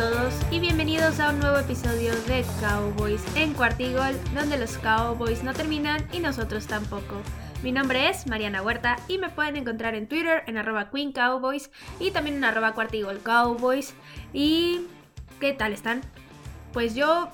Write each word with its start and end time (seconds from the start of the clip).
Todos 0.00 0.32
y 0.50 0.60
bienvenidos 0.60 1.20
a 1.20 1.28
un 1.28 1.40
nuevo 1.40 1.58
episodio 1.58 2.14
de 2.22 2.42
Cowboys 2.62 3.20
en 3.36 3.52
Cuartigol, 3.52 4.14
donde 4.34 4.56
los 4.56 4.78
Cowboys 4.78 5.44
no 5.44 5.52
terminan 5.52 6.08
y 6.10 6.20
nosotros 6.20 6.66
tampoco. 6.66 7.20
Mi 7.62 7.70
nombre 7.70 8.08
es 8.08 8.26
Mariana 8.26 8.62
Huerta 8.62 8.96
y 9.08 9.18
me 9.18 9.28
pueden 9.28 9.56
encontrar 9.56 9.94
en 9.94 10.08
Twitter 10.08 10.42
en 10.46 10.56
arroba 10.56 10.88
Queen 10.88 11.12
Cowboys 11.12 11.70
y 11.98 12.12
también 12.12 12.38
en 12.38 12.44
arroba 12.44 12.72
Cuartigol 12.72 13.18
Cowboys. 13.18 13.92
¿Y 14.32 14.86
qué 15.38 15.52
tal 15.52 15.74
están? 15.74 16.00
Pues 16.72 16.94
yo 16.94 17.28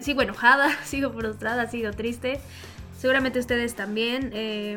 sigo 0.00 0.20
enojada, 0.20 0.76
sigo 0.84 1.12
frustrada, 1.12 1.70
sigo 1.70 1.92
triste. 1.92 2.40
Seguramente 2.98 3.38
ustedes 3.38 3.76
también. 3.76 4.32
Eh, 4.34 4.76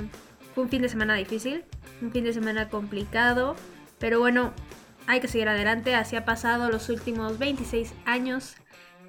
fue 0.54 0.66
un 0.66 0.70
fin 0.70 0.84
de 0.84 0.90
semana 0.90 1.16
difícil, 1.16 1.66
un 2.04 2.12
fin 2.12 2.24
de 2.24 2.34
semana 2.34 2.70
complicado, 2.70 3.56
pero 3.98 4.20
bueno, 4.20 4.54
hay 5.08 5.20
que 5.20 5.28
seguir 5.28 5.50
adelante. 5.50 5.96
Así 5.96 6.16
ha 6.16 6.26
pasado 6.26 6.70
los 6.70 6.90
últimos 6.90 7.38
26 7.38 7.94
años. 8.06 8.56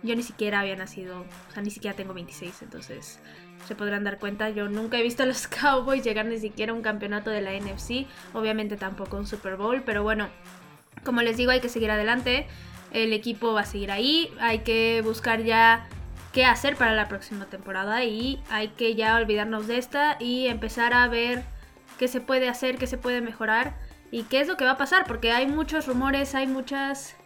Yo 0.02 0.16
ni 0.16 0.22
siquiera 0.22 0.60
había 0.60 0.74
nacido, 0.74 1.20
o 1.20 1.52
sea, 1.52 1.62
ni 1.62 1.70
siquiera 1.70 1.96
tengo 1.96 2.12
26, 2.12 2.62
entonces 2.62 3.20
se 3.68 3.76
podrán 3.76 4.02
dar 4.02 4.18
cuenta. 4.18 4.50
Yo 4.50 4.68
nunca 4.68 4.98
he 4.98 5.02
visto 5.02 5.22
a 5.22 5.26
los 5.26 5.46
Cowboys 5.60 6.02
llegar 6.02 6.26
ni 6.26 6.38
siquiera 6.38 6.72
a 6.72 6.74
un 6.74 6.82
campeonato 6.82 7.30
de 7.30 7.40
la 7.40 7.52
NFC, 7.52 8.06
obviamente 8.32 8.76
tampoco 8.76 9.16
un 9.16 9.26
Super 9.26 9.56
Bowl, 9.56 9.82
pero 9.86 10.02
bueno, 10.02 10.28
como 11.04 11.22
les 11.22 11.36
digo, 11.36 11.52
hay 11.52 11.60
que 11.60 11.68
seguir 11.68 11.90
adelante. 11.90 12.46
El 12.90 13.12
equipo 13.12 13.52
va 13.52 13.62
a 13.62 13.64
seguir 13.64 13.90
ahí, 13.90 14.32
hay 14.40 14.60
que 14.60 15.02
buscar 15.02 15.44
ya 15.44 15.86
qué 16.32 16.44
hacer 16.44 16.76
para 16.76 16.94
la 16.94 17.08
próxima 17.08 17.46
temporada 17.46 18.04
y 18.04 18.42
hay 18.50 18.68
que 18.68 18.94
ya 18.94 19.16
olvidarnos 19.16 19.66
de 19.66 19.78
esta 19.78 20.16
y 20.18 20.46
empezar 20.48 20.94
a 20.94 21.06
ver 21.08 21.44
qué 21.98 22.08
se 22.08 22.20
puede 22.20 22.48
hacer, 22.48 22.76
qué 22.76 22.86
se 22.86 22.98
puede 22.98 23.20
mejorar 23.20 23.74
y 24.12 24.22
qué 24.24 24.40
es 24.40 24.46
lo 24.46 24.56
que 24.56 24.64
va 24.64 24.72
a 24.72 24.76
pasar, 24.76 25.06
porque 25.06 25.32
hay 25.32 25.48
muchos 25.48 25.86
rumores, 25.88 26.36
hay 26.36 26.46
muchas 26.46 27.16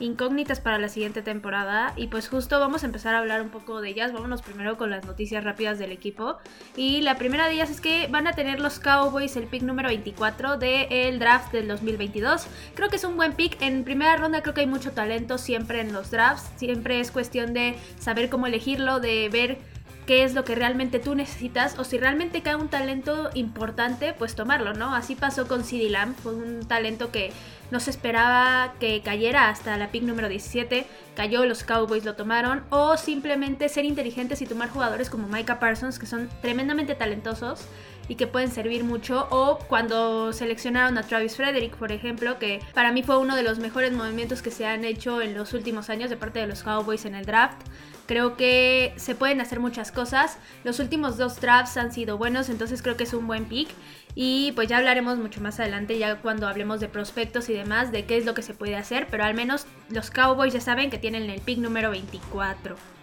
incógnitas 0.00 0.60
para 0.60 0.78
la 0.78 0.88
siguiente 0.88 1.22
temporada 1.22 1.92
y 1.96 2.06
pues 2.06 2.28
justo 2.28 2.60
vamos 2.60 2.84
a 2.84 2.86
empezar 2.86 3.16
a 3.16 3.18
hablar 3.18 3.42
un 3.42 3.48
poco 3.48 3.80
de 3.80 3.90
ellas. 3.90 4.12
Vámonos 4.12 4.42
primero 4.42 4.76
con 4.76 4.90
las 4.90 5.04
noticias 5.04 5.42
rápidas 5.42 5.78
del 5.78 5.92
equipo. 5.92 6.36
Y 6.76 7.00
la 7.00 7.16
primera 7.16 7.46
de 7.48 7.54
ellas 7.54 7.70
es 7.70 7.80
que 7.80 8.06
van 8.06 8.26
a 8.26 8.32
tener 8.32 8.60
los 8.60 8.78
Cowboys 8.78 9.36
el 9.36 9.48
pick 9.48 9.62
número 9.62 9.88
24 9.88 10.56
del 10.56 11.18
draft 11.18 11.52
del 11.52 11.66
2022. 11.66 12.46
Creo 12.74 12.88
que 12.88 12.96
es 12.96 13.04
un 13.04 13.16
buen 13.16 13.32
pick. 13.32 13.60
En 13.60 13.84
primera 13.84 14.16
ronda 14.16 14.42
creo 14.42 14.54
que 14.54 14.60
hay 14.60 14.66
mucho 14.66 14.92
talento 14.92 15.38
siempre 15.38 15.80
en 15.80 15.92
los 15.92 16.10
drafts. 16.10 16.50
Siempre 16.56 17.00
es 17.00 17.10
cuestión 17.10 17.52
de 17.52 17.76
saber 17.98 18.28
cómo 18.28 18.46
elegirlo, 18.46 19.00
de 19.00 19.28
ver 19.30 19.58
qué 20.08 20.24
es 20.24 20.32
lo 20.32 20.42
que 20.42 20.54
realmente 20.54 21.00
tú 21.00 21.14
necesitas 21.14 21.78
o 21.78 21.84
si 21.84 21.98
realmente 21.98 22.40
cae 22.40 22.56
un 22.56 22.68
talento 22.68 23.28
importante, 23.34 24.14
pues 24.14 24.34
tomarlo, 24.34 24.72
¿no? 24.72 24.94
Así 24.94 25.14
pasó 25.14 25.46
con 25.46 25.64
CD 25.64 25.90
Lamb, 25.90 26.16
fue 26.16 26.34
un 26.34 26.66
talento 26.66 27.12
que 27.12 27.30
no 27.70 27.78
se 27.78 27.90
esperaba 27.90 28.72
que 28.80 29.02
cayera 29.02 29.50
hasta 29.50 29.76
la 29.76 29.90
pick 29.90 30.04
número 30.04 30.30
17, 30.30 30.86
cayó, 31.14 31.44
los 31.44 31.62
Cowboys 31.62 32.06
lo 32.06 32.14
tomaron, 32.14 32.64
o 32.70 32.96
simplemente 32.96 33.68
ser 33.68 33.84
inteligentes 33.84 34.40
y 34.40 34.46
tomar 34.46 34.70
jugadores 34.70 35.10
como 35.10 35.28
Micah 35.28 35.60
Parsons, 35.60 35.98
que 35.98 36.06
son 36.06 36.30
tremendamente 36.40 36.94
talentosos 36.94 37.66
y 38.08 38.14
que 38.14 38.26
pueden 38.26 38.50
servir 38.50 38.84
mucho. 38.84 39.28
O 39.28 39.58
cuando 39.68 40.32
seleccionaron 40.32 40.96
a 40.96 41.02
Travis 41.02 41.36
Frederick, 41.36 41.76
por 41.76 41.92
ejemplo, 41.92 42.38
que 42.38 42.60
para 42.72 42.92
mí 42.92 43.02
fue 43.02 43.18
uno 43.18 43.36
de 43.36 43.42
los 43.42 43.58
mejores 43.58 43.92
movimientos 43.92 44.40
que 44.40 44.50
se 44.50 44.64
han 44.64 44.86
hecho 44.86 45.20
en 45.20 45.34
los 45.34 45.52
últimos 45.52 45.90
años 45.90 46.08
de 46.08 46.16
parte 46.16 46.38
de 46.38 46.46
los 46.46 46.62
Cowboys 46.62 47.04
en 47.04 47.14
el 47.14 47.26
draft. 47.26 47.60
Creo 48.08 48.38
que 48.38 48.94
se 48.96 49.14
pueden 49.14 49.42
hacer 49.42 49.60
muchas 49.60 49.92
cosas. 49.92 50.38
Los 50.64 50.80
últimos 50.80 51.18
dos 51.18 51.40
drafts 51.42 51.76
han 51.76 51.92
sido 51.92 52.16
buenos, 52.16 52.48
entonces 52.48 52.80
creo 52.80 52.96
que 52.96 53.04
es 53.04 53.12
un 53.12 53.26
buen 53.26 53.44
pick. 53.44 53.68
Y 54.14 54.52
pues 54.52 54.66
ya 54.66 54.78
hablaremos 54.78 55.18
mucho 55.18 55.42
más 55.42 55.60
adelante, 55.60 55.98
ya 55.98 56.16
cuando 56.22 56.48
hablemos 56.48 56.80
de 56.80 56.88
prospectos 56.88 57.50
y 57.50 57.52
demás, 57.52 57.92
de 57.92 58.06
qué 58.06 58.16
es 58.16 58.24
lo 58.24 58.32
que 58.32 58.40
se 58.40 58.54
puede 58.54 58.76
hacer. 58.76 59.08
Pero 59.10 59.24
al 59.24 59.34
menos 59.34 59.66
los 59.90 60.10
Cowboys 60.10 60.54
ya 60.54 60.60
saben 60.62 60.88
que 60.88 60.96
tienen 60.96 61.28
el 61.28 61.42
pick 61.42 61.58
número 61.58 61.90
24. 61.90 62.97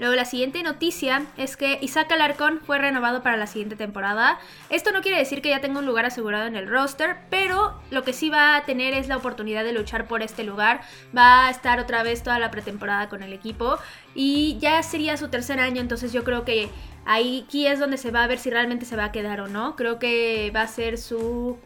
Luego 0.00 0.14
la 0.14 0.24
siguiente 0.24 0.62
noticia 0.62 1.26
es 1.36 1.58
que 1.58 1.78
Isaac 1.82 2.10
Alarcón 2.10 2.60
fue 2.64 2.78
renovado 2.78 3.22
para 3.22 3.36
la 3.36 3.46
siguiente 3.46 3.76
temporada. 3.76 4.38
Esto 4.70 4.92
no 4.92 5.02
quiere 5.02 5.18
decir 5.18 5.42
que 5.42 5.50
ya 5.50 5.60
tenga 5.60 5.78
un 5.78 5.84
lugar 5.84 6.06
asegurado 6.06 6.46
en 6.46 6.56
el 6.56 6.70
roster, 6.70 7.18
pero 7.28 7.78
lo 7.90 8.02
que 8.02 8.14
sí 8.14 8.30
va 8.30 8.56
a 8.56 8.64
tener 8.64 8.94
es 8.94 9.08
la 9.08 9.18
oportunidad 9.18 9.62
de 9.62 9.74
luchar 9.74 10.08
por 10.08 10.22
este 10.22 10.42
lugar. 10.42 10.80
Va 11.14 11.48
a 11.48 11.50
estar 11.50 11.78
otra 11.80 12.02
vez 12.02 12.22
toda 12.22 12.38
la 12.38 12.50
pretemporada 12.50 13.10
con 13.10 13.22
el 13.22 13.34
equipo 13.34 13.76
y 14.14 14.56
ya 14.58 14.82
sería 14.82 15.18
su 15.18 15.28
tercer 15.28 15.60
año, 15.60 15.82
entonces 15.82 16.14
yo 16.14 16.24
creo 16.24 16.46
que 16.46 16.70
ahí 17.04 17.44
aquí 17.46 17.66
es 17.66 17.78
donde 17.78 17.98
se 17.98 18.10
va 18.10 18.24
a 18.24 18.26
ver 18.26 18.38
si 18.38 18.48
realmente 18.48 18.86
se 18.86 18.96
va 18.96 19.04
a 19.04 19.12
quedar 19.12 19.42
o 19.42 19.48
no. 19.48 19.76
Creo 19.76 19.98
que 19.98 20.50
va 20.56 20.62
a 20.62 20.66
ser 20.66 20.96
su 20.96 21.58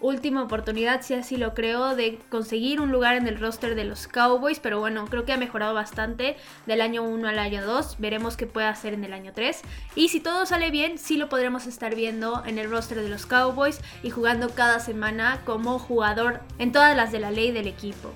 última 0.00 0.42
oportunidad, 0.42 1.02
si 1.02 1.14
así 1.14 1.36
lo 1.36 1.54
creo, 1.54 1.96
de 1.96 2.18
conseguir 2.28 2.80
un 2.80 2.92
lugar 2.92 3.16
en 3.16 3.26
el 3.26 3.38
roster 3.38 3.74
de 3.74 3.84
los 3.84 4.08
Cowboys, 4.08 4.60
pero 4.60 4.80
bueno, 4.80 5.06
creo 5.06 5.24
que 5.24 5.32
ha 5.32 5.36
mejorado 5.36 5.74
bastante 5.74 6.36
del 6.66 6.80
año 6.80 7.02
1 7.02 7.28
al 7.28 7.38
año 7.38 7.64
2, 7.64 7.96
veremos 7.98 8.36
qué 8.36 8.46
puede 8.46 8.66
hacer 8.66 8.94
en 8.94 9.04
el 9.04 9.12
año 9.12 9.32
3 9.34 9.62
y 9.94 10.08
si 10.08 10.20
todo 10.20 10.46
sale 10.46 10.70
bien, 10.70 10.98
sí 10.98 11.16
lo 11.16 11.28
podremos 11.28 11.66
estar 11.66 11.94
viendo 11.94 12.42
en 12.46 12.58
el 12.58 12.70
roster 12.70 13.00
de 13.00 13.08
los 13.08 13.26
Cowboys 13.26 13.80
y 14.02 14.10
jugando 14.10 14.50
cada 14.50 14.80
semana 14.80 15.40
como 15.44 15.78
jugador 15.78 16.40
en 16.58 16.72
todas 16.72 16.96
las 16.96 17.12
de 17.12 17.20
la 17.20 17.30
ley 17.30 17.50
del 17.50 17.66
equipo. 17.66 18.12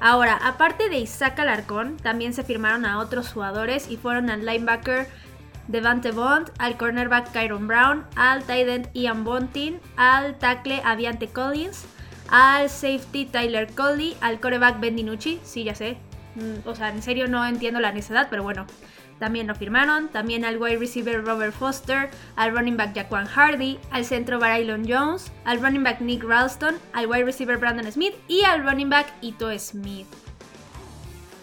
Ahora, 0.00 0.38
aparte 0.42 0.88
de 0.88 0.98
Isaac 0.98 1.38
Alarcón, 1.40 1.98
también 1.98 2.32
se 2.32 2.42
firmaron 2.42 2.86
a 2.86 2.98
otros 2.98 3.32
jugadores 3.32 3.90
y 3.90 3.98
fueron 3.98 4.30
al 4.30 4.46
linebacker 4.46 5.06
Devante 5.68 6.10
Bond, 6.10 6.50
al 6.58 6.76
cornerback 6.76 7.32
Kyron 7.32 7.66
Brown, 7.66 8.04
al 8.16 8.44
tight 8.44 8.68
end 8.68 8.88
Ian 8.94 9.24
Bontin, 9.24 9.80
al 9.96 10.38
tackle 10.38 10.82
Aviante 10.84 11.28
Collins, 11.28 11.84
al 12.28 12.68
safety 12.70 13.26
Tyler 13.26 13.68
Coley, 13.72 14.16
al 14.20 14.40
coreback 14.40 14.80
Ben 14.80 14.96
DiNucci, 14.96 15.40
sí, 15.42 15.64
ya 15.64 15.74
sé. 15.74 15.98
Mm, 16.36 16.68
o 16.68 16.74
sea, 16.74 16.90
en 16.90 17.02
serio 17.02 17.28
no 17.28 17.44
entiendo 17.44 17.80
la 17.80 17.92
necesidad, 17.92 18.28
pero 18.30 18.42
bueno, 18.42 18.66
también 19.20 19.46
lo 19.46 19.54
firmaron. 19.54 20.08
También 20.08 20.44
al 20.44 20.58
wide 20.58 20.78
receiver 20.78 21.24
Robert 21.24 21.54
Foster, 21.54 22.10
al 22.34 22.52
running 22.52 22.76
back 22.76 22.94
Jaquan 22.94 23.26
Hardy, 23.26 23.78
al 23.92 24.04
centro 24.04 24.40
Barylon 24.40 24.84
Jones, 24.88 25.30
al 25.44 25.60
running 25.60 25.84
back 25.84 26.00
Nick 26.00 26.24
Ralston, 26.24 26.76
al 26.92 27.06
wide 27.06 27.24
receiver 27.24 27.58
Brandon 27.58 27.90
Smith 27.92 28.14
y 28.26 28.42
al 28.42 28.64
running 28.64 28.88
back 28.88 29.12
Ito 29.20 29.56
Smith. 29.58 30.06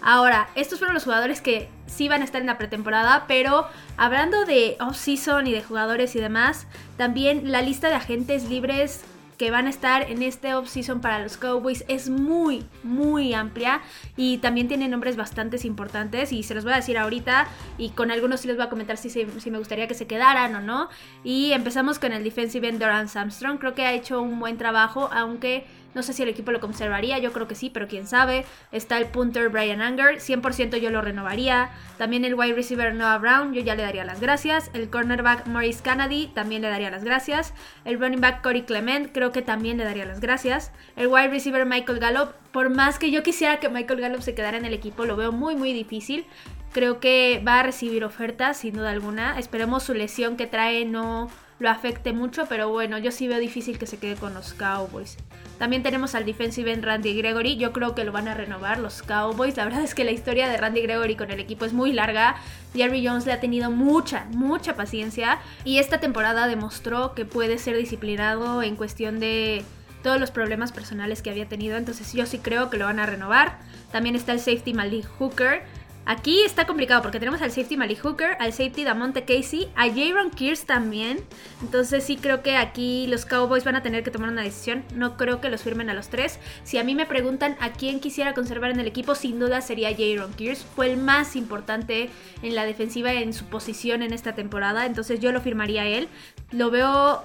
Ahora, 0.02 0.50
estos 0.56 0.80
fueron 0.80 0.94
los 0.94 1.04
jugadores 1.04 1.42
que 1.42 1.70
sí 1.88 2.08
van 2.08 2.22
a 2.22 2.26
estar 2.26 2.42
en 2.42 2.48
la 2.48 2.58
pretemporada, 2.58 3.26
pero 3.28 3.68
hablando 3.98 4.46
de 4.46 4.78
off-season 4.80 5.48
y 5.48 5.52
de 5.52 5.64
jugadores 5.64 6.16
y 6.16 6.20
demás, 6.20 6.68
también 6.98 7.52
la 7.52 7.62
lista 7.62 7.90
de 7.90 7.96
agentes 7.96 8.50
libres 8.50 9.04
que 9.38 9.52
van 9.52 9.68
a 9.68 9.70
estar 9.70 10.10
en 10.10 10.24
este 10.24 10.56
off-season 10.56 11.00
para 11.00 11.20
los 11.20 11.38
Cowboys 11.38 11.86
es 11.88 12.10
muy, 12.10 12.66
muy 12.84 13.34
amplia 13.34 13.82
y 14.16 14.40
también 14.40 14.68
tiene 14.68 14.88
nombres 14.88 15.16
bastante 15.16 15.60
importantes 15.66 16.32
y 16.32 16.44
se 16.44 16.56
los 16.56 16.64
voy 16.64 16.74
a 16.74 16.78
decir 16.78 16.98
ahorita 16.98 17.48
y 17.78 17.90
con 17.90 18.10
algunos 18.12 18.42
sí 18.42 18.48
les 18.48 18.58
voy 18.58 18.66
a 18.66 18.70
comentar 18.70 18.98
si, 18.98 19.10
si 19.10 19.52
me 19.52 19.60
gustaría 19.60 19.88
que 19.88 19.94
se 19.94 20.08
quedaran 20.08 20.56
o 20.56 20.62
no. 20.62 20.90
Y 21.24 21.52
empezamos 21.52 22.00
con 22.00 22.14
el 22.14 22.24
defensive 22.24 22.68
end 22.68 22.80
Doran 22.80 23.08
Armstrong, 23.14 23.60
creo 23.60 23.76
que 23.76 23.86
ha 23.86 23.94
hecho 23.94 24.22
un 24.22 24.40
buen 24.40 24.58
trabajo, 24.58 25.10
aunque 25.14 25.66
no 25.98 26.04
sé 26.04 26.14
si 26.14 26.24
el 26.24 26.30
equipo 26.30 26.52
lo 26.52 26.62
conservaría, 26.62 27.18
yo 27.18 27.34
creo 27.34 27.48
que 27.48 27.56
sí, 27.56 27.70
pero 27.70 27.88
quién 27.88 28.08
sabe. 28.08 28.46
Está 28.72 28.98
el 29.00 29.08
punter 29.08 29.50
Brian 29.50 29.82
Anger, 29.82 30.20
100% 30.20 30.78
yo 30.78 30.92
lo 30.92 31.02
renovaría. 31.02 31.72
También 31.98 32.24
el 32.24 32.36
wide 32.36 32.54
receiver 32.54 32.94
Noah 32.94 33.18
Brown, 33.18 33.54
yo 33.54 33.62
ya 33.62 33.76
le 33.76 33.84
daría 33.84 34.06
las 34.06 34.22
gracias. 34.22 34.70
El 34.74 34.90
cornerback 34.90 35.48
Maurice 35.48 35.84
Kennedy, 35.84 36.28
también 36.28 36.62
le 36.62 36.70
daría 36.70 36.90
las 36.90 37.04
gracias. 37.04 37.54
El 37.84 38.00
running 38.00 38.22
back 38.22 38.42
Corey 38.42 38.62
Clement, 38.62 39.12
creo 39.12 39.32
que 39.32 39.42
también 39.42 39.78
le 39.78 39.84
daría 39.84 40.06
las 40.06 40.22
gracias. 40.22 40.72
El 40.96 41.08
wide 41.08 41.30
receiver 41.30 41.66
Michael 41.66 42.00
Gallup, 42.00 42.30
por 42.52 42.70
más 42.70 43.00
que 43.00 43.12
yo 43.12 43.24
quisiera 43.24 43.60
que 43.60 43.68
Michael 43.68 44.00
Gallup 44.00 44.22
se 44.22 44.36
quedara 44.36 44.58
en 44.58 44.66
el 44.66 44.74
equipo, 44.74 45.06
lo 45.06 45.16
veo 45.16 45.32
muy 45.32 45.56
muy 45.56 45.74
difícil. 45.74 46.26
Creo 46.74 47.00
que 47.00 47.42
va 47.46 47.62
a 47.62 47.64
recibir 47.64 48.04
ofertas, 48.04 48.58
sin 48.58 48.76
duda 48.76 48.92
alguna. 48.92 49.40
Esperemos 49.40 49.84
su 49.84 49.96
lesión 49.96 50.38
que 50.38 50.46
trae 50.46 50.86
no 50.86 51.30
lo 51.60 51.70
afecte 51.70 52.14
mucho, 52.14 52.46
pero 52.48 52.70
bueno, 52.70 52.98
yo 52.98 53.12
sí 53.12 53.28
veo 53.28 53.40
difícil 53.40 53.80
que 53.80 53.88
se 53.88 53.98
quede 53.98 54.16
con 54.16 54.34
los 54.34 54.54
Cowboys. 54.54 55.18
También 55.58 55.82
tenemos 55.82 56.14
al 56.14 56.26
defensive 56.26 56.72
end 56.72 56.86
Randy 56.86 57.16
Gregory, 57.16 57.58
yo 57.58 57.74
creo 57.74 57.96
que 57.96 58.04
lo 58.04 58.12
van 58.12 58.28
a 58.28 58.36
renovar 58.36 58.78
los 58.78 59.02
Cowboys. 59.02 59.58
La 59.58 59.66
verdad 59.66 59.82
es 59.82 59.96
que 59.96 60.04
la 60.04 60.12
historia 60.12 60.48
de 60.48 60.58
Randy 60.58 60.82
Gregory 60.82 61.16
con 61.16 61.32
el 61.32 61.40
equipo 61.40 61.66
es 61.66 61.74
muy 61.74 61.94
larga. 61.94 62.36
Jerry 62.76 63.06
Jones 63.06 63.26
le 63.26 63.32
ha 63.32 63.40
tenido 63.40 63.72
mucha, 63.72 64.26
mucha 64.32 64.76
paciencia 64.76 65.40
y 65.64 65.80
esta 65.80 66.00
temporada 66.00 66.48
demostró 66.48 67.16
que 67.16 67.26
puede 67.26 67.58
ser 67.58 67.76
disciplinado 67.76 68.62
en 68.62 68.76
cuestión 68.76 69.20
de 69.20 69.64
todos 70.04 70.20
los 70.20 70.30
problemas 70.30 70.72
personales 70.72 71.22
que 71.24 71.32
había 71.32 71.50
tenido, 71.50 71.76
entonces 71.76 72.14
yo 72.14 72.26
sí 72.26 72.38
creo 72.38 72.70
que 72.70 72.78
lo 72.78 72.86
van 72.86 73.00
a 73.00 73.06
renovar. 73.06 73.58
También 73.92 74.16
está 74.16 74.32
el 74.32 74.40
safety 74.40 74.74
Malik 74.74 75.06
Hooker, 75.18 75.64
Aquí 76.10 76.42
está 76.44 76.66
complicado 76.66 77.02
porque 77.02 77.20
tenemos 77.20 77.42
al 77.42 77.52
safety 77.52 77.76
Malik 77.76 78.00
Hooker, 78.02 78.38
al 78.40 78.54
safety 78.54 78.86
Damonte 78.86 79.26
Casey, 79.26 79.68
a 79.76 79.90
Jaron 79.90 80.32
Kears 80.32 80.64
también. 80.64 81.20
Entonces 81.62 82.06
sí 82.06 82.16
creo 82.16 82.42
que 82.42 82.56
aquí 82.56 83.08
los 83.08 83.26
Cowboys 83.26 83.66
van 83.66 83.76
a 83.76 83.84
tener 83.84 84.06
que 84.06 84.12
tomar 84.12 84.30
una 84.30 84.42
decisión. 84.42 84.86
No 84.96 85.18
creo 85.18 85.42
que 85.42 85.50
los 85.50 85.64
firmen 85.64 85.90
a 85.90 85.94
los 85.94 86.08
tres. 86.08 86.40
Si 86.64 86.78
a 86.78 86.86
mí 86.86 86.96
me 86.96 87.06
preguntan 87.06 87.58
a 87.60 87.74
quién 87.74 88.00
quisiera 88.00 88.34
conservar 88.34 88.72
en 88.72 88.80
el 88.80 88.88
equipo, 88.88 89.16
sin 89.16 89.38
duda 89.38 89.60
sería 89.60 89.90
Jaron 89.94 90.32
Kears. 90.32 90.66
Fue 90.78 90.90
el 90.90 90.96
más 90.96 91.36
importante 91.36 92.10
en 92.42 92.56
la 92.56 92.64
defensiva 92.64 93.12
en 93.12 93.34
su 93.34 93.44
posición 93.48 94.02
en 94.02 94.14
esta 94.14 94.34
temporada. 94.34 94.86
Entonces 94.86 95.20
yo 95.20 95.34
lo 95.34 95.42
firmaría 95.42 95.82
a 95.82 95.88
él. 95.88 96.08
Lo 96.52 96.72
veo 96.72 97.22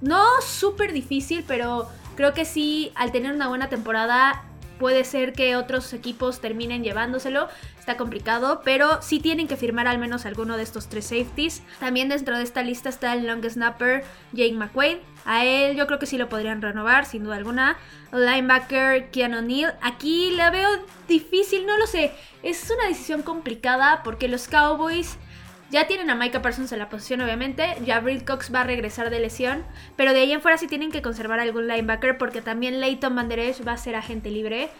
no 0.00 0.24
súper 0.44 0.92
difícil, 0.92 1.44
pero 1.46 1.88
creo 2.16 2.34
que 2.34 2.44
sí, 2.44 2.90
al 2.96 3.12
tener 3.12 3.32
una 3.32 3.46
buena 3.46 3.68
temporada 3.68 4.42
puede 4.78 5.04
ser 5.04 5.32
que 5.32 5.56
otros 5.56 5.92
equipos 5.92 6.40
terminen 6.40 6.82
llevándoselo. 6.82 7.48
Está 7.78 7.96
complicado, 7.96 8.62
pero 8.64 9.02
sí 9.02 9.20
tienen 9.20 9.48
que 9.48 9.56
firmar 9.56 9.86
al 9.86 9.98
menos 9.98 10.26
alguno 10.26 10.56
de 10.56 10.62
estos 10.62 10.88
tres 10.88 11.06
safeties. 11.06 11.62
También 11.80 12.08
dentro 12.08 12.36
de 12.36 12.42
esta 12.42 12.62
lista 12.62 12.88
está 12.88 13.14
el 13.14 13.26
long 13.26 13.44
snapper 13.48 14.04
Jake 14.32 14.54
McQuaid. 14.54 14.98
A 15.24 15.44
él 15.44 15.76
yo 15.76 15.86
creo 15.86 15.98
que 15.98 16.06
sí 16.06 16.16
lo 16.16 16.28
podrían 16.28 16.62
renovar, 16.62 17.04
sin 17.04 17.24
duda 17.24 17.36
alguna. 17.36 17.76
Linebacker 18.12 19.10
Keanu 19.10 19.38
O'Neill. 19.38 19.72
Aquí 19.82 20.30
la 20.30 20.50
veo 20.50 20.68
difícil, 21.06 21.66
no 21.66 21.76
lo 21.76 21.86
sé. 21.86 22.12
Es 22.42 22.70
una 22.70 22.88
decisión 22.88 23.22
complicada 23.22 24.02
porque 24.02 24.28
los 24.28 24.48
Cowboys 24.48 25.18
ya 25.70 25.86
tienen 25.86 26.08
a 26.10 26.14
Micah 26.14 26.40
Parsons 26.40 26.72
en 26.72 26.78
la 26.78 26.88
posición, 26.88 27.20
obviamente. 27.20 27.76
Ya 27.84 28.02
Cox 28.26 28.52
va 28.54 28.62
a 28.62 28.64
regresar 28.64 29.10
de 29.10 29.20
lesión. 29.20 29.64
Pero 29.96 30.12
de 30.12 30.20
ahí 30.20 30.32
en 30.32 30.40
fuera 30.40 30.56
sí 30.56 30.66
tienen 30.66 30.90
que 30.90 31.02
conservar 31.02 31.40
algún 31.40 31.68
linebacker. 31.68 32.16
Porque 32.16 32.40
también 32.40 32.80
Leighton 32.80 33.14
Manderech 33.14 33.66
va 33.66 33.72
a 33.72 33.76
ser 33.76 33.94
agente 33.94 34.30
libre. 34.30 34.70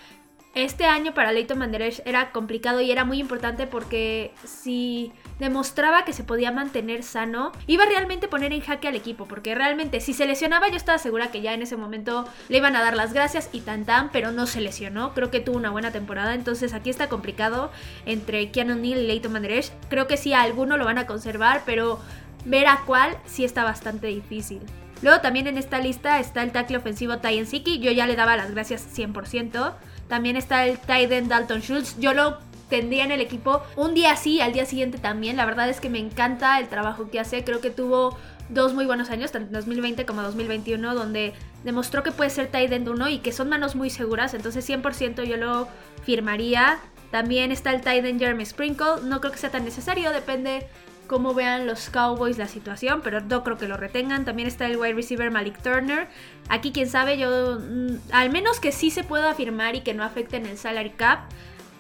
Este 0.58 0.86
año 0.86 1.14
para 1.14 1.30
Leighton 1.30 1.56
Manderech 1.56 2.02
era 2.04 2.32
complicado 2.32 2.80
y 2.80 2.90
era 2.90 3.04
muy 3.04 3.20
importante 3.20 3.68
porque 3.68 4.32
si 4.44 5.12
demostraba 5.38 6.04
que 6.04 6.12
se 6.12 6.24
podía 6.24 6.50
mantener 6.50 7.04
sano, 7.04 7.52
iba 7.68 7.86
realmente 7.86 8.26
a 8.26 8.28
poner 8.28 8.52
en 8.52 8.60
jaque 8.60 8.88
al 8.88 8.96
equipo, 8.96 9.26
porque 9.26 9.54
realmente 9.54 10.00
si 10.00 10.12
se 10.12 10.26
lesionaba 10.26 10.68
yo 10.68 10.74
estaba 10.74 10.98
segura 10.98 11.30
que 11.30 11.42
ya 11.42 11.54
en 11.54 11.62
ese 11.62 11.76
momento 11.76 12.26
le 12.48 12.56
iban 12.56 12.74
a 12.74 12.82
dar 12.82 12.96
las 12.96 13.12
gracias 13.12 13.50
y 13.52 13.60
tan 13.60 13.84
tan, 13.84 14.10
pero 14.10 14.32
no 14.32 14.48
se 14.48 14.60
lesionó, 14.60 15.14
creo 15.14 15.30
que 15.30 15.38
tuvo 15.38 15.56
una 15.56 15.70
buena 15.70 15.92
temporada, 15.92 16.34
entonces 16.34 16.74
aquí 16.74 16.90
está 16.90 17.08
complicado 17.08 17.70
entre 18.04 18.50
Keanu 18.50 18.74
Neal 18.74 18.98
y 18.98 19.06
Leighton 19.06 19.30
Manderech, 19.30 19.70
creo 19.88 20.08
que 20.08 20.16
sí 20.16 20.32
a 20.32 20.42
alguno 20.42 20.76
lo 20.76 20.86
van 20.86 20.98
a 20.98 21.06
conservar, 21.06 21.62
pero 21.66 22.00
ver 22.46 22.66
a 22.66 22.82
cuál 22.84 23.16
sí 23.26 23.44
está 23.44 23.62
bastante 23.62 24.08
difícil. 24.08 24.62
Luego 25.02 25.20
también 25.20 25.46
en 25.46 25.56
esta 25.56 25.78
lista 25.78 26.18
está 26.18 26.42
el 26.42 26.50
tackle 26.50 26.78
ofensivo 26.78 27.18
Tyen 27.18 27.46
Siki, 27.46 27.78
yo 27.78 27.92
ya 27.92 28.06
le 28.06 28.16
daba 28.16 28.36
las 28.36 28.50
gracias 28.50 28.84
100%. 28.92 29.74
También 30.08 30.36
está 30.36 30.66
el 30.66 30.78
tight 30.78 31.10
Dalton 31.10 31.60
Schultz, 31.60 31.96
yo 31.98 32.14
lo 32.14 32.38
tendría 32.68 33.04
en 33.04 33.12
el 33.12 33.20
equipo 33.20 33.62
un 33.76 33.94
día 33.94 34.16
sí, 34.16 34.40
al 34.40 34.52
día 34.52 34.66
siguiente 34.66 34.98
también. 34.98 35.36
La 35.36 35.46
verdad 35.46 35.68
es 35.68 35.80
que 35.80 35.90
me 35.90 35.98
encanta 35.98 36.58
el 36.58 36.68
trabajo 36.68 37.10
que 37.10 37.20
hace. 37.20 37.44
Creo 37.44 37.60
que 37.60 37.70
tuvo 37.70 38.16
dos 38.48 38.74
muy 38.74 38.86
buenos 38.86 39.10
años, 39.10 39.32
tanto 39.32 39.48
en 39.48 39.52
2020 39.52 40.06
como 40.06 40.22
2021, 40.22 40.94
donde 40.94 41.34
demostró 41.64 42.02
que 42.02 42.12
puede 42.12 42.30
ser 42.30 42.48
tight 42.48 42.72
end 42.72 42.88
1 42.88 43.08
y 43.08 43.18
que 43.18 43.32
son 43.32 43.48
manos 43.48 43.74
muy 43.74 43.90
seguras. 43.90 44.34
Entonces 44.34 44.68
100% 44.68 45.24
yo 45.24 45.36
lo 45.36 45.68
firmaría. 46.02 46.78
También 47.10 47.52
está 47.52 47.72
el 47.72 47.80
tight 47.80 48.04
Jeremy 48.18 48.44
Sprinkle. 48.44 49.02
No 49.04 49.20
creo 49.20 49.32
que 49.32 49.38
sea 49.38 49.50
tan 49.50 49.64
necesario, 49.64 50.10
depende 50.12 50.66
cómo 51.08 51.34
vean 51.34 51.66
los 51.66 51.90
Cowboys 51.90 52.38
la 52.38 52.46
situación, 52.46 53.00
pero 53.02 53.20
no 53.20 53.42
creo 53.42 53.58
que 53.58 53.66
lo 53.66 53.76
retengan. 53.76 54.24
También 54.24 54.46
está 54.46 54.66
el 54.66 54.76
wide 54.76 54.94
receiver 54.94 55.32
Malik 55.32 55.60
Turner. 55.60 56.06
Aquí, 56.48 56.70
quién 56.70 56.88
sabe, 56.88 57.18
yo 57.18 57.58
mm, 57.58 58.12
al 58.12 58.30
menos 58.30 58.60
que 58.60 58.70
sí 58.70 58.90
se 58.90 59.02
pueda 59.02 59.34
firmar 59.34 59.74
y 59.74 59.80
que 59.80 59.94
no 59.94 60.04
afecte 60.04 60.36
en 60.36 60.46
el 60.46 60.56
salary 60.56 60.90
cap. 60.90 61.20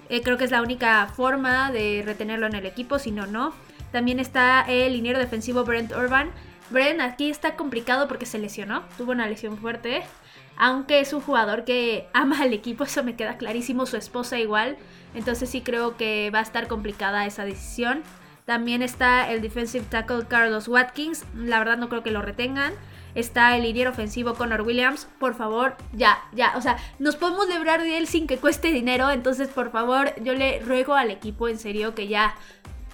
Eh, 0.08 0.22
creo 0.22 0.38
que 0.38 0.44
es 0.44 0.50
la 0.50 0.62
única 0.62 1.06
forma 1.14 1.70
de 1.70 2.02
retenerlo 2.04 2.46
en 2.46 2.54
el 2.56 2.66
equipo, 2.66 2.98
si 2.98 3.12
no, 3.12 3.26
no. 3.26 3.52
También 3.92 4.18
está 4.18 4.62
el 4.62 4.94
liniero 4.94 5.18
defensivo 5.18 5.64
Brent 5.64 5.92
Urban. 5.92 6.30
Brent 6.70 7.00
aquí 7.00 7.30
está 7.30 7.54
complicado 7.56 8.08
porque 8.08 8.26
se 8.26 8.38
lesionó, 8.38 8.82
tuvo 8.96 9.12
una 9.12 9.28
lesión 9.28 9.58
fuerte. 9.58 10.02
Aunque 10.56 11.00
es 11.00 11.12
un 11.12 11.20
jugador 11.20 11.64
que 11.64 12.08
ama 12.12 12.40
al 12.40 12.52
equipo, 12.52 12.84
eso 12.84 13.04
me 13.04 13.14
queda 13.14 13.36
clarísimo, 13.36 13.86
su 13.86 13.96
esposa 13.96 14.38
igual. 14.38 14.76
Entonces 15.14 15.48
sí 15.48 15.60
creo 15.60 15.96
que 15.96 16.30
va 16.34 16.40
a 16.40 16.42
estar 16.42 16.66
complicada 16.66 17.26
esa 17.26 17.44
decisión. 17.44 18.02
También 18.48 18.80
está 18.80 19.30
el 19.30 19.42
defensive 19.42 19.84
tackle 19.90 20.24
Carlos 20.26 20.68
Watkins. 20.68 21.26
La 21.34 21.58
verdad 21.58 21.76
no 21.76 21.90
creo 21.90 22.02
que 22.02 22.10
lo 22.10 22.22
retengan 22.22 22.72
está 23.14 23.54
el 23.56 23.62
liniero 23.64 23.90
ofensivo 23.90 24.32
Connor 24.32 24.62
Williams. 24.62 25.06
Por 25.18 25.34
favor, 25.34 25.76
ya, 25.92 26.18
ya. 26.32 26.54
O 26.56 26.62
sea, 26.62 26.78
nos 26.98 27.16
podemos 27.16 27.46
librar 27.46 27.82
de 27.82 27.98
él 27.98 28.06
sin 28.06 28.26
que 28.26 28.38
cueste 28.38 28.72
dinero. 28.72 29.10
Entonces, 29.10 29.48
por 29.48 29.70
favor, 29.70 30.14
yo 30.22 30.32
le 30.32 30.60
ruego 30.60 30.94
al 30.94 31.10
equipo 31.10 31.46
en 31.46 31.58
serio 31.58 31.94
que 31.94 32.08
ya 32.08 32.36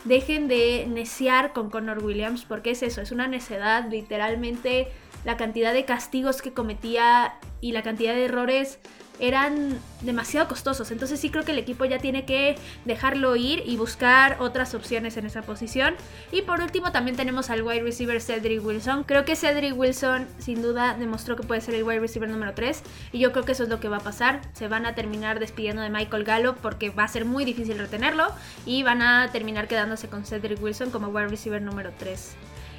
dejen 0.05 0.49
de 0.49 0.87
neciar 0.89 1.53
con 1.53 1.71
Connor 1.71 2.03
Williams. 2.03 2.45
Porque 2.45 2.73
es 2.73 2.83
eso, 2.83 3.01
es 3.01 3.13
una 3.13 3.29
necedad. 3.29 3.89
Literalmente, 3.89 4.89
la 5.25 5.37
cantidad 5.37 5.73
de 5.73 5.85
castigos 5.85 6.43
que 6.43 6.53
cometía 6.53 7.35
y 7.61 7.71
la 7.71 7.85
cantidad 7.85 8.15
de 8.15 8.25
errores 8.25 8.81
eran 9.19 9.79
demasiado 10.01 10.49
costosos. 10.49 10.91
Entonces 10.91 11.21
sí 11.21 11.31
creo 11.31 11.45
que 11.45 11.53
el 11.53 11.59
equipo 11.59 11.85
ya 11.85 11.99
tiene 11.99 12.25
que 12.25 12.57
dejarlo 12.85 13.37
ir 13.37 13.63
y 13.65 13.77
buscar 13.77 14.37
otras 14.41 14.75
opciones 14.75 15.17
en 15.17 15.27
esa 15.27 15.43
posición. 15.43 15.95
Y 16.33 16.43
por 16.43 16.61
último 16.61 16.93
también 16.93 17.17
tenemos 17.17 17.51
al 17.51 17.63
wide 17.63 17.83
receiver 17.83 18.21
Cedric 18.21 18.65
Wilson. 18.65 19.05
Creo 19.05 19.25
que 19.25 19.37
Cedric 19.37 19.77
Wilson 19.77 20.27
sin 20.39 20.63
duda 20.63 20.97
demostró 20.99 21.37
que 21.37 21.43
puede 21.43 21.61
ser 21.61 21.75
el 21.75 21.85
wide 21.85 22.01
receiver 22.01 22.29
número 22.29 22.55
3 22.55 22.83
y 23.13 23.19
yo 23.19 23.33
creo 23.33 23.45
que 23.45 23.53
eso 23.53 23.65
es 23.65 23.69
lo 23.69 23.81
que 23.81 23.89
va 23.89 23.99
a 23.99 24.01
pasar. 24.01 24.41
Se 24.53 24.69
van 24.69 24.87
a 24.87 24.95
terminar 24.95 25.41
despidiendo 25.41 25.83
de 25.83 25.91
Michael 25.91 26.25
Gallup 26.25 26.57
porque 26.59 26.91
va 26.91 27.05
a 27.05 27.09
ser 27.09 27.25
muy 27.25 27.45
difícil 27.45 27.79
retenerlo 27.79 28.27
y 28.67 28.83
van 28.83 29.03
a 29.03 29.31
terminar 29.33 29.69
quedándose 29.69 30.09
con 30.09 30.25
Cedric 30.25 30.63
Wilson 30.63 30.91
como 30.91 31.09
wide 31.09 31.29
receiver 31.29 31.63
número 31.63 31.93
3. 31.99 32.37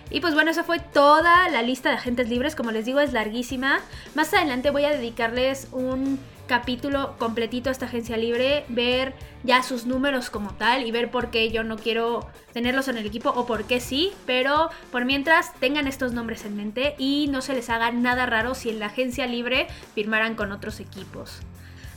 Y 0.09 0.19
pues 0.19 0.33
bueno, 0.33 0.51
esa 0.51 0.63
fue 0.63 0.79
toda 0.79 1.49
la 1.49 1.61
lista 1.61 1.89
de 1.89 1.95
agentes 1.95 2.29
libres. 2.29 2.55
Como 2.55 2.71
les 2.71 2.85
digo, 2.85 2.99
es 2.99 3.13
larguísima. 3.13 3.79
Más 4.13 4.33
adelante 4.33 4.69
voy 4.69 4.85
a 4.85 4.91
dedicarles 4.91 5.67
un 5.71 6.19
capítulo 6.47 7.15
completito 7.17 7.69
a 7.69 7.71
esta 7.71 7.85
agencia 7.85 8.17
libre, 8.17 8.65
ver 8.69 9.13
ya 9.43 9.63
sus 9.63 9.85
números 9.85 10.29
como 10.29 10.53
tal 10.53 10.85
y 10.85 10.91
ver 10.91 11.09
por 11.09 11.31
qué 11.31 11.49
yo 11.51 11.63
no 11.63 11.75
quiero 11.77 12.27
tenerlos 12.53 12.87
en 12.87 12.97
el 12.97 13.05
equipo 13.05 13.29
o 13.29 13.45
por 13.45 13.65
qué 13.65 13.79
sí, 13.79 14.11
pero 14.25 14.69
por 14.91 15.05
mientras 15.05 15.53
tengan 15.55 15.87
estos 15.87 16.13
nombres 16.13 16.45
en 16.45 16.55
mente 16.55 16.95
y 16.97 17.27
no 17.31 17.41
se 17.41 17.53
les 17.53 17.69
haga 17.69 17.91
nada 17.91 18.25
raro 18.25 18.55
si 18.55 18.69
en 18.69 18.79
la 18.79 18.87
agencia 18.87 19.25
libre 19.27 19.67
firmaran 19.93 20.35
con 20.35 20.51
otros 20.51 20.79
equipos. 20.79 21.39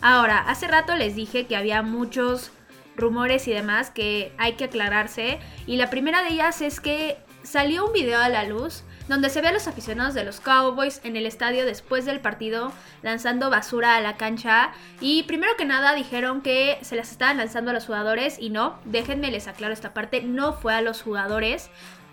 Ahora, 0.01 0.39
hace 0.39 0.69
rato 0.69 0.97
les 0.97 1.15
dije 1.15 1.47
que 1.47 1.57
había 1.57 1.83
muchos 1.83 2.51
rumores 2.97 3.47
y 3.49 3.53
demás 3.53 3.91
que 3.91 4.33
hay 4.39 4.55
que 4.55 4.65
aclararse 4.65 5.39
y 5.67 5.77
la 5.77 5.91
primera 5.91 6.23
de 6.23 6.31
ellas 6.31 6.63
es 6.63 6.81
que 6.81 7.17
salió 7.49 7.87
un 7.87 7.93
video 7.95 8.21
a 8.21 8.29
la 8.29 8.45
luz 8.45 8.83
donde 9.09 9.31
se 9.31 9.41
ve 9.41 9.49
a 9.49 9.53
los 9.53 9.67
aficionados 9.67 10.13
de 10.13 10.23
los 10.23 10.39
Cowboys 10.39 11.01
en 11.03 11.17
el 11.17 11.25
estadio 11.25 11.65
después 11.65 12.05
del 12.05 12.21
partido 12.21 12.73
lanzando 13.03 13.49
basura 13.49 13.97
a 13.97 14.03
la 14.03 14.19
cancha 14.19 14.73
y 15.01 15.23
primero 15.23 15.57
que 15.57 15.65
nada 15.65 15.95
dijeron 15.95 16.43
que 16.43 16.79
se 16.83 16.95
las 16.95 17.11
estaban 17.11 17.39
lanzando 17.39 17.71
a 17.71 17.75
los 17.75 17.87
jugadores 17.87 18.37
y 18.39 18.51
no, 18.51 18.79
déjenme 18.85 19.31
les 19.31 19.49
aclaro 19.49 19.73
esta 19.73 19.95
parte, 19.95 20.23
no 20.23 20.53
fue 20.53 20.75
a 20.75 20.83
los 20.83 21.01
jugadores, 21.01 21.71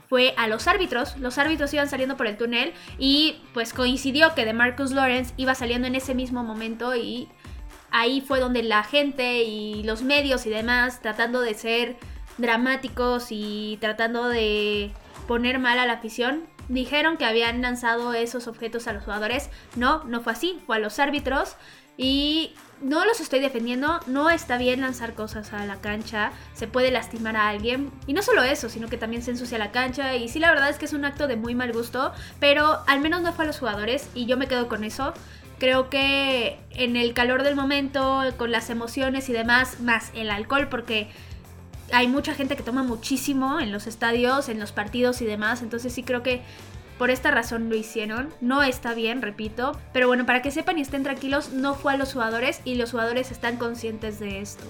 fue 0.08 0.34
a 0.38 0.48
los 0.48 0.68
árbitros. 0.68 1.18
Los 1.18 1.38
árbitros 1.38 1.74
iban 1.74 1.90
saliendo 1.90 2.16
por 2.16 2.28
el 2.28 2.38
túnel 2.38 2.74
y 2.98 3.42
pues 3.54 3.74
coincidió 3.74 4.34
que 4.36 4.46
de 4.46 4.54
Marcus 4.54 4.92
Lawrence 4.92 5.34
iba 5.36 5.54
saliendo 5.54 5.88
en 5.88 5.96
ese 5.96 6.16
mismo 6.16 6.44
momento 6.44 6.96
y 6.96 7.28
ahí 7.92 8.22
fue 8.22 8.40
donde 8.40 8.64
la 8.64 8.84
gente 8.84 9.44
y 9.44 9.84
los 9.84 10.02
medios 10.02 10.46
y 10.46 10.50
demás 10.50 11.02
tratando 11.02 11.42
de 11.42 11.56
ser 11.56 11.98
dramáticos 12.38 13.28
y 13.32 13.78
tratando 13.82 14.30
de 14.30 14.94
poner 15.28 15.60
mal 15.60 15.80
a 15.80 15.86
la 15.86 15.94
afición. 15.94 16.44
Dijeron 16.68 17.18
que 17.18 17.26
habían 17.26 17.62
lanzado 17.62 18.14
esos 18.14 18.48
objetos 18.48 18.88
a 18.88 18.94
los 18.94 19.04
jugadores. 19.04 19.50
No, 19.76 20.04
no 20.06 20.22
fue 20.22 20.34
así, 20.34 20.60
fue 20.66 20.78
a 20.78 20.80
los 20.80 21.00
árbitros. 21.00 21.56
Y 21.98 22.54
no 22.82 23.06
los 23.06 23.22
estoy 23.22 23.40
defendiendo, 23.40 24.02
no 24.06 24.30
está 24.30 24.58
bien 24.58 24.82
lanzar 24.82 25.14
cosas 25.14 25.54
a 25.54 25.66
la 25.66 25.78
cancha, 25.78 26.32
se 26.54 26.68
puede 26.68 26.92
lastimar 26.92 27.38
a 27.38 27.48
alguien. 27.48 27.92
Y 28.06 28.14
no 28.14 28.22
solo 28.22 28.44
eso, 28.44 28.70
sino 28.70 28.90
que 28.90 28.98
también 28.98 29.22
se 29.22 29.32
ensucia 29.32 29.58
la 29.58 29.72
cancha. 29.72 30.16
Y 30.16 30.28
sí, 30.28 30.40
la 30.40 30.50
verdad 30.50 30.70
es 30.70 30.78
que 30.78 30.86
es 30.86 30.94
un 30.94 31.06
acto 31.06 31.28
de 31.28 31.38
muy 31.38 31.56
mal 31.56 31.72
gusto, 31.72 32.12
pero 32.40 32.80
al 32.88 33.00
menos 33.00 33.22
no 33.22 33.34
fue 33.34 33.46
a 33.46 33.48
los 33.48 33.60
jugadores 33.60 34.10
y 34.14 34.26
yo 34.26 34.38
me 34.38 34.48
quedo 34.48 34.68
con 34.68 34.84
eso. 34.84 35.14
Creo 35.58 35.90
que 35.90 36.60
en 36.72 36.98
el 36.98 37.14
calor 37.14 37.44
del 37.44 37.56
momento, 37.56 38.22
con 38.38 38.52
las 38.52 38.70
emociones 38.70 39.30
y 39.30 39.34
demás, 39.34 39.80
más 39.80 40.12
el 40.14 40.30
alcohol, 40.30 40.68
porque 40.68 41.10
hay 41.92 42.08
mucha 42.08 42.34
gente 42.34 42.56
que 42.56 42.64
toma 42.64 42.84
muchísimo 42.84 43.60
en 43.60 43.72
los 43.72 43.88
estadios, 43.88 44.50
en 44.50 44.60
los 44.60 44.72
partidos 44.72 45.22
y 45.22 45.26
demás, 45.26 45.62
entonces 45.62 45.94
sí 45.94 46.04
creo 46.04 46.24
que 46.24 46.42
por 46.98 47.10
esta 47.10 47.32
razón 47.32 47.70
lo 47.70 47.76
hicieron. 47.76 48.34
No 48.42 48.64
está 48.64 48.94
bien, 48.94 49.22
repito. 49.22 49.78
Pero 49.92 50.08
bueno, 50.08 50.26
para 50.26 50.42
que 50.42 50.52
sepan 50.52 50.78
y 50.78 50.82
estén 50.82 51.04
tranquilos, 51.04 51.52
no 51.52 51.76
fue 51.76 51.94
a 51.94 51.98
los 51.98 52.14
jugadores 52.14 52.62
y 52.64 52.76
los 52.76 52.92
jugadores 52.92 53.32
están 53.32 53.58
conscientes 53.58 54.20
de 54.20 54.40
esto. 54.40 54.64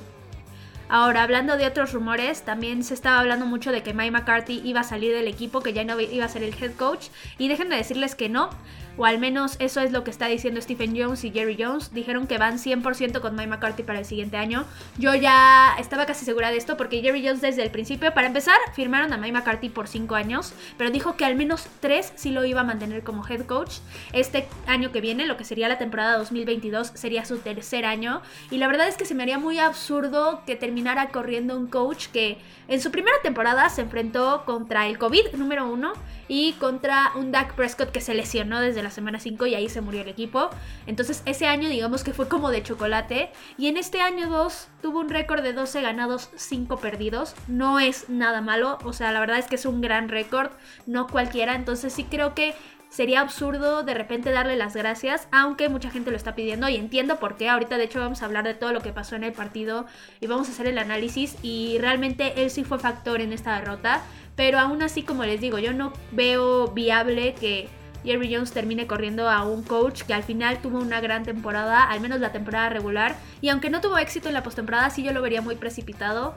Ahora, 0.87 1.23
hablando 1.23 1.57
de 1.57 1.65
otros 1.65 1.93
rumores, 1.93 2.43
también 2.43 2.83
se 2.83 2.93
estaba 2.93 3.19
hablando 3.19 3.47
mucho 3.47 3.71
de 3.71 3.81
que 3.81 3.93
Mike 3.93 4.11
McCarthy 4.11 4.61
iba 4.63 4.81
a 4.81 4.83
salir 4.83 5.13
del 5.13 5.27
equipo, 5.27 5.61
que 5.61 5.73
ya 5.73 5.83
no 5.83 5.99
iba 5.99 6.25
a 6.25 6.29
ser 6.29 6.43
el 6.43 6.53
head 6.53 6.75
coach. 6.75 7.07
Y 7.39 7.47
déjenme 7.47 7.75
decirles 7.75 8.13
que 8.13 8.29
no 8.29 8.49
o 8.97 9.05
al 9.05 9.19
menos 9.19 9.55
eso 9.59 9.81
es 9.81 9.91
lo 9.91 10.03
que 10.03 10.11
está 10.11 10.27
diciendo 10.27 10.61
Stephen 10.61 10.95
Jones 10.97 11.23
y 11.23 11.31
Jerry 11.31 11.57
Jones. 11.59 11.93
Dijeron 11.93 12.27
que 12.27 12.37
van 12.37 12.57
100% 12.57 13.19
con 13.21 13.35
Mike 13.35 13.47
McCarthy 13.47 13.83
para 13.83 13.99
el 13.99 14.05
siguiente 14.05 14.37
año. 14.37 14.65
Yo 14.97 15.13
ya 15.15 15.75
estaba 15.79 16.05
casi 16.05 16.25
segura 16.25 16.51
de 16.51 16.57
esto 16.57 16.77
porque 16.77 17.01
Jerry 17.01 17.25
Jones 17.25 17.41
desde 17.41 17.63
el 17.63 17.71
principio, 17.71 18.13
para 18.13 18.27
empezar, 18.27 18.57
firmaron 18.73 19.13
a 19.13 19.17
Mike 19.17 19.33
McCarthy 19.33 19.69
por 19.69 19.87
5 19.87 20.15
años, 20.15 20.53
pero 20.77 20.91
dijo 20.91 21.15
que 21.17 21.25
al 21.25 21.35
menos 21.35 21.67
3 21.79 22.13
sí 22.15 22.31
lo 22.31 22.45
iba 22.45 22.61
a 22.61 22.63
mantener 22.63 23.03
como 23.03 23.27
head 23.27 23.45
coach. 23.45 23.75
Este 24.13 24.47
año 24.67 24.91
que 24.91 25.01
viene, 25.01 25.25
lo 25.25 25.37
que 25.37 25.43
sería 25.43 25.67
la 25.67 25.77
temporada 25.77 26.17
2022, 26.17 26.91
sería 26.93 27.25
su 27.25 27.37
tercer 27.37 27.85
año. 27.85 28.21
Y 28.51 28.57
la 28.57 28.67
verdad 28.67 28.87
es 28.87 28.97
que 28.97 29.05
se 29.05 29.15
me 29.15 29.23
haría 29.23 29.39
muy 29.39 29.59
absurdo 29.59 30.43
que 30.45 30.55
terminara 30.55 31.09
corriendo 31.09 31.57
un 31.57 31.67
coach 31.67 32.07
que 32.07 32.37
en 32.67 32.81
su 32.81 32.91
primera 32.91 33.17
temporada 33.21 33.69
se 33.69 33.81
enfrentó 33.81 34.43
contra 34.45 34.87
el 34.87 34.97
COVID 34.97 35.33
número 35.33 35.67
1 35.67 35.93
y 36.27 36.53
contra 36.53 37.11
un 37.15 37.31
Dak 37.31 37.55
Prescott 37.55 37.91
que 37.91 38.01
se 38.01 38.13
lesionó 38.13 38.59
desde 38.59 38.83
la 38.83 38.91
semana 38.91 39.19
5 39.19 39.45
y 39.47 39.55
ahí 39.55 39.69
se 39.69 39.81
murió 39.81 40.01
el 40.01 40.07
equipo. 40.07 40.49
Entonces 40.87 41.21
ese 41.25 41.47
año 41.47 41.69
digamos 41.69 42.03
que 42.03 42.13
fue 42.13 42.27
como 42.27 42.51
de 42.51 42.63
chocolate 42.63 43.31
y 43.57 43.67
en 43.67 43.77
este 43.77 44.01
año 44.01 44.29
2 44.29 44.67
tuvo 44.81 44.99
un 44.99 45.09
récord 45.09 45.43
de 45.43 45.53
12 45.53 45.81
ganados, 45.81 46.29
5 46.35 46.77
perdidos. 46.77 47.35
No 47.47 47.79
es 47.79 48.09
nada 48.09 48.41
malo, 48.41 48.77
o 48.83 48.93
sea, 48.93 49.11
la 49.11 49.19
verdad 49.19 49.39
es 49.39 49.47
que 49.47 49.55
es 49.55 49.65
un 49.65 49.81
gran 49.81 50.09
récord, 50.09 50.51
no 50.85 51.07
cualquiera, 51.07 51.55
entonces 51.55 51.93
sí 51.93 52.05
creo 52.05 52.33
que 52.33 52.55
sería 52.95 53.19
absurdo 53.19 53.83
de 53.83 53.93
repente 53.93 54.31
darle 54.31 54.55
las 54.55 54.73
gracias, 54.73 55.27
aunque 55.29 55.67
mucha 55.67 55.91
gente 55.91 56.11
lo 56.11 56.17
está 56.17 56.33
pidiendo 56.33 56.69
y 56.69 56.77
entiendo 56.77 57.19
por 57.19 57.35
qué. 57.35 57.49
Ahorita 57.49 57.77
de 57.77 57.83
hecho 57.83 57.99
vamos 57.99 58.21
a 58.21 58.25
hablar 58.25 58.45
de 58.45 58.53
todo 58.53 58.71
lo 58.71 58.79
que 58.79 58.93
pasó 58.93 59.17
en 59.17 59.25
el 59.25 59.33
partido 59.33 59.85
y 60.21 60.27
vamos 60.27 60.47
a 60.47 60.53
hacer 60.53 60.65
el 60.67 60.77
análisis 60.77 61.35
y 61.41 61.77
realmente 61.79 62.41
él 62.41 62.49
sí 62.49 62.63
fue 62.63 62.79
factor 62.79 63.19
en 63.19 63.33
esta 63.33 63.59
derrota, 63.59 64.01
pero 64.37 64.59
aún 64.59 64.81
así 64.81 65.03
como 65.03 65.25
les 65.25 65.41
digo, 65.41 65.59
yo 65.59 65.73
no 65.73 65.91
veo 66.13 66.69
viable 66.69 67.33
que 67.33 67.67
Jerry 68.05 68.33
Jones 68.33 68.53
termine 68.53 68.87
corriendo 68.87 69.29
a 69.29 69.43
un 69.43 69.63
coach 69.63 70.03
que 70.03 70.13
al 70.13 70.23
final 70.23 70.61
tuvo 70.61 70.79
una 70.79 71.01
gran 71.01 71.23
temporada, 71.23 71.83
al 71.83 71.99
menos 71.99 72.21
la 72.21 72.31
temporada 72.31 72.69
regular, 72.69 73.17
y 73.41 73.49
aunque 73.49 73.69
no 73.69 73.81
tuvo 73.81 73.97
éxito 73.97 74.29
en 74.29 74.35
la 74.35 74.43
postemporada, 74.43 74.89
sí 74.89 75.03
yo 75.03 75.11
lo 75.11 75.21
vería 75.21 75.41
muy 75.41 75.57
precipitado. 75.57 76.33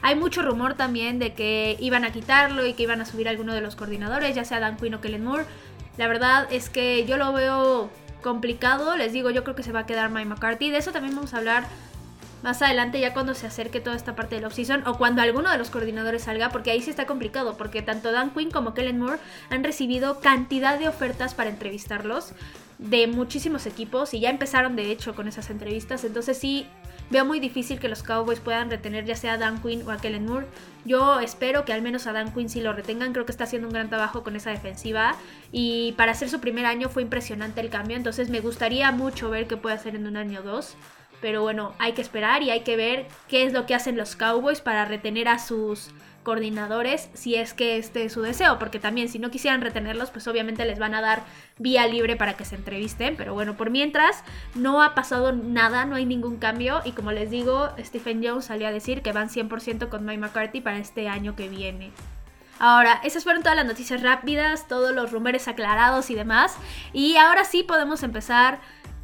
Hay 0.00 0.14
mucho 0.14 0.42
rumor 0.42 0.74
también 0.74 1.18
de 1.18 1.34
que 1.34 1.76
iban 1.80 2.04
a 2.04 2.12
quitarlo 2.12 2.64
y 2.66 2.74
que 2.74 2.84
iban 2.84 3.00
a 3.00 3.04
subir 3.04 3.26
a 3.26 3.30
alguno 3.30 3.52
de 3.52 3.60
los 3.60 3.74
coordinadores, 3.74 4.34
ya 4.34 4.44
sea 4.44 4.60
Dan 4.60 4.76
Quinn 4.76 4.94
o 4.94 5.00
Kellen 5.00 5.24
Moore. 5.24 5.44
La 5.98 6.08
verdad 6.08 6.46
es 6.50 6.70
que 6.70 7.04
yo 7.04 7.16
lo 7.16 7.32
veo 7.32 7.90
complicado. 8.22 8.96
Les 8.96 9.12
digo, 9.12 9.30
yo 9.30 9.44
creo 9.44 9.56
que 9.56 9.62
se 9.62 9.72
va 9.72 9.80
a 9.80 9.86
quedar 9.86 10.10
Mike 10.10 10.28
McCarthy. 10.28 10.70
De 10.70 10.78
eso 10.78 10.92
también 10.92 11.14
vamos 11.14 11.34
a 11.34 11.38
hablar 11.38 11.64
más 12.42 12.62
adelante, 12.62 13.00
ya 13.00 13.12
cuando 13.12 13.34
se 13.34 13.48
acerque 13.48 13.80
toda 13.80 13.96
esta 13.96 14.14
parte 14.14 14.36
de 14.36 14.42
la 14.42 14.46
offseason 14.46 14.86
o 14.86 14.96
cuando 14.96 15.22
alguno 15.22 15.50
de 15.50 15.58
los 15.58 15.70
coordinadores 15.70 16.22
salga, 16.22 16.50
porque 16.50 16.70
ahí 16.70 16.80
sí 16.80 16.90
está 16.90 17.04
complicado, 17.04 17.56
porque 17.56 17.82
tanto 17.82 18.12
Dan 18.12 18.30
Quinn 18.30 18.52
como 18.52 18.74
Kellen 18.74 19.00
Moore 19.00 19.18
han 19.50 19.64
recibido 19.64 20.20
cantidad 20.20 20.78
de 20.78 20.86
ofertas 20.86 21.34
para 21.34 21.50
entrevistarlos 21.50 22.32
de 22.78 23.06
muchísimos 23.06 23.66
equipos 23.66 24.14
y 24.14 24.20
ya 24.20 24.30
empezaron 24.30 24.76
de 24.76 24.90
hecho 24.90 25.14
con 25.14 25.28
esas 25.28 25.50
entrevistas. 25.50 26.04
Entonces 26.04 26.38
sí 26.38 26.66
Veo 27.10 27.24
muy 27.24 27.40
difícil 27.40 27.80
que 27.80 27.88
los 27.88 28.02
Cowboys 28.02 28.40
puedan 28.40 28.70
retener 28.70 29.06
ya 29.06 29.16
sea 29.16 29.34
a 29.34 29.38
Dan 29.38 29.62
Quinn 29.62 29.82
o 29.86 29.90
a 29.90 29.96
Kellen 29.96 30.26
Moore. 30.26 30.46
Yo 30.84 31.20
espero 31.20 31.64
que 31.64 31.72
al 31.72 31.80
menos 31.80 32.06
a 32.06 32.12
Dan 32.12 32.34
Quinn 32.34 32.50
sí 32.50 32.60
lo 32.60 32.74
retengan. 32.74 33.12
Creo 33.12 33.24
que 33.24 33.32
está 33.32 33.44
haciendo 33.44 33.68
un 33.68 33.72
gran 33.72 33.88
trabajo 33.88 34.22
con 34.22 34.36
esa 34.36 34.50
defensiva. 34.50 35.16
Y 35.50 35.92
para 35.92 36.12
hacer 36.12 36.28
su 36.28 36.38
primer 36.40 36.66
año 36.66 36.90
fue 36.90 37.02
impresionante 37.02 37.62
el 37.62 37.70
cambio. 37.70 37.96
Entonces 37.96 38.28
me 38.28 38.40
gustaría 38.40 38.92
mucho 38.92 39.30
ver 39.30 39.46
qué 39.46 39.56
puede 39.56 39.76
hacer 39.76 39.96
en 39.96 40.06
un 40.06 40.18
año 40.18 40.40
o 40.40 40.42
dos. 40.42 40.74
Pero 41.22 41.40
bueno, 41.40 41.72
hay 41.78 41.92
que 41.92 42.02
esperar 42.02 42.42
y 42.42 42.50
hay 42.50 42.60
que 42.60 42.76
ver 42.76 43.06
qué 43.26 43.44
es 43.44 43.54
lo 43.54 43.64
que 43.64 43.74
hacen 43.74 43.96
los 43.96 44.14
Cowboys 44.14 44.60
para 44.60 44.84
retener 44.84 45.28
a 45.28 45.38
sus 45.38 45.90
coordinadores 46.22 47.08
si 47.14 47.34
es 47.34 47.54
que 47.54 47.78
este 47.78 48.04
es 48.04 48.12
su 48.12 48.22
deseo, 48.22 48.58
porque 48.58 48.78
también 48.78 49.08
si 49.08 49.18
no 49.18 49.30
quisieran 49.30 49.60
retenerlos, 49.60 50.10
pues 50.10 50.26
obviamente 50.28 50.64
les 50.64 50.78
van 50.78 50.94
a 50.94 51.00
dar 51.00 51.22
vía 51.58 51.86
libre 51.86 52.16
para 52.16 52.36
que 52.36 52.44
se 52.44 52.56
entrevisten, 52.56 53.16
pero 53.16 53.34
bueno, 53.34 53.56
por 53.56 53.70
mientras 53.70 54.22
no 54.54 54.82
ha 54.82 54.94
pasado 54.94 55.32
nada, 55.32 55.84
no 55.84 55.96
hay 55.96 56.04
ningún 56.04 56.36
cambio 56.36 56.82
y 56.84 56.92
como 56.92 57.12
les 57.12 57.30
digo, 57.30 57.70
Stephen 57.78 58.22
Jones 58.22 58.46
salió 58.46 58.68
a 58.68 58.72
decir 58.72 59.02
que 59.02 59.12
van 59.12 59.28
100% 59.30 59.88
con 59.88 60.04
Mike 60.04 60.18
McCarthy 60.18 60.60
para 60.60 60.78
este 60.78 61.08
año 61.08 61.36
que 61.36 61.48
viene. 61.48 61.92
Ahora, 62.60 63.00
esas 63.04 63.22
fueron 63.22 63.42
todas 63.42 63.56
las 63.56 63.66
noticias 63.66 64.02
rápidas, 64.02 64.66
todos 64.66 64.92
los 64.92 65.12
rumores 65.12 65.46
aclarados 65.46 66.10
y 66.10 66.16
demás. 66.16 66.56
Y 66.92 67.16
ahora 67.16 67.44
sí 67.44 67.62
podemos 67.62 68.02
empezar 68.02 68.58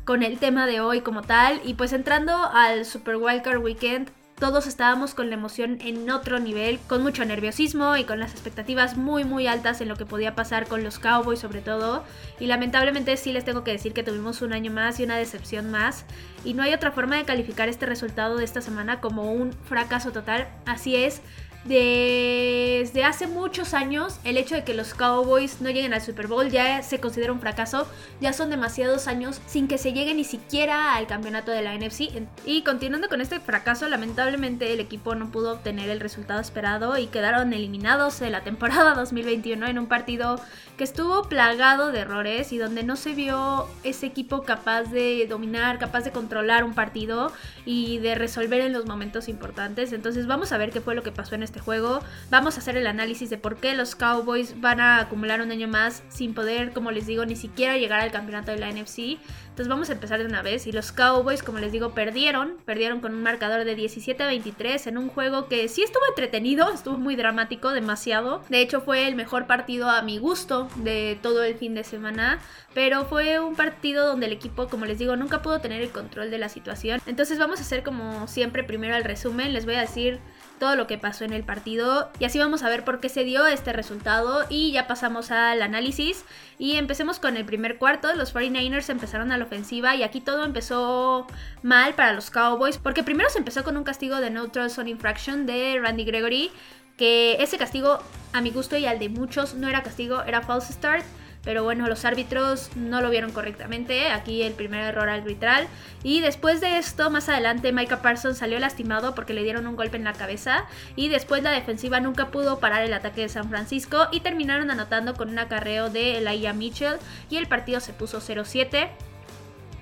con 0.04 0.22
el 0.22 0.38
tema 0.38 0.66
de 0.66 0.80
hoy 0.80 1.00
como 1.00 1.22
tal. 1.22 1.60
Y 1.64 1.74
pues 1.74 1.92
entrando 1.92 2.34
al 2.52 2.84
Super 2.84 3.16
Wildcard 3.16 3.58
Weekend, 3.58 4.10
todos 4.44 4.66
estábamos 4.66 5.14
con 5.14 5.30
la 5.30 5.36
emoción 5.36 5.78
en 5.80 6.10
otro 6.10 6.38
nivel, 6.38 6.78
con 6.86 7.02
mucho 7.02 7.24
nerviosismo 7.24 7.96
y 7.96 8.04
con 8.04 8.18
las 8.18 8.32
expectativas 8.32 8.94
muy 8.94 9.24
muy 9.24 9.46
altas 9.46 9.80
en 9.80 9.88
lo 9.88 9.96
que 9.96 10.04
podía 10.04 10.34
pasar 10.34 10.66
con 10.66 10.84
los 10.84 10.98
Cowboys 10.98 11.38
sobre 11.38 11.62
todo. 11.62 12.04
Y 12.38 12.46
lamentablemente 12.46 13.16
sí 13.16 13.32
les 13.32 13.46
tengo 13.46 13.64
que 13.64 13.70
decir 13.70 13.94
que 13.94 14.02
tuvimos 14.02 14.42
un 14.42 14.52
año 14.52 14.70
más 14.70 15.00
y 15.00 15.04
una 15.04 15.16
decepción 15.16 15.70
más. 15.70 16.04
Y 16.44 16.52
no 16.52 16.62
hay 16.62 16.74
otra 16.74 16.92
forma 16.92 17.16
de 17.16 17.24
calificar 17.24 17.70
este 17.70 17.86
resultado 17.86 18.36
de 18.36 18.44
esta 18.44 18.60
semana 18.60 19.00
como 19.00 19.32
un 19.32 19.54
fracaso 19.54 20.12
total. 20.12 20.46
Así 20.66 20.94
es, 20.94 21.22
desde 21.64 23.04
hace 23.04 23.26
muchos 23.26 23.72
años 23.72 24.18
el 24.24 24.36
hecho 24.36 24.54
de 24.54 24.64
que 24.64 24.74
los 24.74 24.92
Cowboys 24.92 25.62
no 25.62 25.70
lleguen 25.70 25.94
al 25.94 26.02
Super 26.02 26.26
Bowl 26.26 26.50
ya 26.50 26.82
se 26.82 27.00
considera 27.00 27.32
un 27.32 27.40
fracaso. 27.40 27.86
Ya 28.20 28.32
son 28.32 28.50
demasiados 28.50 29.08
años 29.08 29.40
sin 29.46 29.66
que 29.66 29.78
se 29.78 29.92
llegue 29.92 30.14
ni 30.14 30.24
siquiera 30.24 30.94
al 30.94 31.06
campeonato 31.06 31.52
de 31.52 31.62
la 31.62 31.74
NFC. 31.74 32.10
Y 32.44 32.62
continuando 32.62 33.08
con 33.08 33.20
este 33.20 33.40
fracaso, 33.40 33.88
lamentablemente 33.88 34.72
el 34.72 34.80
equipo 34.80 35.14
no 35.14 35.30
pudo 35.30 35.52
obtener 35.52 35.88
el 35.88 36.00
resultado 36.00 36.40
esperado 36.40 36.98
y 36.98 37.06
quedaron 37.06 37.52
eliminados 37.52 38.20
de 38.20 38.30
la 38.30 38.42
temporada 38.42 38.94
2021 38.94 39.66
en 39.66 39.78
un 39.78 39.86
partido 39.86 40.40
que 40.76 40.84
estuvo 40.84 41.22
plagado 41.28 41.92
de 41.92 42.00
errores 42.00 42.52
y 42.52 42.58
donde 42.58 42.82
no 42.82 42.96
se 42.96 43.14
vio 43.14 43.68
ese 43.84 44.06
equipo 44.06 44.42
capaz 44.42 44.84
de 44.84 45.26
dominar, 45.28 45.78
capaz 45.78 46.02
de 46.02 46.10
controlar 46.10 46.64
un 46.64 46.74
partido 46.74 47.32
y 47.64 47.98
de 47.98 48.14
resolver 48.14 48.60
en 48.60 48.72
los 48.72 48.86
momentos 48.86 49.28
importantes. 49.28 49.92
Entonces 49.92 50.26
vamos 50.26 50.52
a 50.52 50.58
ver 50.58 50.70
qué 50.70 50.80
fue 50.80 50.94
lo 50.94 51.02
que 51.02 51.12
pasó 51.12 51.34
en 51.34 51.42
este 51.42 51.53
juego. 51.60 52.00
Vamos 52.30 52.56
a 52.56 52.60
hacer 52.60 52.76
el 52.76 52.86
análisis 52.86 53.30
de 53.30 53.38
por 53.38 53.56
qué 53.56 53.74
los 53.74 53.94
Cowboys 53.94 54.60
van 54.60 54.80
a 54.80 54.98
acumular 54.98 55.40
un 55.40 55.50
año 55.50 55.68
más 55.68 56.02
sin 56.08 56.34
poder, 56.34 56.72
como 56.72 56.90
les 56.90 57.06
digo, 57.06 57.24
ni 57.26 57.36
siquiera 57.36 57.76
llegar 57.76 58.00
al 58.00 58.12
campeonato 58.12 58.52
de 58.52 58.58
la 58.58 58.70
NFC. 58.70 59.18
Entonces 59.54 59.68
vamos 59.68 59.88
a 59.88 59.92
empezar 59.92 60.18
de 60.18 60.26
una 60.26 60.42
vez. 60.42 60.66
Y 60.66 60.72
los 60.72 60.90
Cowboys, 60.90 61.44
como 61.44 61.60
les 61.60 61.70
digo, 61.70 61.94
perdieron. 61.94 62.56
Perdieron 62.64 63.00
con 63.00 63.14
un 63.14 63.22
marcador 63.22 63.64
de 63.64 63.76
17 63.76 64.20
a 64.20 64.26
23 64.26 64.88
en 64.88 64.98
un 64.98 65.08
juego 65.08 65.46
que 65.46 65.68
sí 65.68 65.84
estuvo 65.84 66.02
entretenido, 66.08 66.72
estuvo 66.72 66.98
muy 66.98 67.14
dramático, 67.14 67.70
demasiado. 67.70 68.42
De 68.48 68.60
hecho 68.60 68.80
fue 68.80 69.06
el 69.06 69.14
mejor 69.14 69.46
partido 69.46 69.88
a 69.88 70.02
mi 70.02 70.18
gusto 70.18 70.68
de 70.76 71.18
todo 71.22 71.44
el 71.44 71.54
fin 71.54 71.76
de 71.76 71.84
semana. 71.84 72.40
Pero 72.74 73.04
fue 73.04 73.38
un 73.38 73.54
partido 73.54 74.08
donde 74.08 74.26
el 74.26 74.32
equipo, 74.32 74.68
como 74.68 74.86
les 74.86 74.98
digo, 74.98 75.14
nunca 75.14 75.40
pudo 75.40 75.60
tener 75.60 75.80
el 75.80 75.90
control 75.90 76.32
de 76.32 76.38
la 76.38 76.48
situación. 76.48 77.00
Entonces 77.06 77.38
vamos 77.38 77.60
a 77.60 77.62
hacer 77.62 77.84
como 77.84 78.26
siempre 78.26 78.64
primero 78.64 78.96
el 78.96 79.04
resumen. 79.04 79.52
Les 79.52 79.64
voy 79.64 79.76
a 79.76 79.82
decir 79.82 80.18
todo 80.58 80.76
lo 80.76 80.86
que 80.86 80.98
pasó 80.98 81.24
en 81.24 81.32
el 81.32 81.44
partido. 81.44 82.10
Y 82.18 82.24
así 82.24 82.38
vamos 82.38 82.62
a 82.62 82.68
ver 82.68 82.84
por 82.84 83.00
qué 83.00 83.08
se 83.08 83.24
dio 83.24 83.46
este 83.46 83.72
resultado. 83.72 84.44
Y 84.48 84.72
ya 84.72 84.86
pasamos 84.86 85.30
al 85.30 85.62
análisis. 85.62 86.24
Y 86.58 86.76
empecemos 86.76 87.18
con 87.18 87.36
el 87.36 87.44
primer 87.44 87.78
cuarto, 87.78 88.14
los 88.14 88.34
49ers 88.34 88.88
empezaron 88.90 89.32
a 89.32 89.38
la 89.38 89.44
ofensiva 89.44 89.94
y 89.96 90.02
aquí 90.02 90.20
todo 90.20 90.44
empezó 90.44 91.26
mal 91.62 91.94
para 91.94 92.12
los 92.12 92.30
Cowboys 92.30 92.78
porque 92.78 93.02
primero 93.02 93.28
se 93.30 93.38
empezó 93.38 93.64
con 93.64 93.76
un 93.76 93.84
castigo 93.84 94.20
de 94.20 94.30
neutral 94.30 94.70
zone 94.70 94.90
infraction 94.90 95.46
de 95.46 95.78
Randy 95.82 96.04
Gregory 96.04 96.50
que 96.96 97.42
ese 97.42 97.58
castigo 97.58 97.98
a 98.32 98.40
mi 98.40 98.50
gusto 98.50 98.76
y 98.76 98.86
al 98.86 98.98
de 98.98 99.08
muchos 99.08 99.54
no 99.54 99.68
era 99.68 99.82
castigo, 99.82 100.22
era 100.22 100.42
false 100.42 100.72
start 100.72 101.04
pero 101.44 101.62
bueno, 101.62 101.86
los 101.86 102.04
árbitros 102.04 102.70
no 102.74 103.00
lo 103.00 103.10
vieron 103.10 103.32
correctamente. 103.32 104.10
Aquí 104.10 104.42
el 104.42 104.54
primer 104.54 104.80
error 104.80 105.08
arbitral. 105.08 105.66
Y 106.02 106.20
después 106.20 106.60
de 106.60 106.78
esto, 106.78 107.10
más 107.10 107.28
adelante, 107.28 107.72
Micah 107.72 108.02
Parsons 108.02 108.38
salió 108.38 108.58
lastimado 108.58 109.14
porque 109.14 109.34
le 109.34 109.42
dieron 109.42 109.66
un 109.66 109.76
golpe 109.76 109.96
en 109.96 110.04
la 110.04 110.14
cabeza. 110.14 110.64
Y 110.96 111.08
después 111.08 111.42
la 111.42 111.50
defensiva 111.50 112.00
nunca 112.00 112.30
pudo 112.30 112.60
parar 112.60 112.82
el 112.82 112.94
ataque 112.94 113.22
de 113.22 113.28
San 113.28 113.50
Francisco. 113.50 114.08
Y 114.10 114.20
terminaron 114.20 114.70
anotando 114.70 115.14
con 115.14 115.28
un 115.28 115.38
acarreo 115.38 115.90
de 115.90 116.18
Elijah 116.18 116.54
Mitchell. 116.54 116.96
Y 117.28 117.36
el 117.36 117.46
partido 117.46 117.80
se 117.80 117.92
puso 117.92 118.20
0-7. 118.20 118.88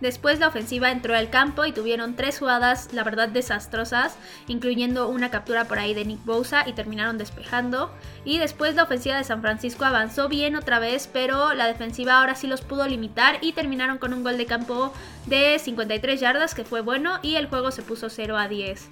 Después 0.03 0.41
la 0.41 0.49
ofensiva 0.49 0.91
entró 0.91 1.15
al 1.15 1.31
campo 1.31 1.65
y 1.65 1.71
tuvieron 1.71 2.17
tres 2.17 2.41
jugadas, 2.41 2.93
la 2.93 3.05
verdad, 3.05 3.29
desastrosas, 3.29 4.17
incluyendo 4.49 5.07
una 5.07 5.31
captura 5.31 5.67
por 5.67 5.79
ahí 5.79 5.95
de 5.95 6.05
Nick 6.05 6.25
Bosa 6.25 6.65
y 6.67 6.73
terminaron 6.73 7.19
despejando. 7.19 7.89
Y 8.25 8.39
después 8.39 8.75
la 8.75 8.83
ofensiva 8.83 9.17
de 9.17 9.23
San 9.23 9.43
Francisco 9.43 9.85
avanzó 9.85 10.29
bien 10.29 10.57
otra 10.57 10.81
vez, 10.81 11.09
pero 11.13 11.55
la 11.55 11.69
defensiva 11.69 12.19
ahora 12.19 12.35
sí 12.35 12.49
los 12.49 12.63
pudo 12.63 12.89
limitar 12.89 13.39
y 13.43 13.53
terminaron 13.53 13.99
con 13.99 14.13
un 14.13 14.25
gol 14.25 14.39
de 14.39 14.47
campo 14.47 14.93
de 15.27 15.61
53 15.61 16.19
yardas, 16.19 16.57
que 16.57 16.65
fue 16.65 16.81
bueno, 16.81 17.21
y 17.23 17.37
el 17.37 17.47
juego 17.47 17.71
se 17.71 17.83
puso 17.83 18.11
0 18.11 18.37
a 18.37 18.49
10. 18.49 18.89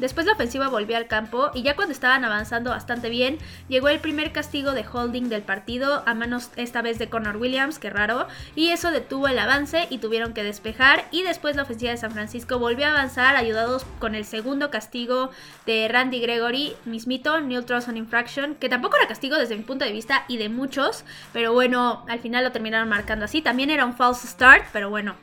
Después 0.00 0.24
la 0.24 0.32
ofensiva 0.32 0.68
volvió 0.68 0.96
al 0.96 1.06
campo 1.06 1.50
y 1.52 1.62
ya 1.62 1.76
cuando 1.76 1.92
estaban 1.92 2.24
avanzando 2.24 2.70
bastante 2.70 3.10
bien, 3.10 3.36
llegó 3.68 3.90
el 3.90 4.00
primer 4.00 4.32
castigo 4.32 4.72
de 4.72 4.84
holding 4.90 5.28
del 5.28 5.42
partido 5.42 6.02
a 6.06 6.14
manos 6.14 6.50
esta 6.56 6.80
vez 6.80 6.98
de 6.98 7.10
Connor 7.10 7.36
Williams, 7.36 7.78
que 7.78 7.90
raro, 7.90 8.26
y 8.56 8.68
eso 8.68 8.90
detuvo 8.90 9.28
el 9.28 9.38
avance 9.38 9.86
y 9.90 9.98
tuvieron 9.98 10.32
que 10.32 10.42
despejar 10.42 11.04
y 11.10 11.22
después 11.22 11.54
la 11.54 11.64
ofensiva 11.64 11.90
de 11.90 11.98
San 11.98 12.12
Francisco 12.12 12.58
volvió 12.58 12.86
a 12.86 12.92
avanzar 12.92 13.36
ayudados 13.36 13.84
con 13.98 14.14
el 14.14 14.24
segundo 14.24 14.70
castigo 14.70 15.30
de 15.66 15.86
Randy 15.88 16.20
Gregory, 16.20 16.74
mismito, 16.86 17.38
Neutral 17.42 17.84
on 17.86 17.98
Infraction, 17.98 18.54
que 18.54 18.70
tampoco 18.70 18.96
era 18.96 19.06
castigo 19.06 19.36
desde 19.36 19.56
mi 19.56 19.64
punto 19.64 19.84
de 19.84 19.92
vista 19.92 20.24
y 20.28 20.38
de 20.38 20.48
muchos, 20.48 21.04
pero 21.34 21.52
bueno, 21.52 22.06
al 22.08 22.20
final 22.20 22.42
lo 22.42 22.52
terminaron 22.52 22.88
marcando 22.88 23.26
así, 23.26 23.42
también 23.42 23.68
era 23.68 23.84
un 23.84 23.94
false 23.94 24.26
start, 24.26 24.64
pero 24.72 24.88
bueno. 24.88 25.14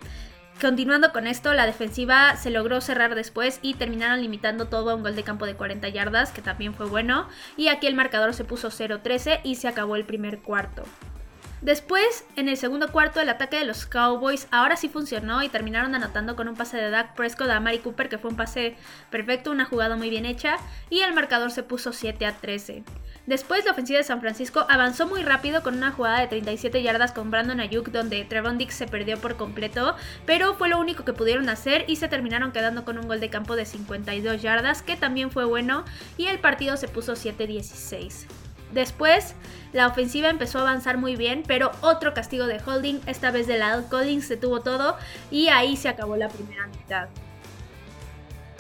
Continuando 0.60 1.12
con 1.12 1.28
esto, 1.28 1.54
la 1.54 1.68
defensiva 1.68 2.36
se 2.36 2.50
logró 2.50 2.82
cerrar 2.82 3.14
después 3.14 3.60
y 3.62 3.76
terminaron 3.76 4.22
limitando 4.22 4.68
todo 4.68 4.90
a 4.90 4.96
un 4.96 5.04
gol 5.04 5.16
de 5.16 5.22
campo 5.22 5.46
de 5.46 5.54
40 5.54 5.88
yardas, 5.90 6.32
que 6.32 6.42
también 6.42 6.74
fue 6.74 6.88
bueno. 6.88 7.28
Y 7.58 7.68
aquí 7.68 7.86
el 7.86 7.94
marcador 7.94 8.34
se 8.34 8.44
puso 8.44 8.70
0-13 8.70 9.42
y 9.44 9.56
se 9.56 9.68
acabó 9.68 9.96
el 9.96 10.06
primer 10.06 10.40
cuarto. 10.40 10.84
Después, 11.62 12.24
en 12.36 12.50
el 12.50 12.58
segundo 12.58 12.92
cuarto, 12.92 13.20
el 13.20 13.30
ataque 13.30 13.58
de 13.58 13.66
los 13.66 13.88
Cowboys 13.88 14.48
ahora 14.52 14.78
sí 14.78 14.90
funcionó 14.90 15.42
y 15.42 15.50
terminaron 15.50 15.96
anotando 15.96 16.36
con 16.36 16.48
un 16.48 16.56
pase 16.56 16.78
de 16.78 16.92
Dak 16.92 17.16
Prescott 17.16 17.50
a 17.50 17.60
Mari 17.60 17.80
Cooper, 17.80 18.10
que 18.10 18.20
fue 18.20 18.30
un 18.30 18.38
pase 18.38 18.76
perfecto, 19.10 19.50
una 19.50 19.66
jugada 19.66 19.96
muy 19.96 20.12
bien 20.12 20.26
hecha, 20.26 20.58
y 20.92 21.00
el 21.00 21.14
marcador 21.14 21.50
se 21.50 21.64
puso 21.64 21.94
7 21.94 22.28
a 22.28 22.34
13. 22.34 22.84
Después 23.26 23.66
la 23.66 23.72
ofensiva 23.72 23.98
de 23.98 24.06
San 24.06 24.22
Francisco 24.22 24.66
avanzó 24.70 25.08
muy 25.08 25.22
rápido 25.24 25.62
con 25.62 25.76
una 25.76 25.92
jugada 25.92 26.22
de 26.22 26.28
37 26.28 26.82
yardas 26.82 27.12
con 27.12 27.30
Brandon 27.30 27.60
Ayuk 27.60 27.90
donde 27.90 28.24
Trevon 28.24 28.58
Dix 28.58 28.76
se 28.76 28.88
perdió 28.88 29.18
por 29.18 29.36
completo, 29.36 29.96
pero 30.26 30.54
fue 30.54 30.70
lo 30.70 30.80
único 30.80 31.04
que 31.04 31.12
pudieron 31.12 31.50
hacer 31.50 31.84
y 31.90 31.98
se 31.98 32.08
terminaron 32.08 32.54
quedando 32.54 32.86
con 32.86 32.98
un 32.98 33.08
gol 33.08 33.20
de 33.20 33.30
campo 33.30 33.58
de 33.58 33.66
52 33.66 34.42
yardas 34.42 34.82
que 34.82 34.96
también 34.96 35.30
fue 35.30 35.44
bueno 35.44 35.84
y 36.18 36.28
el 36.28 36.40
partido 36.40 36.78
se 36.78 36.88
puso 36.88 37.14
7-16. 37.14 38.47
Después, 38.72 39.36
la 39.74 39.88
ofensiva 39.88 40.30
empezó 40.30 40.60
a 40.60 40.62
avanzar 40.62 40.98
muy 40.98 41.16
bien, 41.16 41.44
pero 41.48 41.72
otro 41.82 42.14
castigo 42.14 42.46
de 42.48 42.62
holding, 42.66 43.00
esta 43.06 43.32
vez 43.32 43.48
de 43.48 43.58
la 43.58 43.84
Collins, 43.90 44.28
se 44.28 44.38
tuvo 44.38 44.62
todo 44.62 44.98
y 45.32 45.48
ahí 45.48 45.78
se 45.78 45.90
acabó 45.90 46.16
la 46.16 46.30
primera 46.30 46.68
mitad. 46.68 47.08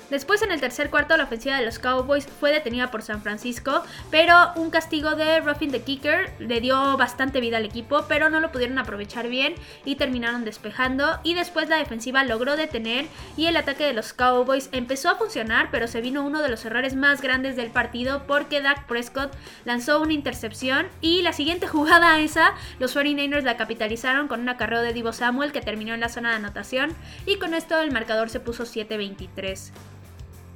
Después 0.09 0.41
en 0.41 0.53
el 0.53 0.61
tercer 0.61 0.89
cuarto 0.89 1.17
la 1.17 1.25
ofensiva 1.25 1.57
de 1.57 1.65
los 1.65 1.79
Cowboys 1.79 2.27
fue 2.39 2.53
detenida 2.53 2.91
por 2.91 3.01
San 3.01 3.21
Francisco, 3.21 3.83
pero 4.09 4.53
un 4.55 4.69
castigo 4.69 5.15
de 5.15 5.41
Ruffin 5.41 5.71
the 5.71 5.81
Kicker 5.81 6.31
le 6.39 6.61
dio 6.61 6.95
bastante 6.95 7.41
vida 7.41 7.57
al 7.57 7.65
equipo, 7.65 8.05
pero 8.07 8.29
no 8.29 8.39
lo 8.39 8.51
pudieron 8.51 8.79
aprovechar 8.79 9.27
bien 9.27 9.55
y 9.83 9.95
terminaron 9.95 10.45
despejando 10.45 11.19
y 11.23 11.33
después 11.33 11.67
la 11.67 11.75
defensiva 11.75 12.23
logró 12.23 12.55
detener 12.55 13.07
y 13.35 13.47
el 13.47 13.57
ataque 13.57 13.83
de 13.83 13.91
los 13.91 14.13
Cowboys 14.13 14.69
empezó 14.71 15.09
a 15.09 15.17
funcionar, 15.17 15.69
pero 15.71 15.87
se 15.87 15.99
vino 15.99 16.25
uno 16.25 16.41
de 16.41 16.49
los 16.49 16.63
errores 16.63 16.95
más 16.95 17.21
grandes 17.21 17.57
del 17.57 17.69
partido 17.69 18.23
porque 18.27 18.61
Dak 18.61 18.87
Prescott 18.87 19.35
lanzó 19.65 20.01
una 20.01 20.13
intercepción 20.13 20.87
y 21.01 21.21
la 21.21 21.33
siguiente 21.33 21.67
jugada 21.67 22.19
esa 22.19 22.53
los 22.79 22.95
49ers 22.95 23.43
la 23.43 23.57
capitalizaron 23.57 24.29
con 24.29 24.39
un 24.39 24.47
acarreo 24.47 24.81
de 24.81 24.93
Divo 24.93 25.11
Samuel 25.11 25.51
que 25.51 25.59
terminó 25.59 25.93
en 25.93 25.99
la 25.99 26.07
zona 26.07 26.29
de 26.29 26.37
anotación 26.37 26.95
y 27.25 27.39
con 27.39 27.53
esto 27.53 27.77
el 27.81 27.91
marcador 27.91 28.29
se 28.29 28.39
puso 28.39 28.63
7-23. 28.63 29.71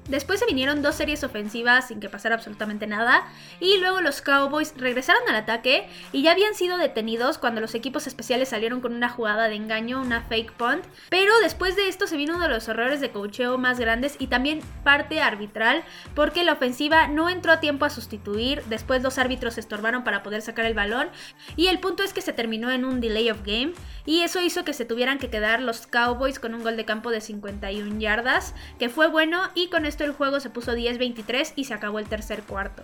Después 0.08 0.40
se 0.40 0.48
vinieron 0.48 0.82
dos 0.82 0.96
series 0.96 1.24
ofensivas 1.24 1.88
sin 1.88 2.00
que 2.00 2.10
pasara 2.10 2.36
absolutamente 2.36 2.88
nada. 2.88 3.24
Y 3.60 3.78
luego 3.78 4.02
los 4.02 4.22
Cowboys 4.22 4.74
regresaron 4.76 5.22
al 5.30 5.36
ataque 5.36 5.88
y 6.12 6.24
ya 6.24 6.32
habían 6.32 6.56
sido 6.56 6.78
detenidos 6.78 7.38
cuando 7.38 7.62
los 7.62 7.76
equipos 7.76 8.08
especiales 8.08 8.50
salieron 8.50 8.82
con 8.82 8.94
una 8.94 9.10
jugada 9.10 9.48
de 9.48 9.56
engaño, 9.56 10.02
una 10.02 10.22
fake 10.24 10.54
punt. 10.54 10.84
Pero 11.10 11.32
después 11.42 11.76
de 11.76 11.88
esto 11.88 12.08
se 12.08 12.18
vino 12.18 12.36
uno 12.36 12.48
de 12.48 12.54
los 12.54 12.68
errores 12.68 13.00
de 13.00 13.12
cocheo 13.12 13.58
más 13.58 13.80
grandes 13.80 14.16
y 14.18 14.28
también 14.28 14.62
parte 14.84 15.22
arbitral 15.22 15.84
porque 16.16 16.44
la 16.44 16.54
ofensiva 16.54 17.08
no 17.08 17.30
entró 17.30 17.52
a 17.52 17.60
tiempo 17.60 17.86
a 17.86 17.90
sustituir. 17.90 18.64
Después 18.66 19.04
los 19.04 19.20
árbitros 19.20 19.58
estorbaron 19.58 20.04
para 20.04 20.24
poder 20.24 20.42
sacar 20.42 20.66
el 20.66 20.74
balón. 20.74 21.10
Y 21.56 21.68
el 21.68 21.80
punto 21.80 22.04
es 22.04 22.14
que 22.14 22.22
se 22.22 22.34
terminó 22.34 22.72
en 22.72 22.86
un 22.86 23.02
delay 23.02 23.30
of 23.30 23.44
game. 23.46 23.74
Y 24.06 24.22
eso 24.22 24.42
hizo 24.42 24.66
que 24.66 24.74
se 24.74 24.86
tuvieran 24.86 25.20
que 25.20 25.30
quedar 25.30 25.62
los 25.62 25.86
Cowboys 25.86 26.40
con 26.40 26.56
un 26.56 26.64
gol 26.64 26.76
de 26.76 26.86
campo 26.86 27.12
de 27.12 27.22
51 27.22 28.00
yardas. 28.00 28.56
Que 28.80 28.90
fue 28.90 29.08
bueno 29.08 29.42
y 29.54 29.70
con 29.70 29.86
esto 29.92 30.06
el 30.06 30.14
juego 30.14 30.40
se 30.40 30.50
puso 30.50 30.74
10-23 30.74 31.52
y 31.58 31.66
se 31.66 31.74
acabó 31.74 32.00
el 32.00 32.08
tercer 32.08 32.44
cuarto. 32.44 32.84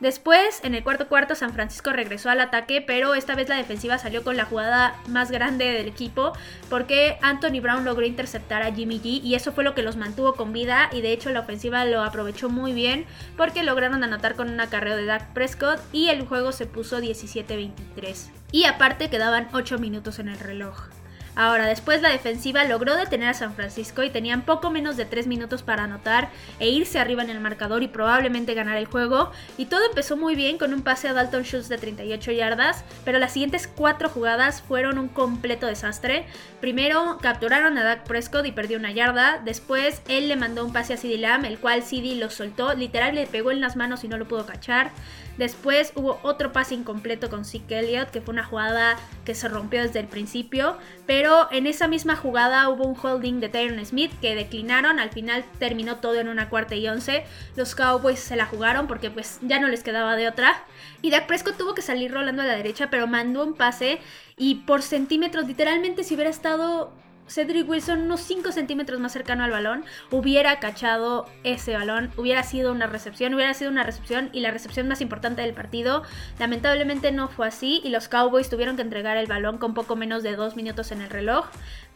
Después, 0.00 0.60
en 0.64 0.74
el 0.74 0.82
cuarto 0.82 1.08
cuarto, 1.08 1.34
San 1.34 1.52
Francisco 1.52 1.92
regresó 1.92 2.30
al 2.30 2.40
ataque, 2.40 2.82
pero 2.86 3.14
esta 3.14 3.34
vez 3.34 3.50
la 3.50 3.56
defensiva 3.56 3.98
salió 3.98 4.22
con 4.22 4.36
la 4.36 4.46
jugada 4.46 4.96
más 5.08 5.30
grande 5.30 5.66
del 5.66 5.88
equipo, 5.88 6.32
porque 6.70 7.18
Anthony 7.20 7.60
Brown 7.60 7.84
logró 7.84 8.06
interceptar 8.06 8.62
a 8.62 8.72
Jimmy 8.72 8.98
G 8.98 9.22
y 9.22 9.34
eso 9.34 9.52
fue 9.52 9.64
lo 9.64 9.74
que 9.74 9.82
los 9.82 9.96
mantuvo 9.96 10.34
con 10.34 10.54
vida 10.54 10.88
y 10.92 11.02
de 11.02 11.12
hecho 11.12 11.30
la 11.30 11.40
ofensiva 11.40 11.84
lo 11.84 12.02
aprovechó 12.02 12.48
muy 12.48 12.72
bien 12.72 13.04
porque 13.36 13.62
lograron 13.62 14.02
anotar 14.02 14.36
con 14.36 14.48
un 14.48 14.60
acarreo 14.60 14.96
de 14.96 15.04
Dak 15.04 15.34
Prescott 15.34 15.80
y 15.92 16.08
el 16.08 16.26
juego 16.26 16.52
se 16.52 16.64
puso 16.64 17.00
17-23. 17.00 18.30
Y 18.52 18.64
aparte 18.64 19.10
quedaban 19.10 19.48
8 19.52 19.78
minutos 19.78 20.18
en 20.18 20.28
el 20.28 20.38
reloj. 20.38 20.99
Ahora, 21.40 21.64
después 21.64 22.02
la 22.02 22.10
defensiva 22.10 22.64
logró 22.64 22.96
detener 22.96 23.30
a 23.30 23.32
San 23.32 23.54
Francisco 23.54 24.02
y 24.02 24.10
tenían 24.10 24.42
poco 24.42 24.70
menos 24.70 24.98
de 24.98 25.06
3 25.06 25.26
minutos 25.26 25.62
para 25.62 25.84
anotar 25.84 26.28
e 26.58 26.68
irse 26.68 26.98
arriba 26.98 27.22
en 27.22 27.30
el 27.30 27.40
marcador 27.40 27.82
y 27.82 27.88
probablemente 27.88 28.52
ganar 28.52 28.76
el 28.76 28.84
juego. 28.84 29.32
Y 29.56 29.64
todo 29.64 29.80
empezó 29.86 30.18
muy 30.18 30.34
bien 30.34 30.58
con 30.58 30.74
un 30.74 30.82
pase 30.82 31.08
a 31.08 31.14
Dalton 31.14 31.44
Schultz 31.44 31.70
de 31.70 31.78
38 31.78 32.32
yardas, 32.32 32.84
pero 33.06 33.18
las 33.18 33.32
siguientes 33.32 33.70
4 33.74 34.10
jugadas 34.10 34.60
fueron 34.60 34.98
un 34.98 35.08
completo 35.08 35.66
desastre. 35.66 36.26
Primero 36.60 37.16
capturaron 37.22 37.78
a 37.78 37.84
Dak 37.84 38.04
Prescott 38.04 38.44
y 38.44 38.52
perdió 38.52 38.76
una 38.76 38.92
yarda. 38.92 39.40
Después 39.42 40.02
él 40.08 40.28
le 40.28 40.36
mandó 40.36 40.62
un 40.62 40.74
pase 40.74 40.92
a 40.92 40.98
CD 40.98 41.16
Lamb, 41.16 41.46
el 41.46 41.58
cual 41.58 41.82
CD 41.82 42.16
lo 42.16 42.28
soltó, 42.28 42.74
literal 42.74 43.14
le 43.14 43.26
pegó 43.26 43.50
en 43.50 43.62
las 43.62 43.76
manos 43.76 44.04
y 44.04 44.08
no 44.08 44.18
lo 44.18 44.28
pudo 44.28 44.44
cachar. 44.44 44.90
Después 45.38 45.92
hubo 45.94 46.20
otro 46.22 46.52
pase 46.52 46.74
incompleto 46.74 47.30
con 47.30 47.46
Zeke 47.46 47.78
Elliott, 47.78 48.10
que 48.10 48.20
fue 48.20 48.34
una 48.34 48.44
jugada 48.44 48.98
que 49.24 49.34
se 49.34 49.48
rompió 49.48 49.80
desde 49.80 50.00
el 50.00 50.06
principio. 50.06 50.76
Pero 51.06 51.29
en 51.50 51.66
esa 51.66 51.88
misma 51.88 52.16
jugada 52.16 52.68
hubo 52.68 52.84
un 52.84 52.96
holding 52.96 53.40
de 53.40 53.48
Tyron 53.48 53.84
Smith 53.84 54.12
que 54.20 54.34
declinaron. 54.34 54.98
Al 54.98 55.10
final 55.10 55.44
terminó 55.58 55.96
todo 55.96 56.14
en 56.14 56.28
una 56.28 56.48
cuarta 56.48 56.74
y 56.74 56.88
once. 56.88 57.24
Los 57.56 57.74
Cowboys 57.74 58.20
se 58.20 58.36
la 58.36 58.46
jugaron 58.46 58.86
porque 58.86 59.10
pues 59.10 59.38
ya 59.42 59.58
no 59.60 59.68
les 59.68 59.82
quedaba 59.82 60.16
de 60.16 60.28
otra. 60.28 60.64
Y 61.02 61.10
Dak 61.10 61.26
Prescott 61.26 61.56
tuvo 61.56 61.74
que 61.74 61.82
salir 61.82 62.12
rolando 62.12 62.42
a 62.42 62.46
la 62.46 62.54
derecha, 62.54 62.90
pero 62.90 63.06
mandó 63.06 63.44
un 63.44 63.54
pase. 63.54 64.00
Y 64.36 64.56
por 64.66 64.82
centímetros, 64.82 65.46
literalmente 65.46 66.04
si 66.04 66.14
hubiera 66.14 66.30
estado 66.30 66.92
Cedric 67.30 67.68
Wilson 67.68 68.00
unos 68.00 68.20
5 68.22 68.50
centímetros 68.50 68.98
más 68.98 69.12
cercano 69.12 69.44
al 69.44 69.52
balón, 69.52 69.84
hubiera 70.10 70.58
cachado 70.58 71.26
ese 71.44 71.74
balón, 71.74 72.10
hubiera 72.16 72.42
sido 72.42 72.72
una 72.72 72.88
recepción, 72.88 73.34
hubiera 73.34 73.54
sido 73.54 73.70
una 73.70 73.84
recepción 73.84 74.30
y 74.32 74.40
la 74.40 74.50
recepción 74.50 74.88
más 74.88 75.00
importante 75.00 75.42
del 75.42 75.54
partido. 75.54 76.02
Lamentablemente 76.40 77.12
no 77.12 77.28
fue 77.28 77.46
así 77.46 77.80
y 77.84 77.90
los 77.90 78.08
Cowboys 78.08 78.50
tuvieron 78.50 78.74
que 78.74 78.82
entregar 78.82 79.16
el 79.16 79.26
balón 79.26 79.58
con 79.58 79.74
poco 79.74 79.94
menos 79.94 80.24
de 80.24 80.34
2 80.34 80.56
minutos 80.56 80.90
en 80.90 81.02
el 81.02 81.10
reloj 81.10 81.46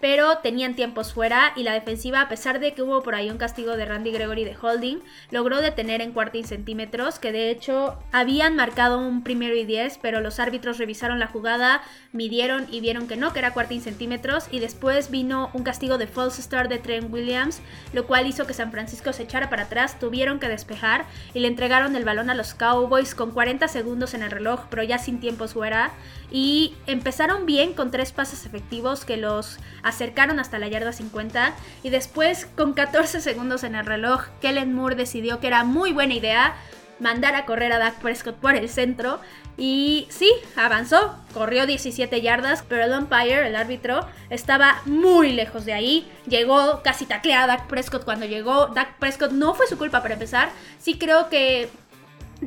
pero 0.05 0.37
tenían 0.43 0.75
tiempos 0.75 1.15
fuera 1.15 1.55
y 1.57 1.63
la 1.63 1.73
defensiva, 1.73 2.21
a 2.21 2.29
pesar 2.29 2.61
de 2.61 2.75
que 2.75 2.83
hubo 2.83 3.03
por 3.03 3.15
ahí 3.15 3.31
un 3.31 3.39
castigo 3.39 3.75
de 3.75 3.87
Randy 3.87 4.13
Gregory 4.13 4.45
de 4.45 4.55
holding, 4.55 4.99
logró 5.31 5.63
detener 5.63 6.03
en 6.03 6.13
cuarta 6.13 6.37
y 6.37 6.45
centímetros, 6.45 7.19
que 7.19 7.33
de 7.33 7.49
hecho 7.49 7.99
habían 8.13 8.55
marcado 8.55 8.99
un 8.99 9.23
primero 9.25 9.55
y 9.55 9.65
diez, 9.65 9.99
pero 10.03 10.21
los 10.21 10.41
árbitros 10.41 10.77
revisaron 10.77 11.21
la 11.21 11.29
jugada, 11.29 11.81
midieron 12.13 12.67
y 12.71 12.83
vieron 12.83 13.09
que 13.09 13.17
no, 13.17 13.33
que 13.33 13.39
era 13.39 13.55
cuarta 13.55 13.73
y 13.73 13.81
centímetros, 13.81 14.49
y 14.51 14.59
después 14.59 15.11
vino 15.11 15.49
un 15.55 15.63
castigo 15.63 15.97
de 15.97 16.07
false 16.07 16.43
start 16.43 16.69
de 16.69 16.81
Trent 16.81 17.11
Williams, 17.11 17.63
lo 17.95 18.07
cual 18.07 18.27
hizo 18.27 18.47
que 18.47 18.53
San 18.53 18.73
Francisco 18.73 19.15
se 19.15 19.23
echara 19.23 19.49
para 19.49 19.63
atrás, 19.63 19.99
tuvieron 19.99 20.39
que 20.39 20.51
despejar 20.51 21.07
y 21.33 21.39
le 21.39 21.49
entregaron 21.49 21.97
el 21.97 22.05
balón 22.05 22.29
a 22.29 22.35
los 22.35 22.53
Cowboys 22.53 23.15
con 23.15 23.31
40 23.31 23.69
segundos 23.69 24.13
en 24.13 24.23
el 24.23 24.31
reloj, 24.31 24.67
pero 24.69 24.83
ya 24.83 24.99
sin 24.99 25.19
tiempos 25.19 25.55
fuera, 25.55 25.93
y 26.31 26.75
empezaron 26.87 27.47
bien 27.47 27.73
con 27.73 27.91
tres 27.91 28.13
pases 28.13 28.45
efectivos 28.45 29.07
que 29.07 29.17
los 29.17 29.59
acercaron 29.95 30.41
hasta 30.41 30.59
la 30.59 30.69
yarda 30.69 30.93
50 30.93 31.55
y 31.83 31.91
después 31.91 32.47
con 32.57 32.75
14 32.75 33.21
segundos 33.21 33.65
en 33.65 33.75
el 33.75 33.87
reloj, 33.87 34.27
Kellen 34.41 34.75
Moore 34.75 34.97
decidió 34.97 35.41
que 35.41 35.47
era 35.47 35.65
muy 35.65 35.93
buena 35.93 36.15
idea 36.15 36.55
mandar 37.01 37.35
a 37.35 37.45
correr 37.45 37.73
a 37.73 37.79
Dak 37.79 38.01
Prescott 38.01 38.37
por 38.37 38.55
el 38.55 38.69
centro 38.69 39.21
y 39.57 40.09
sí, 40.11 40.33
avanzó, 40.57 41.17
corrió 41.33 41.65
17 41.65 42.21
yardas, 42.21 42.65
pero 42.69 42.85
el 42.85 42.93
umpire, 42.93 43.47
el 43.47 43.55
árbitro, 43.55 44.05
estaba 44.29 44.83
muy 44.85 45.33
lejos 45.33 45.65
de 45.65 45.73
ahí. 45.73 46.11
Llegó, 46.27 46.83
casi 46.83 47.07
taclea 47.07 47.45
a 47.45 47.47
Dak 47.47 47.69
Prescott 47.69 48.05
cuando 48.05 48.27
llegó. 48.27 48.67
Dak 48.69 48.99
Prescott 48.99 49.31
no 49.31 49.55
fue 49.55 49.69
su 49.69 49.79
culpa 49.79 50.03
para 50.03 50.15
empezar. 50.15 50.51
Sí 50.81 50.99
creo 50.99 51.29
que 51.29 51.71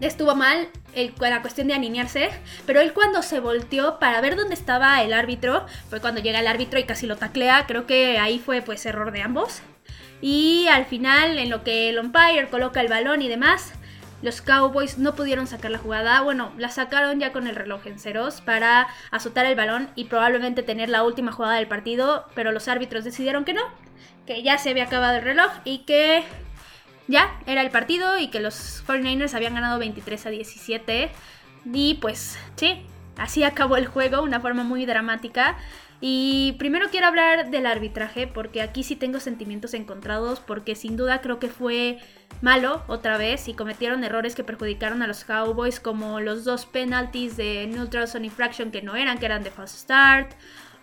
estuvo 0.02 0.36
mal 0.36 0.70
la 1.20 1.42
cuestión 1.42 1.68
de 1.68 1.76
alinearse, 1.76 2.30
pero 2.66 2.82
él 2.82 2.94
cuando 2.94 3.22
se 3.22 3.40
volteó 3.40 4.00
para 4.00 4.22
ver 4.22 4.36
dónde 4.36 4.56
estaba 4.56 5.02
el 5.04 5.14
árbitro, 5.14 5.66
fue 5.90 6.02
cuando 6.02 6.22
llega 6.22 6.40
el 6.40 6.48
árbitro 6.48 6.80
y 6.80 6.86
casi 6.86 7.06
lo 7.06 7.18
taclea, 7.18 7.66
creo 7.68 7.86
que 7.86 8.18
ahí 8.18 8.40
fue 8.40 8.62
pues 8.62 8.86
error 8.86 9.12
de 9.12 9.22
ambos. 9.22 9.62
Y 10.22 10.68
al 10.68 10.86
final, 10.86 11.38
en 11.38 11.50
lo 11.50 11.64
que 11.64 11.90
el 11.90 12.00
umpire 12.00 12.50
coloca 12.50 12.82
el 12.82 12.88
balón 12.88 13.22
y 13.22 13.28
demás, 13.28 13.74
los 14.24 14.42
Cowboys 14.42 14.98
no 14.98 15.14
pudieron 15.14 15.46
sacar 15.46 15.70
la 15.70 15.78
jugada. 15.78 16.22
Bueno, 16.22 16.52
la 16.58 16.70
sacaron 16.70 17.20
ya 17.20 17.32
con 17.32 17.46
el 17.46 17.56
reloj 17.56 17.86
en 17.86 18.00
ceros 18.00 18.42
para 18.42 18.88
azotar 19.12 19.46
el 19.46 19.56
balón 19.56 19.90
y 19.96 20.06
probablemente 20.06 20.64
tener 20.64 20.90
la 20.90 21.04
última 21.04 21.32
jugada 21.32 21.58
del 21.58 21.68
partido, 21.68 22.26
pero 22.34 22.52
los 22.52 22.68
árbitros 22.68 23.04
decidieron 23.04 23.46
que 23.46 23.54
no, 23.54 23.62
que 24.26 24.42
ya 24.42 24.58
se 24.58 24.72
había 24.72 24.86
acabado 24.86 25.18
el 25.18 25.24
reloj 25.24 25.52
y 25.66 25.80
que 25.80 26.24
ya 27.08 27.40
era 27.46 27.62
el 27.62 27.72
partido 27.72 28.18
y 28.18 28.28
que 28.28 28.40
los 28.40 28.84
49ers 28.86 29.34
habían 29.34 29.54
ganado 29.54 29.80
23 29.80 30.26
a 30.26 30.30
17. 30.30 31.12
Y 31.74 31.96
pues 31.96 32.38
sí, 32.56 32.86
así 33.18 33.44
acabó 33.44 33.78
el 33.78 33.88
juego, 33.88 34.22
una 34.22 34.40
forma 34.40 34.64
muy 34.64 34.86
dramática. 34.86 35.58
Y 36.00 36.56
primero 36.60 36.90
quiero 36.92 37.08
hablar 37.08 37.50
del 37.50 37.66
arbitraje, 37.66 38.28
porque 38.28 38.62
aquí 38.62 38.84
sí 38.84 38.96
tengo 38.96 39.20
sentimientos 39.20 39.74
encontrados, 39.74 40.40
porque 40.40 40.76
sin 40.76 40.96
duda 40.96 41.22
creo 41.22 41.40
que 41.40 41.48
fue 41.48 41.98
malo 42.42 42.84
otra 42.88 43.18
vez 43.18 43.48
y 43.48 43.56
cometieron 43.56 44.04
errores 44.04 44.36
que 44.36 44.44
perjudicaron 44.44 45.02
a 45.02 45.08
los 45.08 45.24
Cowboys, 45.24 45.80
como 45.80 46.20
los 46.20 46.44
dos 46.44 46.68
penalties 46.68 47.36
de 47.36 47.66
neutral 47.66 48.08
zone 48.08 48.28
infraction 48.28 48.70
que 48.70 48.84
no 48.84 48.96
eran, 48.96 49.18
que 49.18 49.26
eran 49.26 49.44
de 49.44 49.50
false 49.50 49.80
start, 49.80 50.34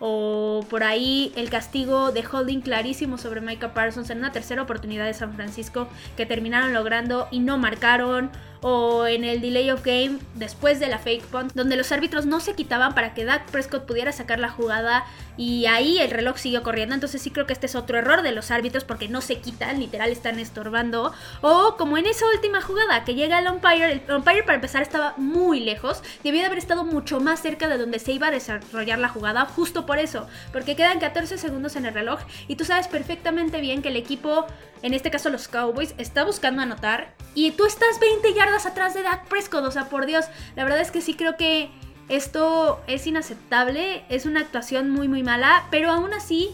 o 0.06 0.62
por 0.68 0.84
ahí 0.84 1.32
el 1.34 1.48
castigo 1.48 2.12
de 2.12 2.22
holding 2.30 2.60
clarísimo 2.60 3.16
sobre 3.16 3.40
Micah 3.40 3.72
Parsons 3.72 4.10
en 4.10 4.18
una 4.18 4.32
tercera 4.32 4.60
oportunidad 4.60 5.06
de 5.06 5.14
San 5.14 5.32
Francisco 5.32 5.88
que 6.14 6.26
terminaron 6.26 6.74
logrando 6.74 7.26
y 7.30 7.40
no 7.40 7.56
marcaron 7.56 8.30
o 8.66 9.06
en 9.06 9.24
el 9.24 9.42
delay 9.42 9.70
of 9.70 9.84
game 9.84 10.18
después 10.36 10.80
de 10.80 10.86
la 10.86 10.98
fake 10.98 11.26
punt, 11.26 11.52
donde 11.52 11.76
los 11.76 11.92
árbitros 11.92 12.24
no 12.24 12.40
se 12.40 12.54
quitaban 12.54 12.94
para 12.94 13.12
que 13.12 13.26
Dak 13.26 13.50
Prescott 13.50 13.84
pudiera 13.84 14.10
sacar 14.10 14.38
la 14.38 14.48
jugada 14.48 15.04
y 15.36 15.66
ahí 15.66 15.98
el 15.98 16.10
reloj 16.10 16.38
siguió 16.38 16.62
corriendo. 16.62 16.94
Entonces 16.94 17.20
sí 17.20 17.30
creo 17.30 17.46
que 17.46 17.52
este 17.52 17.66
es 17.66 17.74
otro 17.74 17.98
error 17.98 18.22
de 18.22 18.32
los 18.32 18.50
árbitros 18.50 18.84
porque 18.84 19.06
no 19.06 19.20
se 19.20 19.36
quitan, 19.36 19.80
literal 19.80 20.10
están 20.10 20.38
estorbando. 20.38 21.12
O 21.42 21.76
como 21.76 21.98
en 21.98 22.06
esa 22.06 22.24
última 22.34 22.62
jugada 22.62 23.04
que 23.04 23.14
llega 23.14 23.38
el 23.38 23.48
umpire, 23.48 24.02
el 24.06 24.14
umpire 24.14 24.44
para 24.44 24.54
empezar 24.54 24.80
estaba 24.80 25.12
muy 25.18 25.60
lejos, 25.60 26.02
debió 26.22 26.40
de 26.40 26.46
haber 26.46 26.58
estado 26.58 26.84
mucho 26.84 27.20
más 27.20 27.42
cerca 27.42 27.68
de 27.68 27.76
donde 27.76 27.98
se 27.98 28.12
iba 28.12 28.28
a 28.28 28.30
desarrollar 28.30 28.98
la 28.98 29.10
jugada, 29.10 29.44
justo 29.44 29.84
por 29.84 29.98
eso, 29.98 30.26
porque 30.54 30.74
quedan 30.74 31.00
14 31.00 31.36
segundos 31.36 31.76
en 31.76 31.84
el 31.84 31.92
reloj 31.92 32.20
y 32.48 32.56
tú 32.56 32.64
sabes 32.64 32.88
perfectamente 32.88 33.60
bien 33.60 33.82
que 33.82 33.88
el 33.88 33.96
equipo, 33.96 34.46
en 34.84 34.92
este 34.92 35.10
caso 35.10 35.30
los 35.30 35.48
Cowboys, 35.48 35.94
está 35.96 36.24
buscando 36.24 36.60
anotar 36.60 37.14
y 37.34 37.52
tú 37.52 37.64
estás 37.64 37.98
20 38.00 38.34
yardas 38.34 38.66
atrás 38.66 38.92
de 38.92 39.02
Dak 39.02 39.26
Prescott, 39.28 39.64
o 39.64 39.70
sea, 39.70 39.88
por 39.88 40.04
Dios, 40.04 40.26
la 40.56 40.64
verdad 40.64 40.80
es 40.80 40.90
que 40.90 41.00
sí 41.00 41.14
creo 41.14 41.38
que 41.38 41.70
esto 42.10 42.82
es 42.86 43.06
inaceptable, 43.06 44.04
es 44.10 44.26
una 44.26 44.40
actuación 44.40 44.90
muy 44.90 45.08
muy 45.08 45.22
mala, 45.22 45.64
pero 45.70 45.90
aún 45.90 46.12
así 46.12 46.50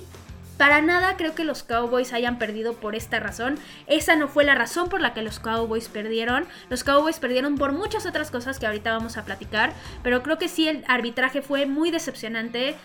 para 0.59 0.81
nada 0.81 1.17
creo 1.17 1.35
que 1.35 1.43
los 1.43 1.65
Cowboys 1.65 2.13
hayan 2.13 2.39
perdido 2.39 2.75
por 2.75 2.95
esta 2.95 3.19
razón. 3.19 3.59
Esa 3.87 4.15
no 4.15 4.29
fue 4.29 4.45
la 4.45 4.55
razón 4.55 4.91
por 4.91 5.01
la 5.01 5.15
que 5.15 5.23
los 5.23 5.41
Cowboys 5.41 5.89
perdieron. 5.89 6.47
Los 6.69 6.85
Cowboys 6.85 7.19
perdieron 7.19 7.57
por 7.57 7.73
muchas 7.73 8.05
otras 8.05 8.31
cosas 8.31 8.59
que 8.59 8.67
ahorita 8.67 8.93
vamos 8.93 9.17
a 9.17 9.25
platicar. 9.25 9.73
Pero 10.03 10.23
creo 10.23 10.37
que 10.37 10.49
sí 10.49 10.69
el 10.69 10.85
arbitraje 10.87 11.41
fue 11.41 11.65
muy 11.65 11.91
decepcionante 11.91 12.77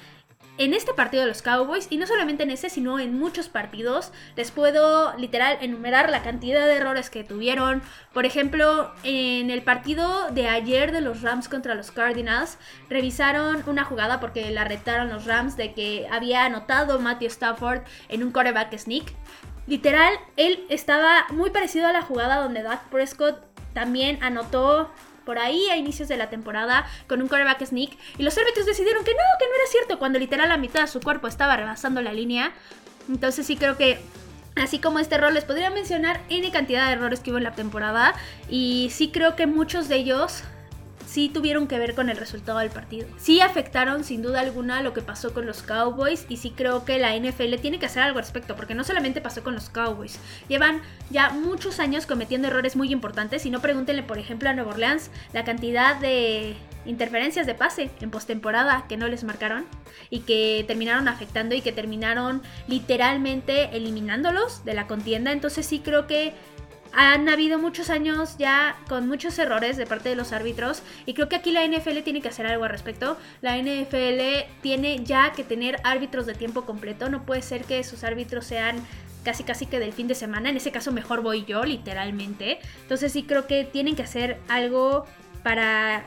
en 0.57 0.73
este 0.73 0.93
partido 0.93 1.23
de 1.23 1.29
los 1.29 1.41
Cowboys, 1.41 1.87
y 1.89 1.97
no 1.97 2.07
solamente 2.07 2.43
en 2.43 2.51
ese, 2.51 2.69
sino 2.69 2.99
en 2.99 3.17
muchos 3.17 3.49
partidos, 3.49 4.11
les 4.35 4.51
puedo 4.51 5.15
literal 5.17 5.57
enumerar 5.61 6.09
la 6.09 6.23
cantidad 6.23 6.65
de 6.65 6.75
errores 6.75 7.09
que 7.09 7.23
tuvieron. 7.23 7.81
Por 8.13 8.25
ejemplo, 8.25 8.91
en 9.03 9.49
el 9.49 9.61
partido 9.63 10.29
de 10.31 10.47
ayer 10.47 10.91
de 10.91 11.01
los 11.01 11.21
Rams 11.21 11.49
contra 11.49 11.75
los 11.75 11.91
Cardinals, 11.91 12.57
revisaron 12.89 13.63
una 13.67 13.83
jugada 13.83 14.19
porque 14.19 14.49
la 14.51 14.63
retaron 14.63 15.09
los 15.09 15.25
Rams 15.25 15.57
de 15.57 15.73
que 15.73 16.07
había 16.11 16.45
anotado 16.45 16.99
Matthew 16.99 17.27
Stafford 17.27 17.81
en 18.09 18.23
un 18.23 18.31
quarterback 18.31 18.77
sneak. 18.77 19.13
Literal, 19.67 20.13
él 20.37 20.63
estaba 20.69 21.25
muy 21.31 21.49
parecido 21.49 21.87
a 21.87 21.91
la 21.91 22.03
jugada 22.03 22.37
donde 22.37 22.61
Dak 22.61 22.83
Prescott 22.89 23.43
también 23.73 24.23
anotó 24.23 24.91
por 25.25 25.39
ahí 25.39 25.69
a 25.69 25.77
inicios 25.77 26.07
de 26.07 26.17
la 26.17 26.29
temporada 26.29 26.85
con 27.07 27.21
un 27.21 27.27
quarterback 27.27 27.65
sneak 27.65 27.91
y 28.17 28.23
los 28.23 28.38
árbitros 28.38 28.65
decidieron 28.65 29.03
que 29.03 29.11
no, 29.11 29.17
que 29.39 29.45
no 29.45 29.55
era 29.55 29.71
cierto 29.71 29.99
cuando 29.99 30.19
literal 30.19 30.49
la 30.49 30.57
mitad 30.57 30.81
de 30.81 30.88
su 30.88 31.01
cuerpo 31.01 31.27
estaba 31.27 31.57
rebasando 31.57 32.01
la 32.01 32.13
línea. 32.13 32.53
Entonces 33.09 33.45
sí 33.45 33.57
creo 33.57 33.77
que 33.77 33.99
Así 34.55 34.79
como 34.79 34.99
este 34.99 35.15
error, 35.15 35.33
les 35.33 35.43
podría 35.43 35.69
mencionar 35.69 36.21
N 36.29 36.49
cantidad 36.49 36.88
de 36.88 36.93
errores 36.93 37.19
que 37.19 37.29
hubo 37.29 37.38
en 37.38 37.43
la 37.43 37.55
temporada. 37.55 38.15
Y 38.49 38.89
sí 38.91 39.09
creo 39.09 39.35
que 39.35 39.47
muchos 39.47 39.89
de 39.89 39.97
ellos 39.97 40.43
sí 41.15 41.30
tuvieron 41.30 41.67
que 41.67 41.80
ver 41.80 41.95
con 41.95 42.10
el 42.10 42.17
resultado 42.17 42.60
del 42.60 42.71
partido. 42.71 43.08
Sí 43.15 43.39
afectaron 43.39 44.04
sin 44.04 44.21
duda 44.21 44.41
alguna 44.41 44.82
lo 44.82 44.93
que 44.93 45.01
pasó 45.01 45.34
con 45.34 45.45
los 45.45 45.62
Cowboys 45.62 46.25
y 46.28 46.36
sí 46.36 46.51
creo 46.54 46.84
que 46.84 46.99
la 46.99 47.15
NFL 47.15 47.56
tiene 47.62 47.80
que 47.80 47.86
hacer 47.86 48.04
algo 48.04 48.19
al 48.19 48.25
respecto, 48.25 48.58
porque 48.58 48.75
no 48.75 48.84
solamente 48.84 49.21
pasó 49.21 49.41
con 49.41 49.56
los 49.56 49.69
Cowboys, 49.69 50.19
llevan 50.49 50.82
ya 51.10 51.30
muchos 51.30 51.80
años 51.80 52.06
cometiendo 52.06 52.49
errores 52.49 52.75
muy 52.75 52.91
importantes 52.91 53.45
y 53.45 53.49
no 53.49 53.62
pregúntenle 53.62 54.04
por 54.04 54.17
ejemplo 54.17 54.49
a 54.49 54.54
Nueva 54.54 54.71
Orleans 54.71 55.10
la 55.32 55.45
cantidad 55.45 55.95
de 55.95 56.58
interferencias 56.86 57.47
de 57.47 57.56
pase 57.56 57.89
en 58.01 58.12
postemporada 58.12 58.86
que 58.89 58.97
no 58.97 59.08
les 59.08 59.23
marcaron 59.23 59.65
y 60.10 60.19
que 60.19 60.65
terminaron 60.67 61.08
afectando 61.08 61.56
y 61.56 61.62
que 61.62 61.71
terminaron 61.71 62.41
literalmente 62.67 63.75
eliminándolos 63.78 64.65
de 64.65 64.73
la 64.73 64.86
contienda. 64.86 65.32
Entonces 65.32 65.65
sí 65.65 65.80
creo 65.80 66.08
que 66.08 66.34
han 66.95 67.27
habido 67.27 67.60
muchos 67.60 67.89
años 67.89 68.38
ya 68.38 68.77
con 68.88 69.08
muchos 69.08 69.38
errores 69.38 69.75
de 69.75 69.86
parte 69.86 70.10
de 70.10 70.15
los 70.15 70.31
árbitros 70.31 70.81
y 71.05 71.13
creo 71.13 71.27
que 71.27 71.36
aquí 71.36 71.51
la 71.51 71.67
NFL 71.67 71.99
tiene 72.03 72.21
que 72.21 72.29
hacer 72.29 72.47
algo 72.47 72.63
al 72.63 72.69
respecto. 72.69 73.17
La 73.41 73.58
NFL 73.58 74.49
tiene 74.62 75.03
ya 75.03 75.34
que 75.34 75.43
tener 75.43 75.79
árbitros 75.84 76.25
de 76.25 76.34
tiempo 76.36 76.65
completo, 76.65 77.10
no 77.10 77.25
puede 77.25 77.41
ser 77.41 77.65
que 77.65 77.84
sus 77.84 78.05
árbitros 78.05 78.45
sean 78.45 78.77
casi 79.25 79.43
casi 79.43 79.65
que 79.65 79.79
del 79.79 79.91
fin 79.91 80.08
de 80.08 80.15
semana, 80.15 80.49
en 80.49 80.58
ese 80.58 80.71
caso 80.71 80.93
mejor 80.93 81.21
voy 81.21 81.43
yo 81.43 81.65
literalmente. 81.65 82.60
Entonces 82.84 83.12
sí 83.12 83.23
creo 83.23 83.45
que 83.45 83.65
tienen 83.65 83.95
que 83.95 84.03
hacer 84.03 84.38
algo 84.47 85.05
para 85.43 86.05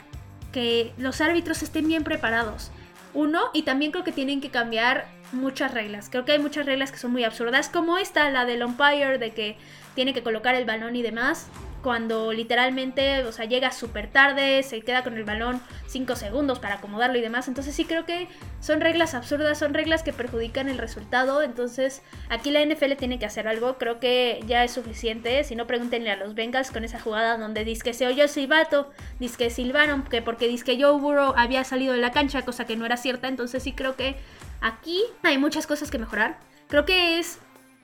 que 0.53 0.93
los 0.97 1.21
árbitros 1.21 1.63
estén 1.63 1.87
bien 1.87 2.03
preparados. 2.03 2.71
Uno, 3.13 3.41
y 3.53 3.63
también 3.63 3.91
creo 3.91 4.05
que 4.05 4.13
tienen 4.13 4.41
que 4.41 4.51
cambiar 4.51 5.07
muchas 5.33 5.73
reglas. 5.73 6.09
Creo 6.11 6.25
que 6.25 6.33
hay 6.33 6.39
muchas 6.39 6.67
reglas 6.67 6.93
que 6.93 6.99
son 6.99 7.13
muy 7.13 7.25
absurdas, 7.25 7.69
como 7.69 7.99
esta, 7.99 8.31
la 8.31 8.45
del 8.45 8.63
umpire, 8.63 9.19
de 9.19 9.31
que 9.31 9.57
tiene 9.95 10.15
que 10.15 10.23
colocar 10.23 10.55
el 10.55 10.65
balón 10.65 10.97
y 10.97 11.03
demás. 11.03 11.49
Cuando 11.83 12.33
literalmente, 12.33 13.25
o 13.25 13.33
sea, 13.33 13.45
llega 13.45 13.71
súper 13.71 14.09
tarde, 14.09 14.63
se 14.65 14.81
queda 14.81 15.05
con 15.05 15.17
el 15.17 15.23
balón 15.25 15.61
5 15.87 16.17
segundos 16.17 16.59
para 16.59 16.75
acomodarlo 16.75 17.19
y 17.19 17.21
demás. 17.21 17.47
Entonces 17.47 17.75
sí 17.75 17.85
creo 17.85 18.05
que 18.05 18.29
son 18.61 18.81
reglas 18.81 19.15
absurdas, 19.15 19.59
son 19.59 19.75
reglas 19.75 20.03
que 20.03 20.13
perjudican 20.13 20.69
el 20.69 20.79
resultado. 20.79 21.41
Entonces 21.41 22.03
aquí 22.29 22.51
la 22.51 22.65
NFL 22.65 22.95
tiene 22.99 23.21
que 23.21 23.27
hacer 23.27 23.47
algo. 23.47 23.79
Creo 23.79 24.01
que 24.01 24.41
ya 24.47 24.65
es 24.65 24.73
suficiente. 24.73 25.45
Si 25.45 25.55
no, 25.55 25.67
pregúntenle 25.69 26.11
a 26.11 26.17
los 26.17 26.35
Bengals 26.35 26.73
con 26.73 26.85
esa 26.85 26.99
jugada 27.01 27.39
donde 27.39 27.65
dice 27.65 27.83
que 27.83 27.95
se 27.95 28.07
oyó 28.09 28.25
el 28.25 28.29
silbato, 28.29 28.91
dice 29.21 29.37
que 29.37 29.51
silbaron, 29.51 30.03
que 30.03 30.21
porque 30.21 30.49
dice 30.49 30.65
que 30.65 30.83
Joe 30.83 30.99
Burrow 30.99 31.35
había 31.37 31.63
salido 31.63 31.95
de 31.95 32.01
la 32.01 32.11
cancha, 32.11 32.43
cosa 32.43 32.67
que 32.67 32.77
no 32.77 32.87
era 32.87 32.97
cierta. 32.97 33.29
Entonces 33.29 33.63
sí 33.63 33.73
creo 33.73 33.95
que 33.95 34.17
Aquí 34.61 35.03
hay 35.23 35.39
muchas 35.39 35.67
cosas 35.67 35.91
que 35.91 35.99
mejorar. 35.99 36.39
Creo 36.69 36.85
que 36.85 37.19
es 37.19 37.39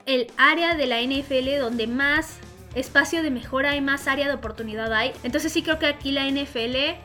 el 0.07 0.27
área 0.37 0.75
de 0.75 0.87
la 0.87 1.01
NFL 1.01 1.61
donde 1.61 1.87
más 1.87 2.39
espacio 2.75 3.23
de 3.23 3.31
mejora 3.31 3.77
y 3.77 3.81
más 3.81 4.09
área 4.09 4.27
de 4.27 4.35
oportunidad 4.35 4.93
hay. 4.93 5.13
Entonces 5.23 5.53
sí 5.53 5.63
creo 5.63 5.79
que 5.79 5.87
aquí 5.87 6.13
la 6.13 6.29
NFL 6.29 6.99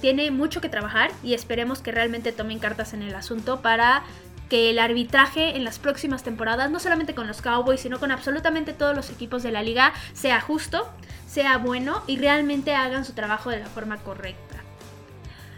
tiene 0.00 0.30
mucho 0.30 0.60
que 0.60 0.68
trabajar 0.68 1.10
y 1.22 1.34
esperemos 1.34 1.80
que 1.80 1.92
realmente 1.92 2.32
tomen 2.32 2.58
cartas 2.58 2.92
en 2.92 3.02
el 3.02 3.14
asunto 3.14 3.62
para 3.62 4.04
que 4.48 4.70
el 4.70 4.78
arbitraje 4.78 5.56
en 5.56 5.64
las 5.64 5.78
próximas 5.78 6.22
temporadas, 6.22 6.70
no 6.70 6.78
solamente 6.78 7.14
con 7.14 7.26
los 7.26 7.42
Cowboys, 7.42 7.80
sino 7.80 7.98
con 7.98 8.12
absolutamente 8.12 8.72
todos 8.72 8.94
los 8.94 9.10
equipos 9.10 9.42
de 9.42 9.50
la 9.50 9.62
liga, 9.62 9.92
sea 10.12 10.40
justo, 10.40 10.88
sea 11.26 11.58
bueno 11.58 12.02
y 12.06 12.18
realmente 12.18 12.74
hagan 12.74 13.04
su 13.04 13.12
trabajo 13.12 13.50
de 13.50 13.58
la 13.58 13.66
forma 13.66 13.96
correcta. 13.98 14.55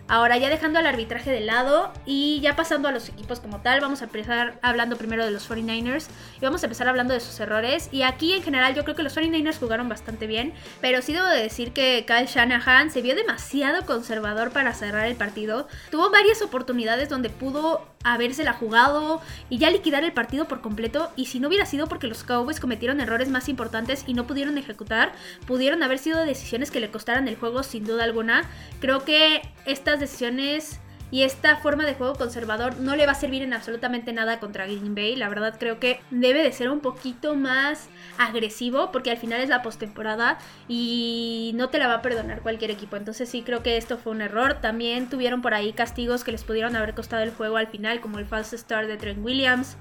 Ahora 0.08 0.38
ya 0.38 0.48
dejando 0.48 0.78
el 0.78 0.86
arbitraje 0.86 1.30
de 1.30 1.40
lado 1.40 1.92
y 2.06 2.40
ya 2.40 2.56
pasando 2.56 2.88
a 2.88 2.92
los 2.92 3.10
equipos 3.10 3.40
como 3.40 3.60
tal, 3.60 3.80
vamos 3.82 4.00
a 4.00 4.04
empezar 4.04 4.58
hablando 4.62 4.96
primero 4.96 5.24
de 5.24 5.30
los 5.30 5.48
49ers 5.48 6.06
y 6.38 6.40
vamos 6.40 6.62
a 6.62 6.66
empezar 6.66 6.88
hablando 6.88 7.12
de 7.12 7.20
sus 7.20 7.38
errores. 7.40 7.90
Y 7.92 8.02
aquí 8.02 8.32
en 8.32 8.42
general 8.42 8.74
yo 8.74 8.84
creo 8.84 8.96
que 8.96 9.02
los 9.02 9.14
49ers 9.14 9.58
jugaron 9.58 9.88
bastante 9.90 10.26
bien, 10.26 10.54
pero 10.80 11.02
sí 11.02 11.12
debo 11.12 11.26
de 11.26 11.42
decir 11.42 11.72
que 11.72 12.06
Kyle 12.06 12.26
Shanahan 12.26 12.90
se 12.90 13.02
vio 13.02 13.14
demasiado 13.14 13.84
conservador 13.84 14.50
para 14.50 14.72
cerrar 14.72 15.06
el 15.06 15.16
partido. 15.16 15.68
Tuvo 15.90 16.10
varias 16.10 16.40
oportunidades 16.40 17.10
donde 17.10 17.28
pudo 17.28 17.86
habérsela 18.04 18.52
jugado 18.52 19.20
y 19.50 19.58
ya 19.58 19.70
liquidar 19.70 20.04
el 20.04 20.12
partido 20.12 20.46
por 20.46 20.61
completo. 20.61 21.11
Y 21.16 21.26
si 21.26 21.40
no 21.40 21.48
hubiera 21.48 21.66
sido 21.66 21.88
porque 21.88 22.06
los 22.06 22.24
Cowboys 22.24 22.61
cometieron 22.61 23.00
errores 23.00 23.28
más 23.28 23.48
importantes 23.48 24.04
y 24.06 24.14
no 24.14 24.26
pudieron 24.26 24.58
ejecutar, 24.58 25.12
pudieron 25.46 25.82
haber 25.82 25.98
sido 25.98 26.24
decisiones 26.24 26.70
que 26.70 26.80
le 26.80 26.90
costaran 26.90 27.28
el 27.28 27.37
juego 27.37 27.62
sin 27.62 27.84
duda 27.84 28.04
alguna. 28.04 28.48
Creo 28.80 29.04
que 29.04 29.42
estas 29.66 30.00
decisiones 30.00 30.80
y 31.10 31.22
esta 31.22 31.56
forma 31.56 31.86
de 31.86 31.94
juego 31.94 32.14
conservador 32.14 32.78
no 32.78 32.96
le 32.96 33.06
va 33.06 33.12
a 33.12 33.14
servir 33.14 33.42
en 33.42 33.54
absolutamente 33.54 34.12
nada 34.12 34.40
contra 34.40 34.66
Green 34.66 34.94
Bay. 34.94 35.16
La 35.16 35.28
verdad 35.28 35.56
creo 35.58 35.80
que 35.80 36.00
debe 36.10 36.42
de 36.42 36.52
ser 36.52 36.70
un 36.70 36.80
poquito 36.80 37.34
más 37.34 37.88
agresivo 38.18 38.92
porque 38.92 39.10
al 39.10 39.16
final 39.16 39.40
es 39.40 39.48
la 39.48 39.62
postemporada 39.62 40.38
y 40.68 41.52
no 41.54 41.70
te 41.70 41.78
la 41.78 41.88
va 41.88 41.94
a 41.94 42.02
perdonar 42.02 42.42
cualquier 42.42 42.70
equipo. 42.70 42.96
Entonces 42.96 43.28
sí 43.28 43.42
creo 43.42 43.62
que 43.62 43.76
esto 43.76 43.96
fue 43.96 44.12
un 44.12 44.20
error. 44.20 44.54
También 44.60 45.08
tuvieron 45.08 45.40
por 45.40 45.54
ahí 45.54 45.72
castigos 45.72 46.24
que 46.24 46.32
les 46.32 46.44
pudieron 46.44 46.76
haber 46.76 46.94
costado 46.94 47.22
el 47.22 47.30
juego 47.30 47.56
al 47.56 47.68
final 47.68 48.00
como 48.00 48.18
el 48.18 48.26
false 48.26 48.58
start 48.58 48.88
de 48.88 48.96
Trent 48.96 49.24
Williams 49.24 49.76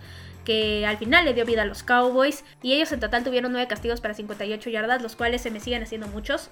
que 0.45 0.85
al 0.85 0.97
final 0.97 1.25
le 1.25 1.33
dio 1.33 1.43
vida 1.43 1.63
a 1.63 1.65
los 1.65 1.83
Cowboys 1.83 2.45
y 2.63 2.71
ellos 2.71 2.89
en 2.93 3.01
total 3.01 3.25
tuvieron 3.25 3.51
9 3.51 3.67
castigos 3.67 3.99
para 3.99 4.13
58 4.13 4.69
yardas, 4.69 5.01
los 5.01 5.17
cuales 5.17 5.41
se 5.41 5.51
me 5.51 5.59
siguen 5.59 5.83
haciendo 5.83 6.07
muchos. 6.07 6.51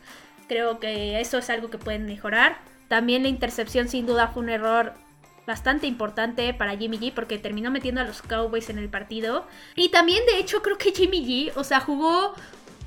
Creo 0.50 0.82
que 0.82 1.22
eso 1.22 1.38
es 1.38 1.50
algo 1.50 1.70
que 1.70 1.78
pueden 1.78 2.06
mejorar. 2.06 2.58
También 2.88 3.24
la 3.24 3.30
intercepción 3.30 3.88
sin 3.88 4.06
duda 4.06 4.28
fue 4.28 4.44
un 4.44 4.50
error 4.50 4.94
bastante 5.46 5.88
importante 5.88 6.54
para 6.54 6.78
Jimmy 6.78 6.98
G 6.98 7.14
porque 7.14 7.38
terminó 7.38 7.72
metiendo 7.72 8.02
a 8.02 8.04
los 8.04 8.22
Cowboys 8.22 8.70
en 8.70 8.78
el 8.78 8.90
partido. 8.90 9.46
Y 9.76 9.90
también 9.90 10.26
de 10.26 10.40
hecho 10.40 10.62
creo 10.62 10.78
que 10.78 10.92
Jimmy 10.92 11.26
G, 11.26 11.52
o 11.56 11.64
sea, 11.64 11.80
jugó 11.80 12.34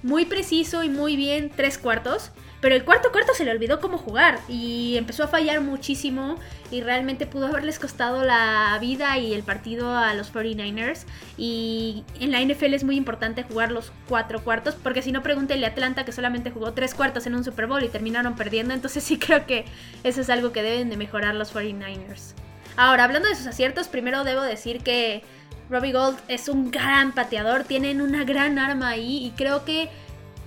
muy 0.02 0.24
preciso 0.24 0.82
y 0.84 0.88
muy 0.88 1.16
bien 1.16 1.50
tres 1.54 1.78
cuartos. 1.78 2.30
Pero 2.60 2.74
el 2.74 2.84
cuarto 2.84 3.12
cuarto 3.12 3.34
se 3.34 3.44
le 3.44 3.52
olvidó 3.52 3.80
cómo 3.80 3.98
jugar 3.98 4.40
y 4.48 4.96
empezó 4.96 5.22
a 5.24 5.28
fallar 5.28 5.60
muchísimo 5.60 6.38
y 6.70 6.80
realmente 6.80 7.26
pudo 7.26 7.46
haberles 7.46 7.78
costado 7.78 8.24
la 8.24 8.76
vida 8.80 9.16
y 9.18 9.32
el 9.32 9.44
partido 9.44 9.96
a 9.96 10.12
los 10.14 10.32
49ers. 10.32 11.04
Y 11.36 12.04
en 12.18 12.32
la 12.32 12.40
NFL 12.42 12.74
es 12.74 12.82
muy 12.82 12.96
importante 12.96 13.44
jugar 13.44 13.70
los 13.70 13.92
cuatro 14.08 14.42
cuartos 14.42 14.74
porque 14.74 15.02
si 15.02 15.12
no 15.12 15.22
pregúntele 15.22 15.66
a 15.66 15.70
Atlanta 15.70 16.04
que 16.04 16.12
solamente 16.12 16.50
jugó 16.50 16.72
tres 16.72 16.94
cuartos 16.94 17.26
en 17.26 17.36
un 17.36 17.44
Super 17.44 17.68
Bowl 17.68 17.84
y 17.84 17.88
terminaron 17.88 18.34
perdiendo. 18.34 18.74
Entonces 18.74 19.04
sí 19.04 19.18
creo 19.18 19.46
que 19.46 19.64
eso 20.02 20.20
es 20.20 20.28
algo 20.28 20.52
que 20.52 20.62
deben 20.62 20.90
de 20.90 20.96
mejorar 20.96 21.36
los 21.36 21.54
49ers. 21.54 22.34
Ahora, 22.76 23.04
hablando 23.04 23.28
de 23.28 23.34
sus 23.34 23.46
aciertos, 23.46 23.88
primero 23.88 24.22
debo 24.22 24.42
decir 24.42 24.82
que 24.82 25.22
Robbie 25.70 25.92
Gold 25.92 26.18
es 26.28 26.48
un 26.48 26.70
gran 26.70 27.12
pateador, 27.12 27.64
tienen 27.64 28.00
una 28.00 28.24
gran 28.24 28.58
arma 28.58 28.88
ahí 28.88 29.24
y 29.26 29.30
creo 29.32 29.64
que 29.64 29.90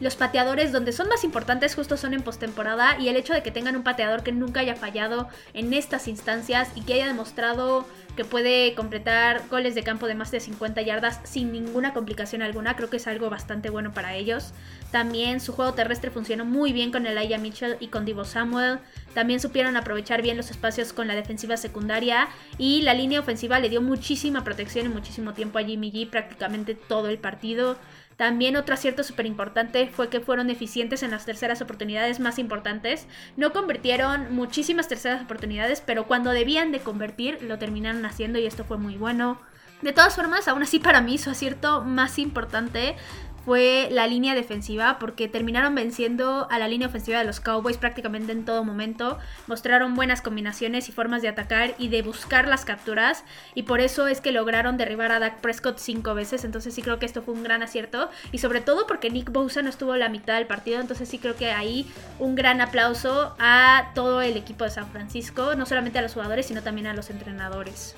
los 0.01 0.15
pateadores 0.15 0.71
donde 0.71 0.91
son 0.91 1.07
más 1.07 1.23
importantes 1.23 1.75
justo 1.75 1.95
son 1.95 2.13
en 2.13 2.23
postemporada 2.23 2.99
y 2.99 3.07
el 3.07 3.15
hecho 3.15 3.33
de 3.33 3.43
que 3.43 3.51
tengan 3.51 3.75
un 3.75 3.83
pateador 3.83 4.23
que 4.23 4.31
nunca 4.31 4.59
haya 4.59 4.75
fallado 4.75 5.29
en 5.53 5.73
estas 5.73 6.07
instancias 6.07 6.69
y 6.75 6.81
que 6.81 6.95
haya 6.95 7.07
demostrado 7.07 7.85
que 8.15 8.25
puede 8.25 8.73
completar 8.75 9.43
goles 9.49 9.75
de 9.75 9.83
campo 9.83 10.07
de 10.07 10.15
más 10.15 10.31
de 10.31 10.39
50 10.39 10.81
yardas 10.81 11.21
sin 11.23 11.51
ninguna 11.51 11.93
complicación 11.93 12.41
alguna, 12.41 12.75
creo 12.75 12.89
que 12.89 12.97
es 12.97 13.07
algo 13.07 13.29
bastante 13.29 13.69
bueno 13.69 13.93
para 13.93 14.15
ellos. 14.15 14.53
También 14.91 15.39
su 15.39 15.53
juego 15.53 15.73
terrestre 15.73 16.11
funcionó 16.11 16.43
muy 16.43 16.73
bien 16.73 16.91
con 16.91 17.05
Elijah 17.05 17.37
Mitchell 17.37 17.77
y 17.79 17.87
con 17.87 18.03
Divo 18.03 18.25
Samuel. 18.25 18.79
También 19.13 19.39
supieron 19.39 19.77
aprovechar 19.77 20.21
bien 20.21 20.35
los 20.35 20.51
espacios 20.51 20.93
con 20.93 21.07
la 21.07 21.15
defensiva 21.15 21.57
secundaria 21.57 22.27
y 22.57 22.81
la 22.81 22.93
línea 22.93 23.19
ofensiva 23.19 23.59
le 23.59 23.69
dio 23.69 23.81
muchísima 23.81 24.43
protección 24.43 24.87
y 24.87 24.89
muchísimo 24.89 25.33
tiempo 25.33 25.59
a 25.59 25.63
Jimmy 25.63 25.91
G 25.91 26.09
prácticamente 26.09 26.75
todo 26.75 27.07
el 27.07 27.19
partido. 27.19 27.77
También 28.21 28.55
otro 28.55 28.75
acierto 28.75 29.03
súper 29.03 29.25
importante 29.25 29.87
fue 29.87 30.09
que 30.09 30.19
fueron 30.19 30.51
eficientes 30.51 31.01
en 31.01 31.09
las 31.09 31.25
terceras 31.25 31.59
oportunidades 31.59 32.19
más 32.19 32.37
importantes. 32.37 33.07
No 33.35 33.51
convirtieron 33.51 34.35
muchísimas 34.35 34.87
terceras 34.87 35.23
oportunidades, 35.23 35.81
pero 35.83 36.05
cuando 36.05 36.29
debían 36.29 36.71
de 36.71 36.81
convertir 36.81 37.41
lo 37.41 37.57
terminaron 37.57 38.05
haciendo 38.05 38.37
y 38.37 38.45
esto 38.45 38.63
fue 38.63 38.77
muy 38.77 38.95
bueno. 38.95 39.41
De 39.81 39.91
todas 39.91 40.15
formas, 40.15 40.47
aún 40.47 40.61
así 40.61 40.77
para 40.77 41.01
mí 41.01 41.17
su 41.17 41.31
acierto 41.31 41.81
más 41.81 42.19
importante 42.19 42.95
fue 43.45 43.87
la 43.91 44.07
línea 44.07 44.35
defensiva 44.35 44.97
porque 44.99 45.27
terminaron 45.27 45.73
venciendo 45.73 46.47
a 46.51 46.59
la 46.59 46.67
línea 46.67 46.87
ofensiva 46.87 47.19
de 47.19 47.25
los 47.25 47.39
Cowboys 47.39 47.77
prácticamente 47.77 48.31
en 48.31 48.45
todo 48.45 48.63
momento. 48.63 49.17
Mostraron 49.47 49.95
buenas 49.95 50.21
combinaciones 50.21 50.89
y 50.89 50.91
formas 50.91 51.21
de 51.21 51.29
atacar 51.29 51.73
y 51.77 51.89
de 51.89 52.01
buscar 52.01 52.47
las 52.47 52.65
capturas 52.65 53.23
y 53.55 53.63
por 53.63 53.79
eso 53.79 54.07
es 54.07 54.21
que 54.21 54.31
lograron 54.31 54.77
derribar 54.77 55.11
a 55.11 55.19
Dak 55.19 55.39
Prescott 55.41 55.79
cinco 55.79 56.13
veces. 56.13 56.45
Entonces 56.45 56.73
sí 56.75 56.81
creo 56.81 56.99
que 56.99 57.05
esto 57.05 57.23
fue 57.23 57.33
un 57.33 57.43
gran 57.43 57.63
acierto 57.63 58.09
y 58.31 58.37
sobre 58.37 58.61
todo 58.61 58.85
porque 58.85 59.09
Nick 59.09 59.31
Bosa 59.31 59.61
no 59.61 59.69
estuvo 59.69 59.95
la 59.95 60.09
mitad 60.09 60.35
del 60.35 60.47
partido. 60.47 60.79
Entonces 60.79 61.09
sí 61.09 61.17
creo 61.17 61.35
que 61.35 61.51
ahí 61.51 61.91
un 62.19 62.35
gran 62.35 62.61
aplauso 62.61 63.35
a 63.39 63.91
todo 63.95 64.21
el 64.21 64.37
equipo 64.37 64.65
de 64.65 64.69
San 64.69 64.87
Francisco, 64.91 65.55
no 65.55 65.65
solamente 65.65 65.99
a 65.99 66.01
los 66.01 66.13
jugadores 66.13 66.45
sino 66.45 66.61
también 66.61 66.87
a 66.87 66.93
los 66.93 67.09
entrenadores. 67.09 67.95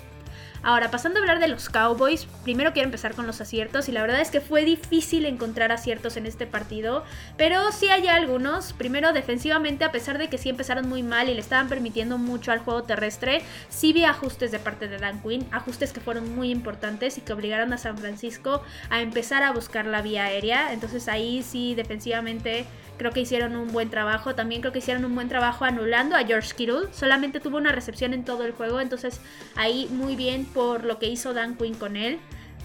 Ahora, 0.65 0.89
pasando 0.91 1.19
a 1.19 1.21
hablar 1.21 1.39
de 1.39 1.49
los 1.49 1.67
Cowboys, 1.67 2.26
primero 2.45 2.71
quiero 2.71 2.88
empezar 2.88 3.15
con 3.15 3.28
los 3.28 3.41
aciertos 3.41 3.89
y 3.89 3.91
la 3.91 4.02
verdad 4.02 4.21
es 4.21 4.32
que 4.32 4.39
fue 4.39 4.63
difícil 4.63 5.26
encontrar 5.26 5.73
aciertos 5.73 6.15
en 6.15 6.26
este 6.26 6.47
partido, 6.47 7.04
pero 7.36 7.69
sí 7.73 7.89
hay 7.89 8.08
algunos. 8.08 8.71
Primero, 8.71 9.12
defensivamente, 9.12 9.84
a 9.84 9.91
pesar 9.91 10.17
de 10.17 10.30
que 10.30 10.38
sí 10.38 10.47
empezaron 10.47 10.88
muy 10.88 11.04
mal 11.04 11.28
y 11.28 11.34
le 11.34 11.41
estaban 11.41 11.67
permitiendo 11.67 12.17
mucho 12.17 12.54
al 12.54 12.60
juego 12.60 12.84
terrestre, 12.84 13.41
sí 13.67 13.91
vi 13.91 14.06
ajustes 14.06 14.52
de 14.52 14.60
parte 14.60 14.88
de 14.88 14.99
Dan 14.99 15.21
Quinn, 15.21 15.45
ajustes 15.52 15.91
que 15.91 15.99
fueron 15.99 16.34
muy 16.34 16.49
importantes 16.49 17.17
y 17.17 17.21
que 17.21 17.34
obligaron 17.34 17.73
a 17.73 17.78
San 17.78 17.97
Francisco 17.97 18.63
a 18.89 19.02
empezar 19.02 19.43
a 19.43 19.52
buscar 19.52 19.86
la 19.86 20.02
vía 20.02 20.23
aérea. 20.23 20.71
Entonces 20.71 21.10
ahí 21.10 21.43
sí, 21.43 21.76
defensivamente 21.76 22.65
Creo 23.04 23.12
que 23.12 23.20
hicieron 23.20 23.58
un 23.58 23.68
buen 23.74 23.89
trabajo. 23.89 24.34
También 24.34 24.62
creo 24.62 24.72
que 24.72 24.80
hicieron 24.80 25.04
un 25.04 25.13
buen 25.13 25.28
trabajo 25.28 25.66
anulando 25.66 26.16
a 26.16 26.24
George 26.24 26.54
Kittle. 26.56 26.88
Solamente 26.94 27.42
tuvo 27.42 27.58
una 27.58 27.74
recepción 27.74 28.13
en 28.13 28.24
todo 28.24 28.46
el 28.46 28.54
juego. 28.54 28.80
Entonces 28.80 29.20
ahí 29.58 29.89
muy 29.92 30.16
bien 30.16 30.46
por 30.46 30.86
lo 30.86 31.00
que 31.00 31.08
hizo 31.08 31.34
Dan 31.34 31.58
Quinn 31.58 31.76
con 31.76 31.98
él. 31.98 32.18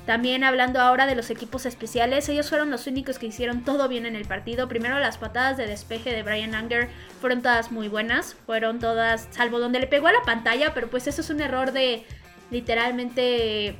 También 0.06 0.44
hablando 0.44 0.80
ahora 0.80 1.06
de 1.06 1.16
los 1.16 1.30
equipos 1.30 1.66
especiales, 1.66 2.28
ellos 2.28 2.50
fueron 2.50 2.70
los 2.70 2.86
únicos 2.86 3.18
que 3.18 3.26
hicieron 3.26 3.64
todo 3.64 3.88
bien 3.88 4.06
en 4.06 4.14
el 4.14 4.26
partido. 4.26 4.68
Primero 4.68 5.00
las 5.00 5.18
patadas 5.18 5.56
de 5.56 5.66
despeje 5.66 6.12
de 6.12 6.22
Brian 6.22 6.54
Anger 6.54 6.88
fueron 7.20 7.42
todas 7.42 7.72
muy 7.72 7.88
buenas. 7.88 8.36
Fueron 8.46 8.78
todas, 8.78 9.26
salvo 9.32 9.58
donde 9.58 9.80
le 9.80 9.88
pegó 9.88 10.06
a 10.06 10.12
la 10.12 10.22
pantalla, 10.22 10.72
pero 10.72 10.88
pues 10.88 11.08
eso 11.08 11.20
es 11.20 11.30
un 11.30 11.40
error 11.40 11.72
de 11.72 12.04
literalmente 12.52 13.76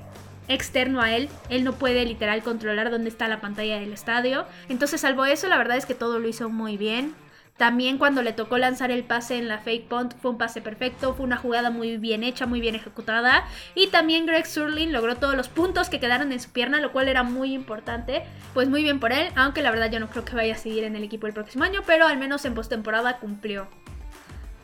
externo 0.48 1.00
a 1.00 1.14
él. 1.14 1.28
Él 1.50 1.64
no 1.64 1.74
puede 1.74 2.04
literal 2.04 2.42
controlar 2.42 2.90
dónde 2.90 3.08
está 3.08 3.28
la 3.28 3.40
pantalla 3.40 3.78
del 3.78 3.92
estadio. 3.92 4.46
Entonces, 4.68 5.00
salvo 5.00 5.24
eso, 5.24 5.48
la 5.48 5.58
verdad 5.58 5.76
es 5.76 5.86
que 5.86 5.94
todo 5.94 6.18
lo 6.18 6.28
hizo 6.28 6.48
muy 6.48 6.76
bien. 6.76 7.14
También 7.58 7.98
cuando 7.98 8.22
le 8.22 8.32
tocó 8.32 8.56
lanzar 8.56 8.92
el 8.92 9.02
pase 9.02 9.36
en 9.36 9.48
la 9.48 9.58
fake 9.58 9.88
punt 9.88 10.14
fue 10.22 10.30
un 10.30 10.38
pase 10.38 10.60
perfecto, 10.60 11.14
fue 11.14 11.26
una 11.26 11.36
jugada 11.36 11.70
muy 11.70 11.96
bien 11.96 12.22
hecha, 12.22 12.46
muy 12.46 12.60
bien 12.60 12.76
ejecutada. 12.76 13.44
Y 13.74 13.88
también 13.88 14.26
Greg 14.26 14.46
Surlin 14.46 14.92
logró 14.92 15.16
todos 15.16 15.34
los 15.34 15.48
puntos 15.48 15.88
que 15.90 15.98
quedaron 15.98 16.30
en 16.30 16.38
su 16.38 16.50
pierna, 16.50 16.80
lo 16.80 16.92
cual 16.92 17.08
era 17.08 17.24
muy 17.24 17.52
importante. 17.52 18.22
Pues 18.54 18.68
muy 18.68 18.84
bien 18.84 19.00
por 19.00 19.12
él, 19.12 19.30
aunque 19.34 19.62
la 19.62 19.72
verdad 19.72 19.90
yo 19.90 19.98
no 19.98 20.08
creo 20.08 20.24
que 20.24 20.36
vaya 20.36 20.54
a 20.54 20.56
seguir 20.58 20.84
en 20.84 20.94
el 20.94 21.02
equipo 21.02 21.26
el 21.26 21.32
próximo 21.32 21.64
año, 21.64 21.80
pero 21.84 22.06
al 22.06 22.16
menos 22.16 22.44
en 22.44 22.54
postemporada 22.54 23.18
cumplió. 23.18 23.66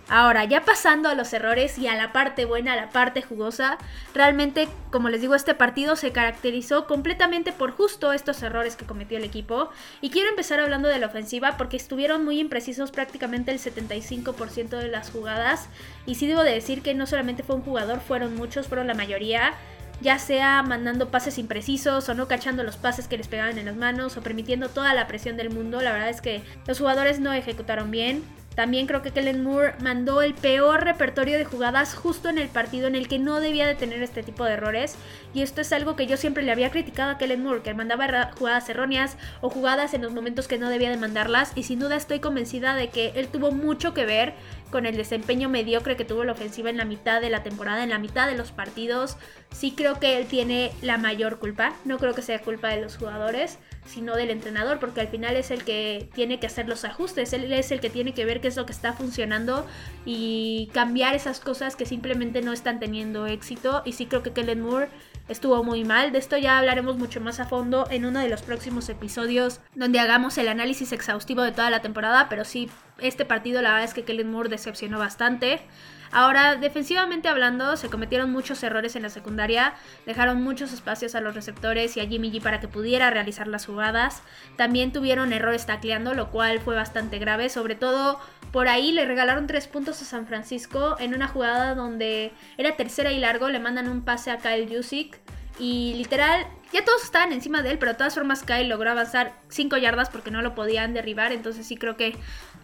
Ahora, 0.08 0.44
ya 0.44 0.64
pasando 0.64 1.08
a 1.08 1.14
los 1.14 1.32
errores 1.32 1.78
y 1.78 1.88
a 1.88 1.94
la 1.94 2.12
parte 2.12 2.44
buena, 2.44 2.74
a 2.74 2.76
la 2.76 2.90
parte 2.90 3.22
jugosa, 3.22 3.78
realmente, 4.12 4.68
como 4.90 5.08
les 5.08 5.22
digo, 5.22 5.34
este 5.34 5.54
partido 5.54 5.96
se 5.96 6.12
caracterizó 6.12 6.86
completamente 6.86 7.52
por 7.52 7.70
justo 7.70 8.12
estos 8.12 8.42
errores 8.42 8.76
que 8.76 8.84
cometió 8.84 9.16
el 9.16 9.24
equipo. 9.24 9.70
Y 10.02 10.10
quiero 10.10 10.28
empezar 10.28 10.60
hablando 10.60 10.88
de 10.88 10.98
la 10.98 11.06
ofensiva 11.06 11.56
porque 11.56 11.78
estuvieron 11.78 12.22
muy 12.24 12.38
imprecisos 12.38 12.90
prácticamente 12.90 13.50
el 13.50 13.58
75% 13.58 14.76
de 14.76 14.88
las 14.88 15.10
jugadas. 15.10 15.68
Y 16.04 16.16
sí 16.16 16.26
debo 16.26 16.42
de 16.42 16.52
decir 16.52 16.82
que 16.82 16.92
no 16.92 17.06
solamente 17.06 17.42
fue 17.42 17.56
un 17.56 17.62
jugador, 17.62 18.00
fueron 18.00 18.36
muchos, 18.36 18.68
fueron 18.68 18.86
la 18.86 18.94
mayoría 18.94 19.54
ya 20.00 20.18
sea 20.18 20.62
mandando 20.62 21.08
pases 21.08 21.38
imprecisos 21.38 22.08
o 22.08 22.14
no 22.14 22.28
cachando 22.28 22.62
los 22.62 22.76
pases 22.76 23.08
que 23.08 23.16
les 23.16 23.28
pegaban 23.28 23.58
en 23.58 23.66
las 23.66 23.76
manos 23.76 24.16
o 24.16 24.22
permitiendo 24.22 24.68
toda 24.68 24.92
la 24.92 25.06
presión 25.06 25.36
del 25.36 25.50
mundo. 25.50 25.80
La 25.80 25.92
verdad 25.92 26.10
es 26.10 26.20
que 26.20 26.42
los 26.66 26.78
jugadores 26.78 27.20
no 27.20 27.32
ejecutaron 27.32 27.90
bien. 27.90 28.22
También 28.54 28.86
creo 28.86 29.02
que 29.02 29.10
Kellen 29.10 29.42
Moore 29.42 29.74
mandó 29.80 30.22
el 30.22 30.34
peor 30.34 30.84
repertorio 30.84 31.36
de 31.36 31.44
jugadas 31.44 31.94
justo 31.94 32.28
en 32.28 32.38
el 32.38 32.48
partido 32.48 32.86
en 32.86 32.94
el 32.94 33.08
que 33.08 33.18
no 33.18 33.40
debía 33.40 33.66
de 33.66 33.74
tener 33.74 34.02
este 34.02 34.22
tipo 34.22 34.44
de 34.44 34.52
errores. 34.52 34.96
Y 35.34 35.42
esto 35.42 35.60
es 35.60 35.72
algo 35.72 35.96
que 35.96 36.06
yo 36.06 36.16
siempre 36.16 36.42
le 36.42 36.52
había 36.52 36.70
criticado 36.70 37.10
a 37.10 37.18
Kellen 37.18 37.42
Moore, 37.42 37.62
que 37.62 37.74
mandaba 37.74 38.30
jugadas 38.38 38.68
erróneas 38.68 39.16
o 39.40 39.50
jugadas 39.50 39.94
en 39.94 40.02
los 40.02 40.12
momentos 40.12 40.46
que 40.46 40.58
no 40.58 40.68
debía 40.68 40.90
de 40.90 40.96
mandarlas. 40.96 41.52
Y 41.56 41.64
sin 41.64 41.80
duda 41.80 41.96
estoy 41.96 42.20
convencida 42.20 42.74
de 42.74 42.88
que 42.88 43.12
él 43.16 43.28
tuvo 43.28 43.50
mucho 43.50 43.94
que 43.94 44.04
ver 44.04 44.34
con 44.70 44.86
el 44.86 44.96
desempeño 44.96 45.48
mediocre 45.48 45.96
que 45.96 46.04
tuvo 46.04 46.24
la 46.24 46.32
ofensiva 46.32 46.70
en 46.70 46.76
la 46.76 46.84
mitad 46.84 47.20
de 47.20 47.30
la 47.30 47.42
temporada, 47.42 47.82
en 47.82 47.90
la 47.90 47.98
mitad 47.98 48.26
de 48.26 48.36
los 48.36 48.52
partidos. 48.52 49.16
Sí 49.54 49.72
creo 49.72 49.98
que 49.98 50.18
él 50.18 50.26
tiene 50.26 50.72
la 50.82 50.98
mayor 50.98 51.38
culpa. 51.38 51.74
No 51.86 51.98
creo 51.98 52.14
que 52.14 52.20
sea 52.20 52.42
culpa 52.42 52.68
de 52.68 52.82
los 52.82 52.98
jugadores 52.98 53.58
sino 53.86 54.16
del 54.16 54.30
entrenador, 54.30 54.78
porque 54.78 55.00
al 55.00 55.08
final 55.08 55.36
es 55.36 55.50
el 55.50 55.64
que 55.64 56.08
tiene 56.14 56.40
que 56.40 56.46
hacer 56.46 56.68
los 56.68 56.84
ajustes, 56.84 57.32
él 57.32 57.52
es 57.52 57.70
el 57.70 57.80
que 57.80 57.90
tiene 57.90 58.14
que 58.14 58.24
ver 58.24 58.40
qué 58.40 58.48
es 58.48 58.56
lo 58.56 58.66
que 58.66 58.72
está 58.72 58.92
funcionando 58.94 59.66
y 60.04 60.70
cambiar 60.72 61.14
esas 61.14 61.40
cosas 61.40 61.76
que 61.76 61.86
simplemente 61.86 62.40
no 62.40 62.52
están 62.52 62.80
teniendo 62.80 63.26
éxito. 63.26 63.82
Y 63.84 63.92
sí 63.92 64.06
creo 64.06 64.22
que 64.22 64.32
Kellen 64.32 64.60
Moore 64.60 64.88
estuvo 65.28 65.62
muy 65.64 65.84
mal. 65.84 66.12
De 66.12 66.18
esto 66.18 66.36
ya 66.36 66.58
hablaremos 66.58 66.96
mucho 66.96 67.20
más 67.20 67.40
a 67.40 67.46
fondo 67.46 67.86
en 67.90 68.04
uno 68.04 68.20
de 68.20 68.28
los 68.28 68.42
próximos 68.42 68.88
episodios 68.88 69.60
donde 69.74 70.00
hagamos 70.00 70.38
el 70.38 70.48
análisis 70.48 70.92
exhaustivo 70.92 71.42
de 71.42 71.52
toda 71.52 71.70
la 71.70 71.82
temporada, 71.82 72.28
pero 72.28 72.44
sí, 72.44 72.70
este 72.98 73.24
partido 73.24 73.60
la 73.60 73.70
verdad 73.70 73.84
es 73.84 73.94
que 73.94 74.04
Kellen 74.04 74.30
Moore 74.30 74.48
decepcionó 74.48 74.98
bastante. 74.98 75.60
Ahora, 76.14 76.54
defensivamente 76.54 77.26
hablando, 77.26 77.76
se 77.76 77.90
cometieron 77.90 78.30
muchos 78.30 78.62
errores 78.62 78.94
en 78.94 79.02
la 79.02 79.10
secundaria, 79.10 79.74
dejaron 80.06 80.40
muchos 80.40 80.72
espacios 80.72 81.16
a 81.16 81.20
los 81.20 81.34
receptores 81.34 81.96
y 81.96 82.00
a 82.00 82.06
Jimmy 82.06 82.30
G 82.30 82.40
para 82.40 82.60
que 82.60 82.68
pudiera 82.68 83.10
realizar 83.10 83.48
las 83.48 83.66
jugadas. 83.66 84.22
También 84.56 84.92
tuvieron 84.92 85.32
errores 85.32 85.66
tacleando, 85.66 86.14
lo 86.14 86.30
cual 86.30 86.60
fue 86.60 86.76
bastante 86.76 87.18
grave, 87.18 87.48
sobre 87.48 87.74
todo 87.74 88.20
por 88.52 88.68
ahí 88.68 88.92
le 88.92 89.06
regalaron 89.06 89.48
tres 89.48 89.66
puntos 89.66 90.00
a 90.02 90.04
San 90.04 90.28
Francisco 90.28 90.94
en 91.00 91.16
una 91.16 91.26
jugada 91.26 91.74
donde 91.74 92.30
era 92.58 92.76
tercera 92.76 93.10
y 93.10 93.18
largo, 93.18 93.48
le 93.48 93.58
mandan 93.58 93.88
un 93.88 94.04
pase 94.04 94.30
a 94.30 94.38
Kyle 94.38 94.68
Jusic 94.72 95.18
y 95.58 95.94
literal, 95.94 96.46
ya 96.72 96.84
todos 96.84 97.04
estaban 97.04 97.32
encima 97.32 97.62
de 97.62 97.70
él, 97.70 97.78
pero 97.78 97.92
de 97.92 97.98
todas 97.98 98.14
formas 98.14 98.42
Kyle 98.42 98.68
logró 98.68 98.90
avanzar 98.90 99.34
5 99.48 99.76
yardas 99.76 100.10
porque 100.10 100.32
no 100.32 100.42
lo 100.42 100.54
podían 100.54 100.94
derribar. 100.94 101.30
Entonces 101.30 101.66
sí 101.66 101.76
creo 101.76 101.96
que 101.96 102.16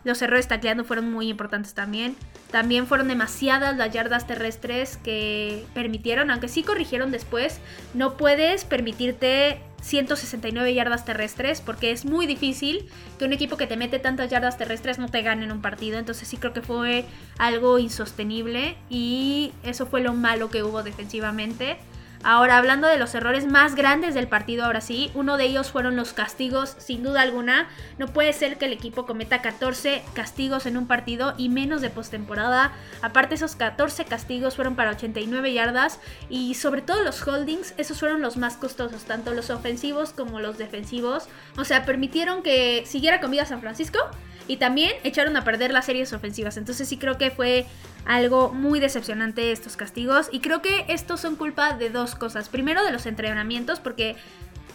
los 0.04 0.22
errores 0.22 0.48
tacleando 0.48 0.84
fueron 0.84 1.10
muy 1.10 1.28
importantes 1.28 1.74
también. 1.74 2.16
También 2.50 2.86
fueron 2.86 3.08
demasiadas 3.08 3.76
las 3.76 3.92
yardas 3.92 4.26
terrestres 4.26 4.96
que 4.96 5.64
permitieron, 5.74 6.30
aunque 6.30 6.48
sí 6.48 6.62
corrigieron 6.62 7.10
después. 7.10 7.60
No 7.94 8.16
puedes 8.16 8.64
permitirte 8.64 9.60
169 9.82 10.74
yardas 10.74 11.04
terrestres 11.04 11.60
porque 11.60 11.90
es 11.90 12.04
muy 12.04 12.26
difícil 12.26 12.88
que 13.18 13.24
un 13.24 13.32
equipo 13.32 13.56
que 13.56 13.66
te 13.66 13.76
mete 13.76 13.98
tantas 13.98 14.30
yardas 14.30 14.58
terrestres 14.58 14.98
no 14.98 15.08
te 15.08 15.22
gane 15.22 15.44
en 15.44 15.52
un 15.52 15.62
partido. 15.62 15.98
Entonces 15.98 16.28
sí 16.28 16.36
creo 16.36 16.52
que 16.52 16.62
fue 16.62 17.04
algo 17.38 17.78
insostenible 17.78 18.76
y 18.88 19.52
eso 19.62 19.86
fue 19.86 20.00
lo 20.00 20.14
malo 20.14 20.50
que 20.50 20.62
hubo 20.62 20.82
defensivamente. 20.82 21.78
Ahora, 22.22 22.58
hablando 22.58 22.86
de 22.86 22.98
los 22.98 23.14
errores 23.14 23.46
más 23.46 23.74
grandes 23.74 24.14
del 24.14 24.28
partido, 24.28 24.66
ahora 24.66 24.82
sí, 24.82 25.10
uno 25.14 25.38
de 25.38 25.46
ellos 25.46 25.70
fueron 25.70 25.96
los 25.96 26.12
castigos, 26.12 26.76
sin 26.78 27.02
duda 27.02 27.22
alguna. 27.22 27.70
No 27.98 28.08
puede 28.08 28.34
ser 28.34 28.58
que 28.58 28.66
el 28.66 28.74
equipo 28.74 29.06
cometa 29.06 29.40
14 29.40 30.02
castigos 30.12 30.66
en 30.66 30.76
un 30.76 30.86
partido 30.86 31.32
y 31.38 31.48
menos 31.48 31.80
de 31.80 31.88
postemporada. 31.88 32.72
Aparte, 33.00 33.36
esos 33.36 33.56
14 33.56 34.04
castigos 34.04 34.56
fueron 34.56 34.76
para 34.76 34.90
89 34.90 35.54
yardas 35.54 35.98
y 36.28 36.54
sobre 36.54 36.82
todo 36.82 37.02
los 37.04 37.26
holdings, 37.26 37.72
esos 37.78 37.98
fueron 37.98 38.20
los 38.20 38.36
más 38.36 38.58
costosos, 38.58 39.04
tanto 39.04 39.32
los 39.32 39.48
ofensivos 39.48 40.12
como 40.12 40.40
los 40.40 40.58
defensivos. 40.58 41.26
O 41.56 41.64
sea, 41.64 41.86
permitieron 41.86 42.42
que 42.42 42.84
siguiera 42.84 43.20
con 43.20 43.30
vida 43.30 43.46
San 43.46 43.62
Francisco 43.62 43.98
y 44.46 44.56
también 44.56 44.92
echaron 45.04 45.36
a 45.36 45.44
perder 45.44 45.72
las 45.72 45.86
series 45.86 46.12
ofensivas. 46.12 46.56
Entonces 46.56 46.88
sí 46.88 46.96
creo 46.96 47.18
que 47.18 47.30
fue 47.30 47.66
algo 48.04 48.52
muy 48.52 48.80
decepcionante 48.80 49.52
estos 49.52 49.76
castigos. 49.76 50.28
Y 50.32 50.40
creo 50.40 50.62
que 50.62 50.84
estos 50.88 51.20
son 51.20 51.36
culpa 51.36 51.74
de 51.74 51.90
dos 51.90 52.14
cosas. 52.14 52.48
Primero 52.48 52.84
de 52.84 52.92
los 52.92 53.06
entrenamientos, 53.06 53.80
porque 53.80 54.16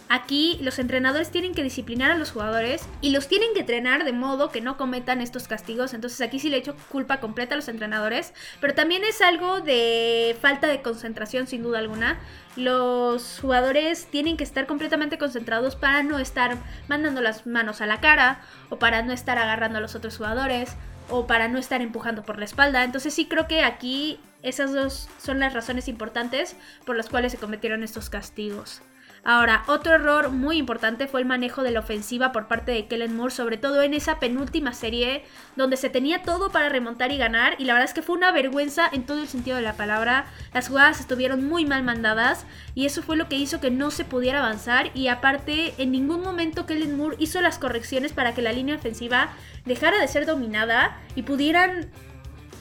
Aquí 0.08 0.56
los 0.62 0.78
entrenadores 0.78 1.30
tienen 1.30 1.52
que 1.52 1.64
disciplinar 1.64 2.12
a 2.12 2.16
los 2.16 2.30
jugadores 2.30 2.88
y 3.00 3.10
los 3.10 3.26
tienen 3.26 3.52
que 3.54 3.60
entrenar 3.60 4.04
de 4.04 4.12
modo 4.12 4.52
que 4.52 4.60
no 4.60 4.76
cometan 4.76 5.20
estos 5.20 5.48
castigos. 5.48 5.94
Entonces 5.94 6.20
aquí 6.20 6.38
sí 6.38 6.48
le 6.48 6.58
echo 6.58 6.76
culpa 6.90 7.18
completa 7.18 7.54
a 7.54 7.56
los 7.56 7.66
entrenadores. 7.66 8.32
Pero 8.60 8.74
también 8.74 9.02
es 9.02 9.20
algo 9.20 9.60
de 9.60 10.36
falta 10.40 10.68
de 10.68 10.80
concentración 10.80 11.48
sin 11.48 11.64
duda 11.64 11.80
alguna. 11.80 12.20
Los 12.54 13.40
jugadores 13.40 14.06
tienen 14.06 14.36
que 14.36 14.44
estar 14.44 14.66
completamente 14.66 15.18
concentrados 15.18 15.74
para 15.74 16.04
no 16.04 16.20
estar 16.20 16.56
mandando 16.86 17.20
las 17.20 17.44
manos 17.46 17.80
a 17.80 17.86
la 17.86 18.00
cara 18.00 18.42
o 18.70 18.78
para 18.78 19.02
no 19.02 19.12
estar 19.12 19.38
agarrando 19.38 19.78
a 19.78 19.80
los 19.80 19.96
otros 19.96 20.16
jugadores 20.16 20.76
o 21.08 21.26
para 21.26 21.48
no 21.48 21.58
estar 21.58 21.82
empujando 21.82 22.22
por 22.22 22.38
la 22.38 22.44
espalda. 22.44 22.84
Entonces 22.84 23.12
sí 23.12 23.26
creo 23.26 23.48
que 23.48 23.62
aquí 23.62 24.20
esas 24.44 24.72
dos 24.72 25.08
son 25.20 25.40
las 25.40 25.52
razones 25.52 25.88
importantes 25.88 26.54
por 26.84 26.96
las 26.96 27.08
cuales 27.08 27.32
se 27.32 27.38
cometieron 27.38 27.82
estos 27.82 28.08
castigos. 28.08 28.82
Ahora, 29.28 29.64
otro 29.66 29.92
error 29.92 30.30
muy 30.30 30.56
importante 30.56 31.08
fue 31.08 31.20
el 31.20 31.26
manejo 31.26 31.64
de 31.64 31.72
la 31.72 31.80
ofensiva 31.80 32.30
por 32.30 32.46
parte 32.46 32.70
de 32.70 32.86
Kellen 32.86 33.16
Moore, 33.16 33.34
sobre 33.34 33.56
todo 33.56 33.82
en 33.82 33.92
esa 33.92 34.20
penúltima 34.20 34.72
serie 34.72 35.24
donde 35.56 35.76
se 35.76 35.90
tenía 35.90 36.22
todo 36.22 36.50
para 36.50 36.68
remontar 36.68 37.10
y 37.10 37.18
ganar 37.18 37.56
y 37.58 37.64
la 37.64 37.72
verdad 37.72 37.88
es 37.88 37.92
que 37.92 38.02
fue 38.02 38.16
una 38.16 38.30
vergüenza 38.30 38.88
en 38.92 39.04
todo 39.04 39.20
el 39.20 39.26
sentido 39.26 39.56
de 39.56 39.64
la 39.64 39.72
palabra. 39.72 40.26
Las 40.54 40.68
jugadas 40.68 41.00
estuvieron 41.00 41.44
muy 41.44 41.64
mal 41.64 41.82
mandadas 41.82 42.46
y 42.76 42.86
eso 42.86 43.02
fue 43.02 43.16
lo 43.16 43.28
que 43.28 43.34
hizo 43.34 43.58
que 43.58 43.72
no 43.72 43.90
se 43.90 44.04
pudiera 44.04 44.38
avanzar 44.38 44.92
y 44.94 45.08
aparte 45.08 45.74
en 45.78 45.90
ningún 45.90 46.22
momento 46.22 46.64
Kellen 46.64 46.96
Moore 46.96 47.16
hizo 47.18 47.40
las 47.40 47.58
correcciones 47.58 48.12
para 48.12 48.32
que 48.32 48.42
la 48.42 48.52
línea 48.52 48.76
ofensiva 48.76 49.30
dejara 49.64 49.98
de 49.98 50.06
ser 50.06 50.24
dominada 50.24 51.00
y 51.16 51.22
pudieran 51.22 51.90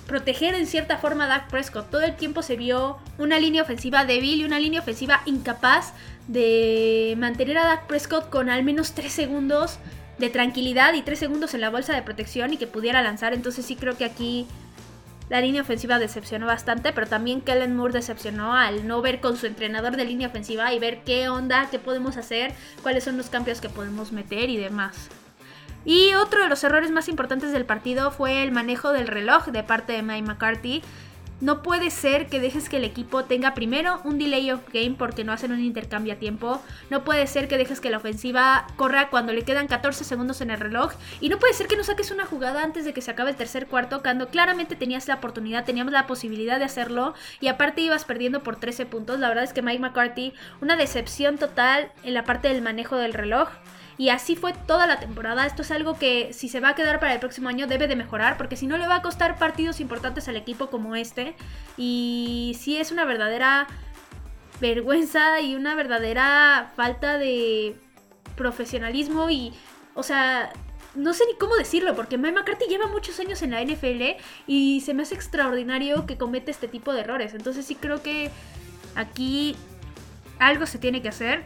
proteger 0.07 0.53
en 0.53 0.67
cierta 0.67 0.97
forma 0.97 1.25
a 1.25 1.27
Dak 1.27 1.49
Prescott. 1.49 1.89
Todo 1.89 2.01
el 2.01 2.15
tiempo 2.15 2.41
se 2.41 2.55
vio 2.55 2.97
una 3.17 3.39
línea 3.39 3.63
ofensiva 3.63 4.05
débil 4.05 4.41
y 4.41 4.45
una 4.45 4.59
línea 4.59 4.81
ofensiva 4.81 5.21
incapaz 5.25 5.93
de 6.27 7.15
mantener 7.17 7.57
a 7.57 7.65
Dak 7.65 7.87
Prescott 7.87 8.29
con 8.29 8.49
al 8.49 8.63
menos 8.63 8.93
3 8.93 9.11
segundos 9.11 9.79
de 10.17 10.29
tranquilidad 10.29 10.93
y 10.93 11.01
3 11.01 11.17
segundos 11.19 11.53
en 11.53 11.61
la 11.61 11.69
bolsa 11.69 11.93
de 11.93 12.01
protección 12.01 12.53
y 12.53 12.57
que 12.57 12.67
pudiera 12.67 13.01
lanzar. 13.01 13.33
Entonces 13.33 13.65
sí 13.65 13.75
creo 13.75 13.97
que 13.97 14.05
aquí 14.05 14.47
la 15.29 15.41
línea 15.41 15.63
ofensiva 15.63 15.97
decepcionó 15.97 16.45
bastante, 16.45 16.93
pero 16.93 17.07
también 17.07 17.41
Kellen 17.41 17.75
Moore 17.75 17.93
decepcionó 17.93 18.53
al 18.53 18.87
no 18.87 19.01
ver 19.01 19.21
con 19.21 19.37
su 19.37 19.47
entrenador 19.47 19.95
de 19.97 20.05
línea 20.05 20.27
ofensiva 20.27 20.71
y 20.73 20.79
ver 20.79 21.03
qué 21.03 21.29
onda, 21.29 21.67
qué 21.71 21.79
podemos 21.79 22.17
hacer, 22.17 22.53
cuáles 22.83 23.03
son 23.03 23.17
los 23.17 23.29
cambios 23.29 23.59
que 23.59 23.69
podemos 23.69 24.11
meter 24.11 24.49
y 24.49 24.57
demás. 24.57 25.09
Y 25.83 26.13
otro 26.15 26.41
de 26.41 26.49
los 26.49 26.63
errores 26.63 26.91
más 26.91 27.07
importantes 27.09 27.51
del 27.51 27.65
partido 27.65 28.11
fue 28.11 28.43
el 28.43 28.51
manejo 28.51 28.91
del 28.91 29.07
reloj 29.07 29.47
de 29.47 29.63
parte 29.63 29.93
de 29.93 30.01
Mike 30.01 30.27
McCarthy. 30.27 30.81
No 31.45 31.61
puede 31.61 31.91
ser 31.91 32.25
que 32.25 32.39
dejes 32.39 32.69
que 32.69 32.77
el 32.77 32.83
equipo 32.83 33.25
tenga 33.25 33.53
primero 33.53 34.01
un 34.03 34.17
delay 34.17 34.49
of 34.49 34.61
game 34.73 34.95
porque 34.97 35.23
no 35.23 35.31
hacen 35.31 35.51
un 35.51 35.63
intercambio 35.63 36.13
a 36.13 36.15
tiempo. 36.15 36.59
No 36.89 37.03
puede 37.03 37.27
ser 37.27 37.47
que 37.47 37.59
dejes 37.59 37.79
que 37.79 37.91
la 37.91 37.97
ofensiva 37.97 38.65
corra 38.77 39.11
cuando 39.11 39.31
le 39.31 39.43
quedan 39.43 39.67
14 39.67 40.03
segundos 40.05 40.41
en 40.41 40.49
el 40.49 40.59
reloj. 40.59 40.93
Y 41.21 41.29
no 41.29 41.37
puede 41.37 41.53
ser 41.53 41.67
que 41.67 41.77
no 41.77 41.83
saques 41.83 42.09
una 42.09 42.25
jugada 42.25 42.63
antes 42.63 42.83
de 42.83 42.93
que 42.93 43.01
se 43.01 43.11
acabe 43.11 43.29
el 43.29 43.35
tercer 43.35 43.67
cuarto 43.67 44.01
cuando 44.01 44.29
claramente 44.29 44.75
tenías 44.75 45.07
la 45.07 45.17
oportunidad, 45.17 45.65
teníamos 45.65 45.93
la 45.93 46.07
posibilidad 46.07 46.57
de 46.57 46.65
hacerlo. 46.65 47.13
Y 47.39 47.47
aparte 47.47 47.81
ibas 47.81 48.05
perdiendo 48.05 48.41
por 48.41 48.55
13 48.55 48.87
puntos. 48.87 49.19
La 49.19 49.27
verdad 49.27 49.43
es 49.43 49.53
que 49.53 49.61
Mike 49.61 49.81
McCarthy, 49.81 50.33
una 50.61 50.75
decepción 50.75 51.37
total 51.37 51.91
en 52.01 52.15
la 52.15 52.23
parte 52.23 52.47
del 52.47 52.63
manejo 52.63 52.95
del 52.95 53.13
reloj. 53.13 53.49
Y 53.97 54.09
así 54.09 54.35
fue 54.35 54.53
toda 54.53 54.87
la 54.87 54.99
temporada. 54.99 55.45
Esto 55.45 55.61
es 55.61 55.71
algo 55.71 55.97
que 55.97 56.33
si 56.33 56.49
se 56.49 56.59
va 56.59 56.69
a 56.69 56.75
quedar 56.75 56.99
para 56.99 57.13
el 57.13 57.19
próximo 57.19 57.47
año 57.49 57.67
debe 57.67 57.87
de 57.87 57.95
mejorar 57.95 58.37
porque 58.37 58.57
si 58.57 58.67
no 58.67 58.77
le 58.77 58.87
va 58.87 58.95
a 58.95 59.01
costar 59.01 59.37
partidos 59.37 59.79
importantes 59.79 60.27
al 60.27 60.35
equipo 60.35 60.69
como 60.69 60.95
este. 60.95 61.35
Y 61.77 62.57
sí 62.59 62.77
es 62.77 62.91
una 62.91 63.05
verdadera 63.05 63.67
vergüenza 64.59 65.39
y 65.39 65.55
una 65.55 65.75
verdadera 65.75 66.71
falta 66.75 67.17
de 67.17 67.75
profesionalismo 68.35 69.29
y, 69.29 69.53
o 69.93 70.03
sea, 70.03 70.51
no 70.93 71.13
sé 71.13 71.25
ni 71.31 71.37
cómo 71.37 71.55
decirlo, 71.55 71.95
porque 71.95 72.17
Mike 72.17 72.35
McCarthy 72.39 72.65
lleva 72.67 72.87
muchos 72.87 73.19
años 73.19 73.41
en 73.41 73.51
la 73.51 73.63
NFL 73.63 74.17
y 74.47 74.81
se 74.81 74.93
me 74.93 75.03
hace 75.03 75.15
extraordinario 75.15 76.05
que 76.05 76.17
comete 76.17 76.51
este 76.51 76.67
tipo 76.67 76.93
de 76.93 77.01
errores. 77.01 77.33
Entonces 77.33 77.65
sí 77.65 77.75
creo 77.75 78.01
que 78.01 78.29
aquí 78.95 79.55
algo 80.39 80.65
se 80.65 80.79
tiene 80.79 81.01
que 81.01 81.09
hacer 81.09 81.43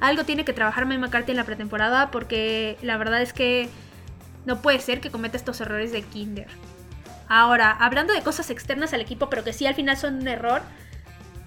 algo 0.00 0.24
tiene 0.24 0.44
que 0.44 0.52
trabajar 0.52 0.86
Mike 0.86 1.00
McCarthy 1.00 1.32
en 1.32 1.36
la 1.36 1.44
pretemporada 1.44 2.10
porque 2.10 2.78
la 2.82 2.96
verdad 2.96 3.22
es 3.22 3.32
que 3.32 3.68
no 4.46 4.62
puede 4.62 4.80
ser 4.80 5.00
que 5.00 5.10
cometa 5.10 5.36
estos 5.36 5.60
errores 5.60 5.92
de 5.92 6.02
Kinder. 6.02 6.48
Ahora, 7.28 7.70
hablando 7.70 8.12
de 8.12 8.22
cosas 8.22 8.50
externas 8.50 8.92
al 8.92 9.00
equipo, 9.00 9.30
pero 9.30 9.44
que 9.44 9.52
sí 9.52 9.66
al 9.66 9.74
final 9.74 9.96
son 9.96 10.16
un 10.16 10.28
error, 10.28 10.62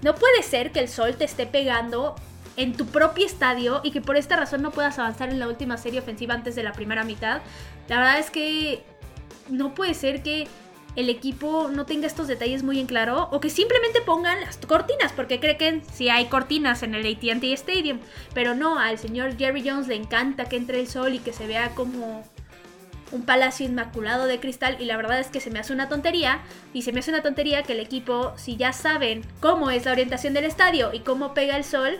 no 0.01 0.15
puede 0.15 0.43
ser 0.43 0.71
que 0.71 0.79
el 0.79 0.87
sol 0.87 1.15
te 1.15 1.25
esté 1.25 1.45
pegando 1.45 2.15
en 2.55 2.73
tu 2.73 2.85
propio 2.85 3.25
estadio 3.25 3.81
y 3.83 3.91
que 3.91 3.99
por 3.99 4.15
esta 4.15 4.35
razón 4.35 4.61
no 4.61 4.71
puedas 4.71 4.99
avanzar 4.99 5.29
en 5.29 5.39
la 5.39 5.47
última 5.47 5.77
serie 5.77 5.99
ofensiva 5.99 6.33
antes 6.33 6.55
de 6.55 6.63
la 6.63 6.73
primera 6.73 7.03
mitad. 7.03 7.41
La 7.89 7.97
verdad 7.97 8.19
es 8.19 8.29
que 8.29 8.83
no 9.49 9.73
puede 9.73 9.93
ser 9.93 10.21
que 10.21 10.47
el 10.95 11.10
equipo 11.10 11.69
no 11.69 11.86
tenga 11.86 12.08
estos 12.08 12.27
detalles 12.27 12.63
muy 12.63 12.79
en 12.79 12.88
claro 12.88 13.29
o 13.32 13.39
que 13.39 13.49
simplemente 13.49 14.01
pongan 14.01 14.39
las 14.41 14.58
cortinas 14.58 15.12
porque 15.13 15.39
creen 15.39 15.58
que 15.58 15.82
si 15.91 16.10
hay 16.10 16.25
cortinas 16.25 16.84
en 16.84 16.95
el 16.95 17.06
AT&T 17.06 17.53
Stadium, 17.53 17.99
pero 18.34 18.56
no, 18.56 18.79
al 18.79 18.97
señor 18.99 19.38
Jerry 19.38 19.67
Jones 19.67 19.88
le 19.88 19.95
encanta 19.95 20.45
que 20.45 20.58
entre 20.58 20.79
el 20.79 20.88
sol 20.88 21.13
y 21.13 21.19
que 21.19 21.34
se 21.34 21.47
vea 21.47 21.69
como 21.75 22.23
un 23.12 23.25
palacio 23.25 23.65
inmaculado 23.65 24.25
de 24.25 24.39
cristal 24.39 24.77
y 24.79 24.86
la 24.86 24.97
verdad 24.97 25.19
es 25.19 25.27
que 25.27 25.39
se 25.39 25.51
me 25.51 25.60
hace 25.60 25.73
una 25.73 25.88
tontería 25.88 26.41
y 26.73 26.82
se 26.82 26.91
me 26.91 26.99
hace 26.99 27.12
una 27.12 27.21
tontería 27.21 27.63
que 27.63 27.73
el 27.73 27.79
equipo 27.79 28.34
si 28.38 28.58
ya 28.58 28.73
saben 28.73 29.23
cómo 29.39 29.69
es 29.69 29.86
la 29.86 29.91
orientación 29.91 30.34
del 30.34 30.45
estadio 30.45 30.93
y 30.93 30.99
cómo 30.99 31.34
pega 31.34 31.56
el 31.56 31.63
sol, 31.63 31.99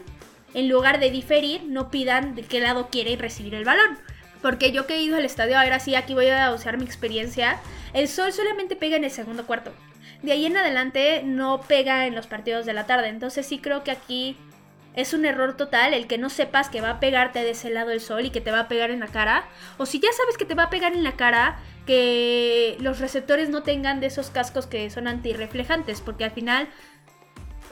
en 0.53 0.69
lugar 0.69 0.99
de 0.99 1.12
diferir 1.12 1.63
no 1.65 1.89
pidan 1.89 2.36
de 2.36 2.43
qué 2.43 2.60
lado 2.60 2.89
quiere 2.91 3.15
recibir 3.15 3.56
el 3.56 3.65
balón. 3.65 3.97
Porque 4.43 4.73
yo 4.73 4.86
que 4.86 4.95
he 4.95 5.01
ido 5.01 5.15
al 5.17 5.25
estadio, 5.25 5.58
ahora 5.58 5.79
sí, 5.79 5.95
aquí 5.95 6.13
voy 6.13 6.27
a 6.29 6.51
usar 6.51 6.77
mi 6.77 6.84
experiencia. 6.84 7.60
El 7.93 8.10
sol 8.10 8.32
solamente 8.34 8.75
pega 8.75 8.97
en 8.97 9.06
el 9.06 9.12
segundo 9.12 9.47
cuarto. 9.47 9.71
De 10.21 10.34
ahí 10.34 10.45
en 10.45 10.58
adelante 10.58 11.21
no 11.23 11.62
pega 11.62 12.06
en 12.06 12.13
los 12.13 12.27
partidos 12.27 12.65
de 12.65 12.73
la 12.73 12.86
tarde. 12.86 13.08
Entonces 13.08 13.45
sí 13.45 13.60
creo 13.60 13.84
que 13.86 13.91
aquí 13.91 14.38
es 14.95 15.13
un 15.13 15.25
error 15.25 15.56
total 15.56 15.93
el 15.93 16.08
que 16.08 16.17
no 16.17 16.29
sepas 16.29 16.69
que 16.69 16.82
va 16.82 16.91
a 16.91 16.99
pegarte 16.99 17.39
de 17.39 17.51
ese 17.51 17.69
lado 17.69 17.91
el 17.91 18.01
sol 18.01 18.25
y 18.25 18.32
que 18.32 18.41
te 18.41 18.51
va 18.51 18.60
a 18.60 18.67
pegar 18.67 18.91
en 18.91 18.99
la 18.99 19.08
cara. 19.08 19.45
O 19.77 19.86
si 19.86 19.99
ya 19.99 20.10
sabes 20.12 20.38
que 20.38 20.45
te 20.45 20.56
va 20.56 20.63
a 20.63 20.69
pegar 20.69 20.93
en 20.93 21.06
la 21.06 21.13
cara, 21.13 21.58
que 21.88 22.77
los 22.79 22.99
receptores 22.99 23.49
no 23.49 23.63
tengan 23.63 24.01
de 24.01 24.08
esos 24.08 24.29
cascos 24.29 24.67
que 24.67 24.89
son 24.89 25.08
antirreflejantes. 25.08 26.01
Porque 26.01 26.25
al 26.25 26.32
final 26.32 26.67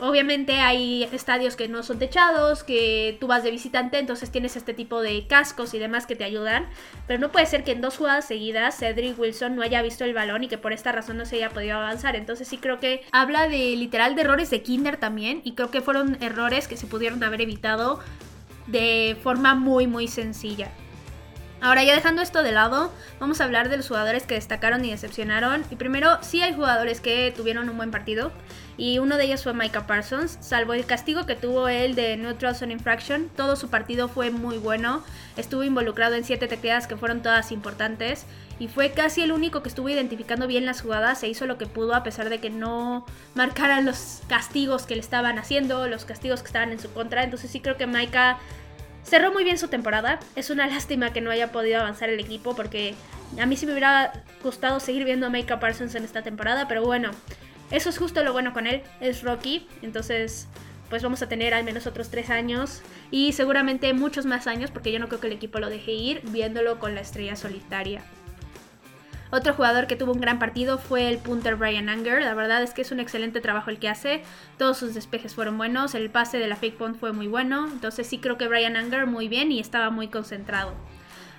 Obviamente 0.02 0.54
hay 0.54 1.04
estadios 1.04 1.56
que 1.56 1.68
no 1.68 1.84
son 1.84 2.00
techados, 2.00 2.64
que 2.64 3.18
tú 3.20 3.28
vas 3.28 3.44
de 3.44 3.52
visitante, 3.52 4.00
entonces 4.00 4.32
tienes 4.32 4.56
este 4.56 4.74
tipo 4.74 5.00
de 5.00 5.28
cascos 5.28 5.76
y 5.76 5.80
demás 5.80 6.08
que 6.08 6.16
te 6.16 6.24
ayudan. 6.24 6.68
Pero 7.06 7.20
no 7.20 7.32
puede 7.32 7.46
ser 7.46 7.64
que 7.64 7.74
en 7.74 7.82
dos 7.82 7.98
jugadas 7.98 8.26
seguidas 8.26 8.80
Cedric 8.80 9.20
Wilson 9.20 9.56
no 9.56 9.62
haya 9.62 9.84
visto 9.84 10.04
el 10.04 10.16
balón 10.16 10.44
y 10.44 10.48
que 10.48 10.58
por 10.58 10.74
esta 10.74 10.92
razón 10.92 11.18
no 11.18 11.26
se 11.26 11.36
haya 11.36 11.52
podido 11.52 11.78
avanzar. 11.78 12.16
Entonces 12.16 12.48
sí 12.48 12.58
creo 12.58 12.80
que 12.80 13.04
habla 13.12 13.48
de 13.48 13.76
literal 13.76 14.16
de 14.16 14.22
errores 14.24 14.50
de 14.50 14.64
Kinder 14.64 14.98
también. 14.98 15.42
Y 15.44 15.52
creo 15.52 15.70
que 15.70 15.82
fueron 15.82 16.18
errores 16.20 16.68
que 16.68 16.78
se 16.78 16.88
pudieron 16.88 17.24
haber 17.24 17.42
evitado 17.42 18.00
de 18.66 19.16
forma 19.22 19.54
muy 19.54 19.86
muy 19.86 20.08
sencilla. 20.08 20.72
Ahora 21.62 21.84
ya 21.84 21.93
dejando 21.93 22.24
esto 22.24 22.41
de 22.41 22.52
lado, 22.52 22.91
vamos 23.19 23.39
a 23.39 23.43
hablar 23.43 23.69
de 23.69 23.78
los 23.78 23.88
jugadores 23.88 24.24
que 24.24 24.34
destacaron 24.34 24.84
y 24.84 24.89
decepcionaron. 24.89 25.63
Y 25.69 25.76
primero, 25.76 26.17
sí 26.21 26.41
hay 26.41 26.56
jugadores 26.56 27.02
que 27.02 27.32
tuvieron 27.38 27.69
un 27.69 27.78
buen 27.78 27.91
partido. 27.91 28.32
Y 28.78 28.97
uno 28.97 29.15
de 29.15 29.26
ellos 29.26 29.43
fue 29.43 29.54
Micah 29.54 29.86
Parsons. 29.86 30.39
Salvo 30.41 30.74
el 30.74 30.88
castigo 30.88 31.28
que 31.28 31.36
tuvo 31.36 31.67
él 31.67 31.93
de 31.93 32.17
Neutral 32.17 32.56
Zone 32.56 32.74
Infraction, 32.74 33.30
todo 33.36 33.56
su 33.56 33.69
partido 33.69 34.08
fue 34.08 34.32
muy 34.32 34.58
bueno. 34.58 35.04
Estuvo 35.38 35.63
involucrado 35.63 36.15
en 36.15 36.24
siete 36.24 36.47
tecleadas 36.47 36.88
que 36.88 36.97
fueron 36.97 37.21
todas 37.21 37.52
importantes. 37.52 38.26
Y 38.58 38.67
fue 38.67 38.91
casi 38.91 39.21
el 39.21 39.32
único 39.32 39.62
que 39.62 39.69
estuvo 39.69 39.89
identificando 39.89 40.47
bien 40.47 40.65
las 40.65 40.82
jugadas. 40.82 41.19
Se 41.19 41.28
hizo 41.28 41.45
lo 41.45 41.60
que 41.60 41.67
pudo 41.67 41.93
a 41.93 42.02
pesar 42.04 42.30
de 42.30 42.39
que 42.39 42.50
no 42.50 43.06
marcaran 43.36 43.86
los 43.86 44.21
castigos 44.28 44.88
que 44.88 44.95
le 44.95 45.02
estaban 45.02 45.38
haciendo, 45.38 45.88
los 45.88 46.06
castigos 46.06 46.41
que 46.41 46.47
estaban 46.47 46.71
en 46.71 46.80
su 46.80 46.91
contra. 46.91 47.24
Entonces 47.24 47.52
sí 47.52 47.60
creo 47.60 47.78
que 47.78 47.88
Micah 47.88 48.39
cerró 49.04 49.32
muy 49.32 49.44
bien 49.44 49.58
su 49.58 49.68
temporada. 49.68 50.20
Es 50.36 50.50
una 50.50 50.68
lástima 50.74 51.14
que 51.14 51.22
no 51.22 51.32
haya 51.32 51.52
podido 51.52 51.80
avanzar 51.80 52.10
el 52.10 52.20
equipo 52.20 52.56
porque 52.56 52.96
a 53.40 53.46
mí 53.46 53.56
sí 53.56 53.66
me 53.66 53.72
hubiera 53.74 54.14
gustado 54.44 54.80
seguir 54.80 55.06
viendo 55.06 55.28
a 55.28 55.30
Micah 55.30 55.60
Parsons 55.60 55.96
en 55.96 56.04
esta 56.04 56.22
temporada, 56.22 56.68
pero 56.68 56.84
bueno, 56.84 57.12
eso 57.72 57.90
es 57.90 57.98
justo 57.98 58.24
lo 58.24 58.34
bueno 58.34 58.52
con 58.52 58.68
él, 58.68 58.82
es 59.00 59.24
Rocky, 59.24 59.68
entonces 59.82 60.48
pues 60.90 61.02
vamos 61.04 61.22
a 61.22 61.30
tener 61.30 61.54
al 61.54 61.64
menos 61.64 61.88
otros 61.88 62.10
tres 62.10 62.30
años 62.30 62.82
y 63.12 63.32
seguramente 63.32 63.93
muchos 63.93 64.26
más 64.26 64.45
años 64.47 64.72
porque 64.72 64.91
yo 64.91 64.99
no 64.99 65.08
creo 65.08 65.22
que 65.22 65.28
el 65.28 65.34
equipo 65.34 65.60
lo 65.60 65.70
deje 65.70 65.93
ir 65.93 66.22
viéndolo 66.32 66.80
con 66.80 66.95
la 66.95 67.02
estrella 67.02 67.38
solitaria. 67.38 68.04
Otro 69.32 69.54
jugador 69.54 69.88
que 69.88 69.96
tuvo 69.96 70.12
un 70.12 70.20
gran 70.20 70.40
partido 70.40 70.78
fue 70.78 71.08
el 71.08 71.18
punter 71.18 71.56
Brian 71.56 71.88
Anger. 71.88 72.22
La 72.22 72.34
verdad 72.34 72.62
es 72.62 72.74
que 72.74 72.82
es 72.82 72.92
un 72.92 73.00
excelente 73.00 73.40
trabajo 73.40 73.70
el 73.70 73.80
que 73.80 73.88
hace. 73.88 74.24
Todos 74.58 74.78
sus 74.78 74.94
despejes 74.94 75.34
fueron 75.34 75.58
buenos. 75.58 75.96
El 75.96 76.10
pase 76.10 76.38
de 76.38 76.48
la 76.48 76.58
fake 76.58 76.78
punt 76.78 77.00
fue 77.00 77.14
muy 77.14 77.28
bueno. 77.28 77.68
Entonces 77.72 78.08
sí 78.08 78.18
creo 78.18 78.38
que 78.38 78.50
Brian 78.50 78.76
Anger 78.76 79.08
muy 79.08 79.30
bien 79.30 79.52
y 79.54 79.60
estaba 79.62 79.90
muy 79.90 80.10
concentrado. 80.10 80.74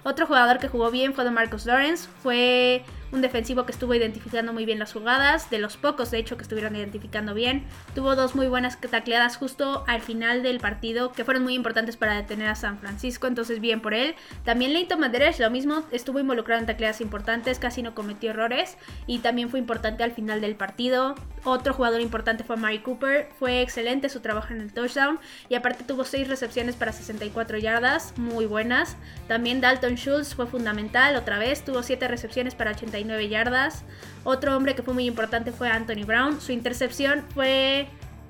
Otro 0.05 0.27
jugador 0.27 0.59
que 0.59 0.69
jugó 0.69 0.91
bien 0.91 1.13
fue 1.13 1.31
Marcus 1.31 1.67
Lawrence. 1.67 2.09
Fue 2.23 2.83
un 3.13 3.21
defensivo 3.21 3.67
que 3.67 3.73
estuvo 3.73 3.95
identificando 3.95 4.53
muy 4.53 4.65
bien 4.65 4.79
las 4.79 4.93
jugadas, 4.93 5.51
de 5.51 5.59
los 5.59 5.77
pocos 5.77 6.11
de 6.11 6.19
hecho 6.19 6.37
que 6.37 6.43
estuvieron 6.43 6.75
identificando 6.75 7.35
bien. 7.35 7.65
Tuvo 7.95 8.17
dos 8.17 8.35
muy 8.35 8.49
buenas 8.49 8.81
tacleadas 8.81 9.37
justo 9.37 9.85
al 9.87 10.01
final 10.01 10.43
del 10.43 10.59
partido 10.59 11.13
que 11.13 11.25
fueron 11.25 11.43
muy 11.43 11.55
importantes 11.55 11.97
para 11.97 12.15
detener 12.15 12.49
a 12.49 12.55
San 12.55 12.79
Francisco, 12.79 13.27
entonces 13.27 13.61
bien 13.61 13.81
por 13.81 13.95
él. 13.95 14.15
También 14.45 14.73
Leighton 14.73 14.99
Madres, 14.99 15.39
lo 15.39 15.51
mismo, 15.51 15.85
estuvo 15.93 16.19
involucrado 16.19 16.61
en 16.61 16.67
tacleadas 16.67 17.01
importantes, 17.01 17.59
casi 17.59 17.83
no 17.83 17.95
cometió 17.95 18.31
errores 18.31 18.77
y 19.07 19.19
también 19.19 19.51
fue 19.51 19.59
importante 19.59 20.03
al 20.03 20.13
final 20.13 20.41
del 20.41 20.57
partido. 20.57 21.15
Otro 21.45 21.75
jugador 21.75 22.01
importante 22.01 22.45
fue 22.45 22.57
Mari 22.57 22.79
Cooper, 22.81 23.29
fue 23.39 23.63
excelente 23.63 24.09
su 24.09 24.21
trabajo 24.21 24.55
en 24.55 24.61
el 24.61 24.73
touchdown 24.73 25.19
y 25.49 25.55
aparte 25.55 25.85
tuvo 25.85 26.05
6 26.05 26.29
recepciones 26.29 26.77
para 26.77 26.93
64 26.93 27.59
yardas, 27.59 28.17
muy 28.17 28.47
buenas. 28.47 28.97
También 29.29 29.61
Dalton 29.61 29.97
Schultz 29.97 30.35
fue 30.35 30.47
fundamental 30.47 31.17
otra 31.17 31.39
vez, 31.39 31.65
tuvo 31.65 31.83
7 31.83 32.09
recepciones 32.09 32.55
para 32.55 32.75
89 33.03 33.29
yardas. 33.29 33.85
Otro 34.25 34.57
hombre 34.57 34.75
que 34.75 34.83
fue 34.83 34.95
muy 34.95 35.07
importante 35.07 35.53
fue 35.53 35.69
Anthony 35.69 36.05
Brown, 36.07 36.41
su 36.41 36.53
intercepción 36.53 37.25
fue 37.35 37.89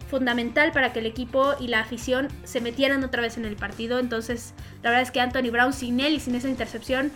fundamental 0.09 0.73
para 0.73 0.93
que 0.93 0.99
el 0.99 1.07
equipo 1.07 1.55
y 1.59 1.69
la 1.69 1.81
afición 1.81 2.29
se 2.45 2.61
metieran 2.61 3.03
otra 3.03 3.23
vez 3.23 3.39
en 3.39 3.47
el 3.47 3.57
partido. 3.57 3.99
Entonces, 3.99 4.53
la 4.83 4.91
verdad 4.91 5.03
es 5.03 5.11
que 5.11 5.21
Anthony 5.21 5.51
Brown 5.51 5.73
sin 5.73 6.01
él 6.01 6.15
y 6.15 6.21
sin 6.21 6.35
esa 6.35 6.49
intercepción, 6.49 7.11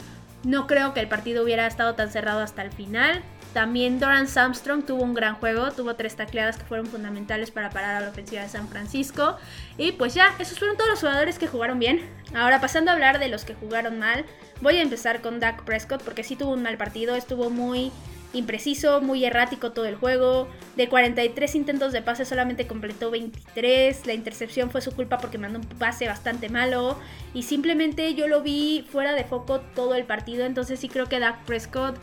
no 0.44 0.66
creo 0.66 0.94
que 0.94 1.00
el 1.00 1.08
partido 1.08 1.44
hubiera 1.44 1.66
estado 1.66 1.94
tan 1.94 2.10
cerrado 2.10 2.40
hasta 2.40 2.62
el 2.62 2.72
final. 2.72 3.22
También 3.52 3.98
Doran 3.98 4.26
Armstrong 4.34 4.84
tuvo 4.84 5.02
un 5.02 5.14
gran 5.14 5.36
juego, 5.36 5.70
tuvo 5.72 5.96
tres 5.96 6.14
tacleadas 6.16 6.58
que 6.58 6.64
fueron 6.64 6.86
fundamentales 6.86 7.50
para 7.50 7.70
parar 7.70 7.96
a 7.96 8.00
la 8.00 8.10
ofensiva 8.10 8.42
de 8.42 8.48
San 8.48 8.68
Francisco. 8.68 9.36
Y 9.78 9.92
pues 9.92 10.14
ya, 10.14 10.34
esos 10.38 10.58
fueron 10.58 10.76
todos 10.76 10.90
los 10.90 11.00
jugadores 11.00 11.38
que 11.38 11.46
jugaron 11.46 11.78
bien. 11.78 12.00
Ahora 12.34 12.60
pasando 12.60 12.90
a 12.90 12.94
hablar 12.94 13.18
de 13.18 13.28
los 13.28 13.44
que 13.44 13.54
jugaron 13.54 13.98
mal, 13.98 14.24
voy 14.60 14.76
a 14.76 14.82
empezar 14.82 15.22
con 15.22 15.40
Dak 15.40 15.64
Prescott 15.64 16.02
porque 16.02 16.22
sí 16.22 16.36
tuvo 16.36 16.52
un 16.52 16.62
mal 16.62 16.76
partido, 16.76 17.16
estuvo 17.16 17.48
muy 17.48 17.92
impreciso, 18.32 19.00
muy 19.00 19.24
errático 19.24 19.72
todo 19.72 19.86
el 19.86 19.96
juego. 19.96 20.48
De 20.76 20.88
43 20.88 21.54
intentos 21.54 21.92
de 21.92 22.02
pase 22.02 22.24
solamente 22.24 22.66
completó 22.66 23.10
23. 23.10 24.06
La 24.06 24.14
intercepción 24.14 24.70
fue 24.70 24.80
su 24.80 24.92
culpa 24.92 25.18
porque 25.18 25.38
mandó 25.38 25.58
un 25.58 25.66
pase 25.66 26.06
bastante 26.06 26.48
malo. 26.48 26.98
Y 27.34 27.42
simplemente 27.42 28.14
yo 28.14 28.28
lo 28.28 28.42
vi 28.42 28.86
fuera 28.90 29.14
de 29.14 29.24
foco 29.24 29.60
todo 29.74 29.94
el 29.94 30.04
partido. 30.04 30.44
Entonces 30.44 30.80
sí 30.80 30.88
creo 30.88 31.06
que 31.06 31.18
Dak 31.18 31.44
Prescott 31.44 31.96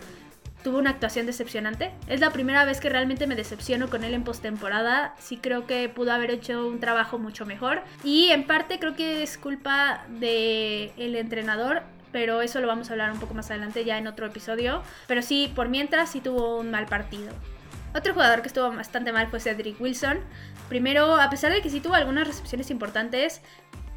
tuvo 0.64 0.78
una 0.78 0.92
actuación 0.92 1.26
decepcionante. 1.26 1.92
Es 2.08 2.20
la 2.20 2.32
primera 2.32 2.66
vez 2.66 2.80
que 2.80 2.90
realmente 2.90 3.28
me 3.28 3.36
decepciono 3.36 3.90
con 3.90 4.04
él 4.04 4.14
en 4.14 4.24
postemporada. 4.24 5.16
Sí 5.20 5.38
creo 5.38 5.68
que 5.68 5.90
pudo 5.90 6.12
haber 6.12 6.32
hecho 6.32 6.68
un 6.68 6.80
trabajo 6.80 7.20
mucho 7.20 7.46
mejor. 7.46 7.82
Y 8.04 8.30
en 8.30 8.46
parte 8.46 8.80
creo 8.80 8.96
que 8.96 9.24
es 9.24 9.38
culpa 9.38 10.06
del 10.10 10.92
el 10.98 11.16
entrenador 11.16 11.84
pero 12.14 12.44
eso 12.44 12.62
lo 12.62 12.68
vamos 12.68 12.90
a 12.90 12.94
hablar 12.94 13.12
un 13.12 13.20
poco 13.20 13.34
más 13.34 13.50
adelante 13.50 13.84
ya 13.84 13.98
en 13.98 14.06
otro 14.06 14.28
episodio. 14.28 14.84
Pero 15.08 15.24
sí, 15.24 15.52
por 15.56 15.68
mientras 15.68 16.12
sí 16.12 16.22
tuvo 16.22 16.60
un 16.60 16.70
mal 16.70 16.86
partido. 16.86 17.34
Otro 17.96 18.14
jugador 18.14 18.42
que 18.42 18.48
estuvo 18.48 18.72
bastante 18.72 19.12
mal 19.12 19.28
fue 19.28 19.40
Cedric 19.40 19.82
Wilson. 19.82 20.20
Primero, 20.70 21.20
a 21.20 21.30
pesar 21.30 21.52
de 21.52 21.62
que 21.62 21.70
sí 21.70 21.80
tuvo 21.80 21.96
algunas 21.96 22.28
recepciones 22.28 22.70
importantes, 22.70 23.42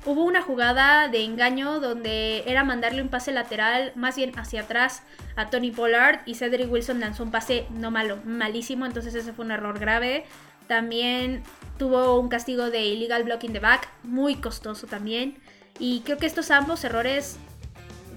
hubo 0.06 0.22
una 0.22 0.40
jugada 0.40 1.08
de 1.08 1.24
engaño 1.24 1.80
donde 1.80 2.44
era 2.46 2.64
mandarle 2.64 3.02
un 3.02 3.08
pase 3.08 3.32
lateral 3.32 3.92
más 3.96 4.16
bien 4.16 4.32
hacia 4.38 4.62
atrás 4.62 5.02
a 5.34 5.50
Tony 5.50 5.72
Pollard 5.72 6.20
y 6.26 6.36
Cedric 6.36 6.70
Wilson 6.70 7.00
lanzó 7.00 7.24
un 7.24 7.32
pase 7.32 7.66
no 7.70 7.90
malo, 7.90 8.18
malísimo, 8.24 8.86
entonces 8.86 9.14
ese 9.14 9.32
fue 9.32 9.44
un 9.44 9.50
error 9.50 9.78
grave. 9.78 10.24
También 10.68 11.42
tuvo 11.78 12.18
un 12.18 12.28
castigo 12.28 12.70
de 12.70 12.84
illegal 12.86 13.24
blocking 13.24 13.52
the 13.52 13.60
back, 13.60 13.88
muy 14.04 14.36
costoso 14.36 14.86
también. 14.86 15.38
Y 15.78 16.00
creo 16.00 16.18
que 16.18 16.26
estos 16.26 16.50
ambos 16.50 16.84
errores 16.84 17.38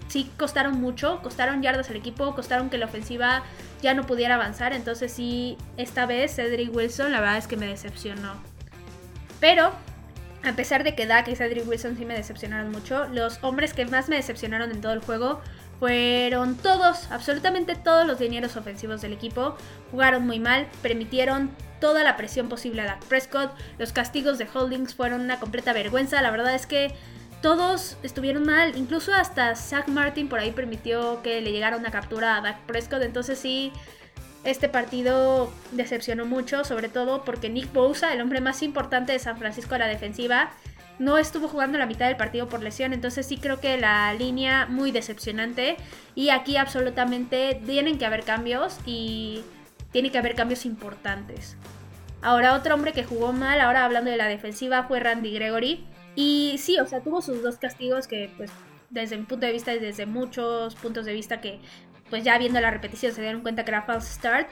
sí 0.07 0.31
costaron 0.37 0.79
mucho, 0.79 1.21
costaron 1.21 1.61
yardas 1.61 1.89
al 1.89 1.95
equipo, 1.95 2.35
costaron 2.35 2.69
que 2.69 2.77
la 2.77 2.85
ofensiva 2.85 3.43
ya 3.81 3.93
no 3.93 4.05
pudiera 4.05 4.35
avanzar. 4.35 4.73
Entonces 4.73 5.11
sí, 5.11 5.57
esta 5.77 6.05
vez 6.05 6.35
Cedric 6.35 6.73
Wilson 6.73 7.11
la 7.11 7.19
verdad 7.19 7.37
es 7.37 7.47
que 7.47 7.57
me 7.57 7.67
decepcionó. 7.67 8.33
Pero, 9.39 9.71
a 10.43 10.53
pesar 10.53 10.83
de 10.83 10.95
que 10.95 11.05
Dak 11.05 11.27
y 11.27 11.35
Cedric 11.35 11.67
Wilson 11.67 11.97
sí 11.97 12.05
me 12.05 12.15
decepcionaron 12.15 12.71
mucho, 12.71 13.05
los 13.09 13.39
hombres 13.41 13.73
que 13.73 13.85
más 13.85 14.09
me 14.09 14.15
decepcionaron 14.15 14.71
en 14.71 14.81
todo 14.81 14.93
el 14.93 14.99
juego 14.99 15.41
fueron 15.79 16.55
todos, 16.57 17.09
absolutamente 17.11 17.75
todos 17.75 18.05
los 18.05 18.19
dineros 18.19 18.57
ofensivos 18.57 19.01
del 19.01 19.13
equipo. 19.13 19.55
Jugaron 19.91 20.25
muy 20.25 20.39
mal, 20.39 20.67
permitieron 20.81 21.51
toda 21.79 22.03
la 22.03 22.17
presión 22.17 22.49
posible 22.49 22.81
a 22.81 22.85
Dak 22.85 23.05
Prescott. 23.05 23.51
Los 23.77 23.93
castigos 23.93 24.37
de 24.37 24.47
holdings 24.53 24.93
fueron 24.93 25.21
una 25.21 25.39
completa 25.39 25.71
vergüenza. 25.71 26.21
La 26.21 26.31
verdad 26.31 26.53
es 26.53 26.67
que 26.67 26.93
todos 27.41 27.95
estuvieron 28.03 28.43
mal, 28.43 28.75
incluso 28.75 29.13
hasta 29.13 29.55
Zach 29.55 29.87
Martin 29.87 30.27
por 30.27 30.39
ahí 30.39 30.51
permitió 30.51 31.21
que 31.23 31.39
le 31.39 31.53
llegara 31.53 31.77
una 31.77 31.91
captura 31.91 32.35
a 32.35 32.41
Dak 32.41 32.59
Prescott, 32.65 33.01
entonces 33.01 33.39
sí, 33.39 33.71
este 34.43 34.69
partido 34.69 35.51
decepcionó 35.71 36.25
mucho, 36.25 36.63
sobre 36.63 36.89
todo 36.89 37.23
porque 37.23 37.49
Nick 37.49 37.73
Bosa, 37.73 38.13
el 38.13 38.21
hombre 38.21 38.41
más 38.41 38.63
importante 38.63 39.11
de 39.11 39.19
San 39.19 39.37
Francisco 39.37 39.75
a 39.75 39.79
la 39.79 39.87
defensiva, 39.87 40.51
no 40.97 41.17
estuvo 41.17 41.47
jugando 41.47 41.77
la 41.77 41.85
mitad 41.85 42.07
del 42.07 42.17
partido 42.17 42.49
por 42.49 42.61
lesión, 42.61 42.93
entonces 42.93 43.25
sí 43.25 43.37
creo 43.37 43.59
que 43.59 43.77
la 43.77 44.13
línea 44.13 44.65
muy 44.65 44.91
decepcionante 44.91 45.77
y 46.13 46.29
aquí 46.29 46.57
absolutamente 46.57 47.61
tienen 47.65 47.97
que 47.97 48.05
haber 48.05 48.23
cambios 48.23 48.77
y 48.85 49.43
tiene 49.91 50.11
que 50.11 50.17
haber 50.17 50.35
cambios 50.35 50.65
importantes. 50.65 51.55
Ahora 52.21 52.53
otro 52.53 52.75
hombre 52.75 52.91
que 52.91 53.05
jugó 53.05 53.31
mal, 53.31 53.61
ahora 53.61 53.85
hablando 53.85 54.11
de 54.11 54.17
la 54.17 54.27
defensiva, 54.27 54.83
fue 54.83 54.99
Randy 54.99 55.33
Gregory. 55.33 55.85
Y 56.15 56.57
sí, 56.57 56.77
o 56.79 56.85
sea, 56.85 56.99
tuvo 56.99 57.21
sus 57.21 57.41
dos 57.41 57.57
castigos 57.57 58.07
que 58.07 58.29
pues 58.35 58.51
desde 58.89 59.17
mi 59.17 59.23
punto 59.23 59.45
de 59.45 59.53
vista 59.53 59.73
y 59.73 59.79
desde 59.79 60.05
muchos 60.05 60.75
puntos 60.75 61.05
de 61.05 61.13
vista 61.13 61.39
que 61.39 61.59
pues 62.09 62.23
ya 62.23 62.37
viendo 62.37 62.59
la 62.61 62.71
repetición 62.71 63.13
se 63.13 63.21
dieron 63.21 63.41
cuenta 63.41 63.63
que 63.63 63.71
era 63.71 63.83
false 63.83 64.13
start. 64.13 64.47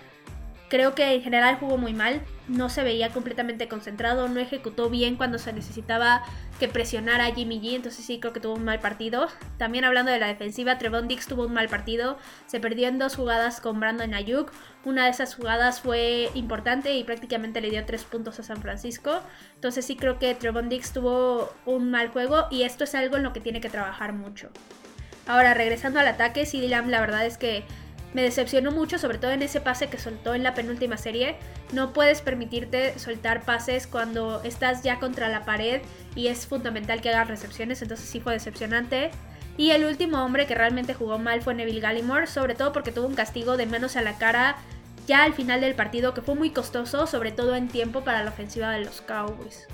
Creo 0.69 0.95
que 0.95 1.13
en 1.13 1.21
general 1.21 1.55
jugó 1.55 1.77
muy 1.77 1.93
mal, 1.93 2.21
no 2.49 2.67
se 2.67 2.83
veía 2.83 3.09
completamente 3.09 3.69
concentrado, 3.69 4.27
no 4.27 4.41
ejecutó 4.41 4.89
bien 4.89 5.15
cuando 5.15 5.39
se 5.39 5.53
necesitaba 5.53 6.23
que 6.59 6.67
presionara 6.67 7.27
a 7.27 7.33
Jimmy 7.33 7.61
G, 7.61 7.75
entonces 7.75 8.03
sí 8.03 8.19
creo 8.19 8.33
que 8.33 8.41
tuvo 8.41 8.55
un 8.55 8.65
mal 8.65 8.81
partido. 8.81 9.29
También 9.57 9.85
hablando 9.85 10.11
de 10.11 10.19
la 10.19 10.27
defensiva, 10.27 10.77
Trevon 10.77 11.07
Dix 11.07 11.25
tuvo 11.25 11.45
un 11.45 11.53
mal 11.53 11.69
partido, 11.69 12.17
se 12.47 12.59
perdió 12.59 12.89
en 12.89 12.99
dos 12.99 13.15
jugadas 13.15 13.61
con 13.61 13.79
Brandon 13.79 14.13
Ayuk, 14.13 14.51
una 14.83 15.05
de 15.05 15.11
esas 15.11 15.35
jugadas 15.35 15.79
fue 15.79 16.29
importante 16.33 16.93
y 16.95 17.05
prácticamente 17.05 17.61
le 17.61 17.69
dio 17.69 17.85
tres 17.85 18.03
puntos 18.03 18.37
a 18.39 18.43
San 18.43 18.61
Francisco, 18.61 19.21
entonces 19.55 19.85
sí 19.85 19.95
creo 19.95 20.19
que 20.19 20.35
Trevon 20.35 20.67
Dix 20.67 20.91
tuvo 20.91 21.53
un 21.65 21.91
mal 21.91 22.09
juego 22.09 22.47
y 22.51 22.63
esto 22.63 22.83
es 22.83 22.93
algo 22.93 23.15
en 23.15 23.23
lo 23.23 23.31
que 23.31 23.39
tiene 23.39 23.61
que 23.61 23.69
trabajar 23.69 24.11
mucho. 24.11 24.49
Ahora, 25.27 25.53
regresando 25.53 25.99
al 25.99 26.07
ataque, 26.07 26.45
CD 26.45 26.69
Lamb 26.69 26.89
la 26.89 27.01
verdad 27.01 27.25
es 27.25 27.37
que 27.37 27.63
me 28.13 28.21
decepcionó 28.21 28.71
mucho, 28.71 28.97
sobre 28.97 29.17
todo 29.17 29.31
en 29.31 29.41
ese 29.41 29.59
pase 29.61 29.89
que 29.89 29.99
soltó 29.99 30.33
en 30.33 30.41
la 30.41 30.53
penúltima 30.53 30.97
serie. 30.97 31.35
No 31.73 31.93
puedes 31.93 32.21
permitirte 32.21 32.97
soltar 32.97 33.43
pases 33.43 33.85
cuando 33.85 34.41
estás 34.43 34.81
ya 34.81 34.99
contra 34.99 35.27
la 35.27 35.43
pared 35.43 35.81
y 36.15 36.27
es 36.27 36.47
fundamental 36.47 37.01
que 37.01 37.09
hagas 37.09 37.27
recepciones, 37.27 37.81
entonces 37.81 38.07
sí 38.07 38.21
fue 38.21 38.33
decepcionante. 38.33 39.11
Y 39.57 39.71
el 39.71 39.85
último 39.85 40.23
hombre 40.23 40.47
que 40.47 40.55
realmente 40.55 40.93
jugó 40.93 41.19
mal 41.19 41.41
fue 41.41 41.53
Neville 41.53 41.81
Gallimore, 41.81 42.27
sobre 42.27 42.55
todo 42.55 42.71
porque 42.71 42.91
tuvo 42.91 43.07
un 43.07 43.15
castigo 43.15 43.57
de 43.57 43.65
manos 43.65 43.97
a 43.97 44.01
la 44.01 44.17
cara 44.17 44.55
ya 45.07 45.23
al 45.23 45.33
final 45.33 45.61
del 45.61 45.73
partido 45.73 46.13
que 46.13 46.21
fue 46.21 46.35
muy 46.35 46.51
costoso, 46.51 47.07
sobre 47.07 47.31
todo 47.31 47.55
en 47.55 47.67
tiempo 47.67 48.03
para 48.03 48.23
la 48.23 48.29
ofensiva 48.29 48.71
de 48.71 48.85
los 48.85 49.01
Cowboys. 49.01 49.67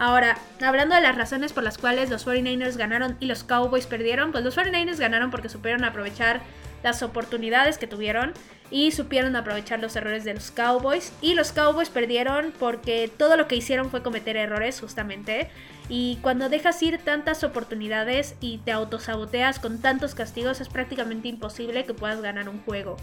Ahora, 0.00 0.38
hablando 0.62 0.94
de 0.94 1.02
las 1.02 1.14
razones 1.14 1.52
por 1.52 1.62
las 1.62 1.76
cuales 1.76 2.08
los 2.08 2.26
49ers 2.26 2.78
ganaron 2.78 3.18
y 3.20 3.26
los 3.26 3.44
Cowboys 3.44 3.84
perdieron, 3.84 4.32
pues 4.32 4.42
los 4.42 4.56
49ers 4.56 4.96
ganaron 4.96 5.30
porque 5.30 5.50
supieron 5.50 5.84
aprovechar 5.84 6.40
las 6.82 7.02
oportunidades 7.02 7.76
que 7.76 7.86
tuvieron 7.86 8.32
y 8.70 8.92
supieron 8.92 9.36
aprovechar 9.36 9.78
los 9.78 9.94
errores 9.96 10.24
de 10.24 10.32
los 10.32 10.52
Cowboys. 10.52 11.12
Y 11.20 11.34
los 11.34 11.52
Cowboys 11.52 11.90
perdieron 11.90 12.54
porque 12.58 13.12
todo 13.14 13.36
lo 13.36 13.46
que 13.46 13.56
hicieron 13.56 13.90
fue 13.90 14.02
cometer 14.02 14.38
errores 14.38 14.80
justamente. 14.80 15.50
Y 15.90 16.18
cuando 16.22 16.48
dejas 16.48 16.82
ir 16.82 16.96
tantas 16.96 17.44
oportunidades 17.44 18.36
y 18.40 18.56
te 18.56 18.72
autosaboteas 18.72 19.58
con 19.58 19.82
tantos 19.82 20.14
castigos 20.14 20.62
es 20.62 20.70
prácticamente 20.70 21.28
imposible 21.28 21.84
que 21.84 21.92
puedas 21.92 22.22
ganar 22.22 22.48
un 22.48 22.62
juego. 22.62 22.96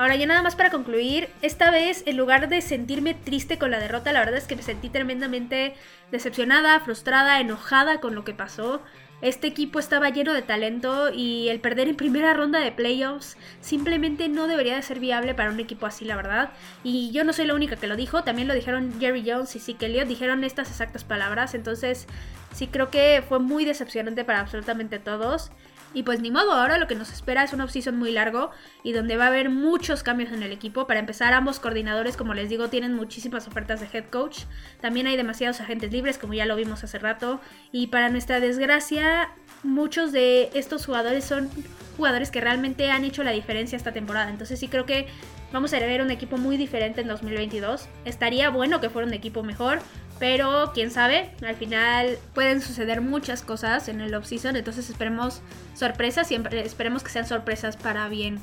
Ahora 0.00 0.16
ya 0.16 0.24
nada 0.24 0.40
más 0.40 0.56
para 0.56 0.70
concluir, 0.70 1.28
esta 1.42 1.70
vez 1.70 2.04
en 2.06 2.16
lugar 2.16 2.48
de 2.48 2.62
sentirme 2.62 3.12
triste 3.12 3.58
con 3.58 3.70
la 3.70 3.78
derrota, 3.78 4.12
la 4.12 4.20
verdad 4.20 4.38
es 4.38 4.46
que 4.46 4.56
me 4.56 4.62
sentí 4.62 4.88
tremendamente 4.88 5.74
decepcionada, 6.10 6.80
frustrada, 6.80 7.38
enojada 7.38 8.00
con 8.00 8.14
lo 8.14 8.24
que 8.24 8.32
pasó. 8.32 8.80
Este 9.20 9.46
equipo 9.46 9.78
estaba 9.78 10.08
lleno 10.08 10.32
de 10.32 10.40
talento 10.40 11.10
y 11.12 11.50
el 11.50 11.60
perder 11.60 11.88
en 11.88 11.96
primera 11.96 12.32
ronda 12.32 12.60
de 12.60 12.72
playoffs 12.72 13.36
simplemente 13.60 14.30
no 14.30 14.46
debería 14.46 14.76
de 14.76 14.80
ser 14.80 15.00
viable 15.00 15.34
para 15.34 15.50
un 15.50 15.60
equipo 15.60 15.84
así, 15.84 16.06
la 16.06 16.16
verdad. 16.16 16.48
Y 16.82 17.10
yo 17.10 17.22
no 17.22 17.34
soy 17.34 17.44
la 17.44 17.52
única 17.52 17.76
que 17.76 17.86
lo 17.86 17.94
dijo, 17.94 18.24
también 18.24 18.48
lo 18.48 18.54
dijeron 18.54 18.94
Jerry 19.00 19.22
Jones 19.26 19.54
y 19.54 19.60
Zeke 19.60 19.84
Elliott, 19.84 20.08
dijeron 20.08 20.44
estas 20.44 20.70
exactas 20.70 21.04
palabras, 21.04 21.52
entonces 21.52 22.06
sí 22.54 22.68
creo 22.68 22.88
que 22.88 23.22
fue 23.28 23.38
muy 23.38 23.66
decepcionante 23.66 24.24
para 24.24 24.40
absolutamente 24.40 24.98
todos. 24.98 25.50
Y 25.92 26.04
pues 26.04 26.20
ni 26.20 26.30
modo, 26.30 26.52
ahora 26.52 26.78
lo 26.78 26.86
que 26.86 26.94
nos 26.94 27.12
espera 27.12 27.42
es 27.42 27.52
un 27.52 27.60
offseason 27.60 27.96
muy 27.96 28.12
largo 28.12 28.50
y 28.84 28.92
donde 28.92 29.16
va 29.16 29.24
a 29.24 29.28
haber 29.28 29.50
muchos 29.50 30.02
cambios 30.02 30.30
en 30.32 30.42
el 30.42 30.52
equipo. 30.52 30.86
Para 30.86 31.00
empezar, 31.00 31.32
ambos 31.32 31.58
coordinadores, 31.58 32.16
como 32.16 32.32
les 32.32 32.48
digo, 32.48 32.68
tienen 32.68 32.94
muchísimas 32.94 33.48
ofertas 33.48 33.80
de 33.80 33.88
head 33.92 34.04
coach. 34.04 34.44
También 34.80 35.08
hay 35.08 35.16
demasiados 35.16 35.60
agentes 35.60 35.90
libres, 35.92 36.16
como 36.16 36.34
ya 36.34 36.46
lo 36.46 36.54
vimos 36.54 36.84
hace 36.84 36.98
rato. 36.98 37.40
Y 37.72 37.88
para 37.88 38.08
nuestra 38.08 38.38
desgracia, 38.38 39.30
muchos 39.64 40.12
de 40.12 40.50
estos 40.54 40.86
jugadores 40.86 41.24
son 41.24 41.50
jugadores 41.96 42.30
que 42.30 42.40
realmente 42.40 42.90
han 42.90 43.04
hecho 43.04 43.24
la 43.24 43.32
diferencia 43.32 43.76
esta 43.76 43.92
temporada. 43.92 44.30
Entonces 44.30 44.60
sí 44.60 44.68
creo 44.68 44.86
que 44.86 45.08
vamos 45.52 45.72
a 45.72 45.78
ver 45.78 46.02
un 46.02 46.10
equipo 46.10 46.36
muy 46.36 46.56
diferente 46.56 47.00
en 47.00 47.08
2022. 47.08 47.88
Estaría 48.04 48.50
bueno 48.50 48.80
que 48.80 48.90
fuera 48.90 49.06
un 49.06 49.14
equipo 49.14 49.42
mejor, 49.42 49.80
pero 50.18 50.72
quién 50.74 50.90
sabe, 50.90 51.30
al 51.46 51.56
final 51.56 52.18
pueden 52.34 52.60
suceder 52.60 53.00
muchas 53.00 53.42
cosas 53.42 53.88
en 53.88 54.00
el 54.00 54.14
offseason, 54.14 54.56
entonces 54.56 54.90
esperemos 54.90 55.40
sorpresas, 55.74 56.28
siempre 56.28 56.60
esperemos 56.60 57.02
que 57.02 57.10
sean 57.10 57.26
sorpresas 57.26 57.76
para 57.76 58.08
bien. 58.08 58.40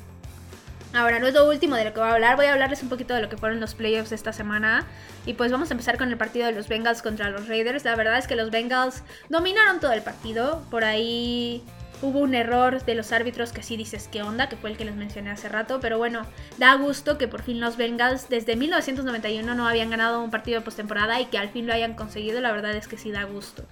Ahora, 0.94 1.18
no 1.18 1.26
es 1.26 1.34
lo 1.34 1.46
último 1.46 1.76
de 1.76 1.84
lo 1.84 1.92
que 1.92 2.00
voy 2.00 2.08
a 2.08 2.14
hablar, 2.14 2.36
voy 2.36 2.46
a 2.46 2.52
hablarles 2.52 2.82
un 2.82 2.88
poquito 2.88 3.14
de 3.14 3.20
lo 3.20 3.28
que 3.28 3.36
fueron 3.36 3.60
los 3.60 3.74
playoffs 3.74 4.10
esta 4.10 4.32
semana. 4.32 4.86
Y 5.26 5.34
pues 5.34 5.52
vamos 5.52 5.70
a 5.70 5.74
empezar 5.74 5.98
con 5.98 6.08
el 6.08 6.16
partido 6.16 6.46
de 6.46 6.52
los 6.52 6.66
Bengals 6.66 7.02
contra 7.02 7.28
los 7.28 7.46
Raiders. 7.46 7.84
La 7.84 7.94
verdad 7.94 8.16
es 8.16 8.26
que 8.26 8.36
los 8.36 8.50
Bengals 8.50 9.02
dominaron 9.28 9.80
todo 9.80 9.92
el 9.92 10.00
partido. 10.00 10.64
Por 10.70 10.84
ahí 10.84 11.62
Hubo 12.00 12.20
un 12.20 12.34
error 12.34 12.84
de 12.84 12.94
los 12.94 13.10
árbitros 13.10 13.52
que 13.52 13.64
sí 13.64 13.76
dices 13.76 14.08
qué 14.10 14.22
onda, 14.22 14.48
que 14.48 14.56
fue 14.56 14.70
el 14.70 14.76
que 14.76 14.84
les 14.84 14.94
mencioné 14.94 15.30
hace 15.30 15.48
rato, 15.48 15.80
pero 15.80 15.98
bueno, 15.98 16.22
da 16.56 16.74
gusto 16.74 17.18
que 17.18 17.26
por 17.26 17.42
fin 17.42 17.58
los 17.58 17.76
Bengals 17.76 18.28
desde 18.28 18.54
1991 18.54 19.54
no 19.56 19.66
habían 19.66 19.90
ganado 19.90 20.22
un 20.22 20.30
partido 20.30 20.60
de 20.60 20.64
postemporada 20.64 21.20
y 21.20 21.26
que 21.26 21.38
al 21.38 21.48
fin 21.48 21.66
lo 21.66 21.72
hayan 21.72 21.94
conseguido, 21.94 22.40
la 22.40 22.52
verdad 22.52 22.76
es 22.76 22.86
que 22.86 22.98
sí 22.98 23.10
da 23.10 23.24
gusto. 23.24 23.64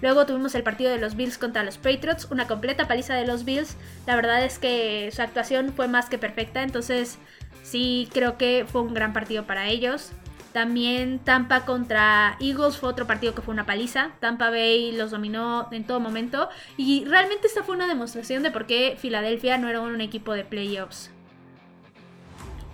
Luego 0.00 0.24
tuvimos 0.24 0.54
el 0.54 0.62
partido 0.62 0.90
de 0.90 0.98
los 0.98 1.14
Bills 1.14 1.36
contra 1.36 1.62
los 1.62 1.76
Patriots, 1.76 2.26
una 2.30 2.48
completa 2.48 2.88
paliza 2.88 3.14
de 3.14 3.26
los 3.26 3.44
Bills. 3.44 3.76
La 4.06 4.16
verdad 4.16 4.44
es 4.44 4.58
que 4.58 5.10
su 5.14 5.22
actuación 5.22 5.72
fue 5.74 5.86
más 5.88 6.08
que 6.08 6.18
perfecta, 6.18 6.62
entonces 6.62 7.18
sí 7.62 8.08
creo 8.12 8.36
que 8.36 8.66
fue 8.66 8.80
un 8.80 8.94
gran 8.94 9.12
partido 9.12 9.46
para 9.46 9.68
ellos. 9.68 10.10
También 10.52 11.18
Tampa 11.18 11.64
contra 11.64 12.36
Eagles 12.40 12.76
fue 12.76 12.90
otro 12.90 13.06
partido 13.06 13.34
que 13.34 13.42
fue 13.42 13.54
una 13.54 13.64
paliza. 13.64 14.10
Tampa 14.20 14.50
Bay 14.50 14.92
los 14.92 15.10
dominó 15.10 15.68
en 15.72 15.84
todo 15.84 15.98
momento. 15.98 16.48
Y 16.76 17.04
realmente 17.06 17.46
esta 17.46 17.62
fue 17.62 17.74
una 17.74 17.86
demostración 17.86 18.42
de 18.42 18.50
por 18.50 18.66
qué 18.66 18.96
Filadelfia 18.98 19.56
no 19.58 19.68
era 19.68 19.80
un 19.80 20.00
equipo 20.00 20.34
de 20.34 20.44
playoffs. 20.44 21.10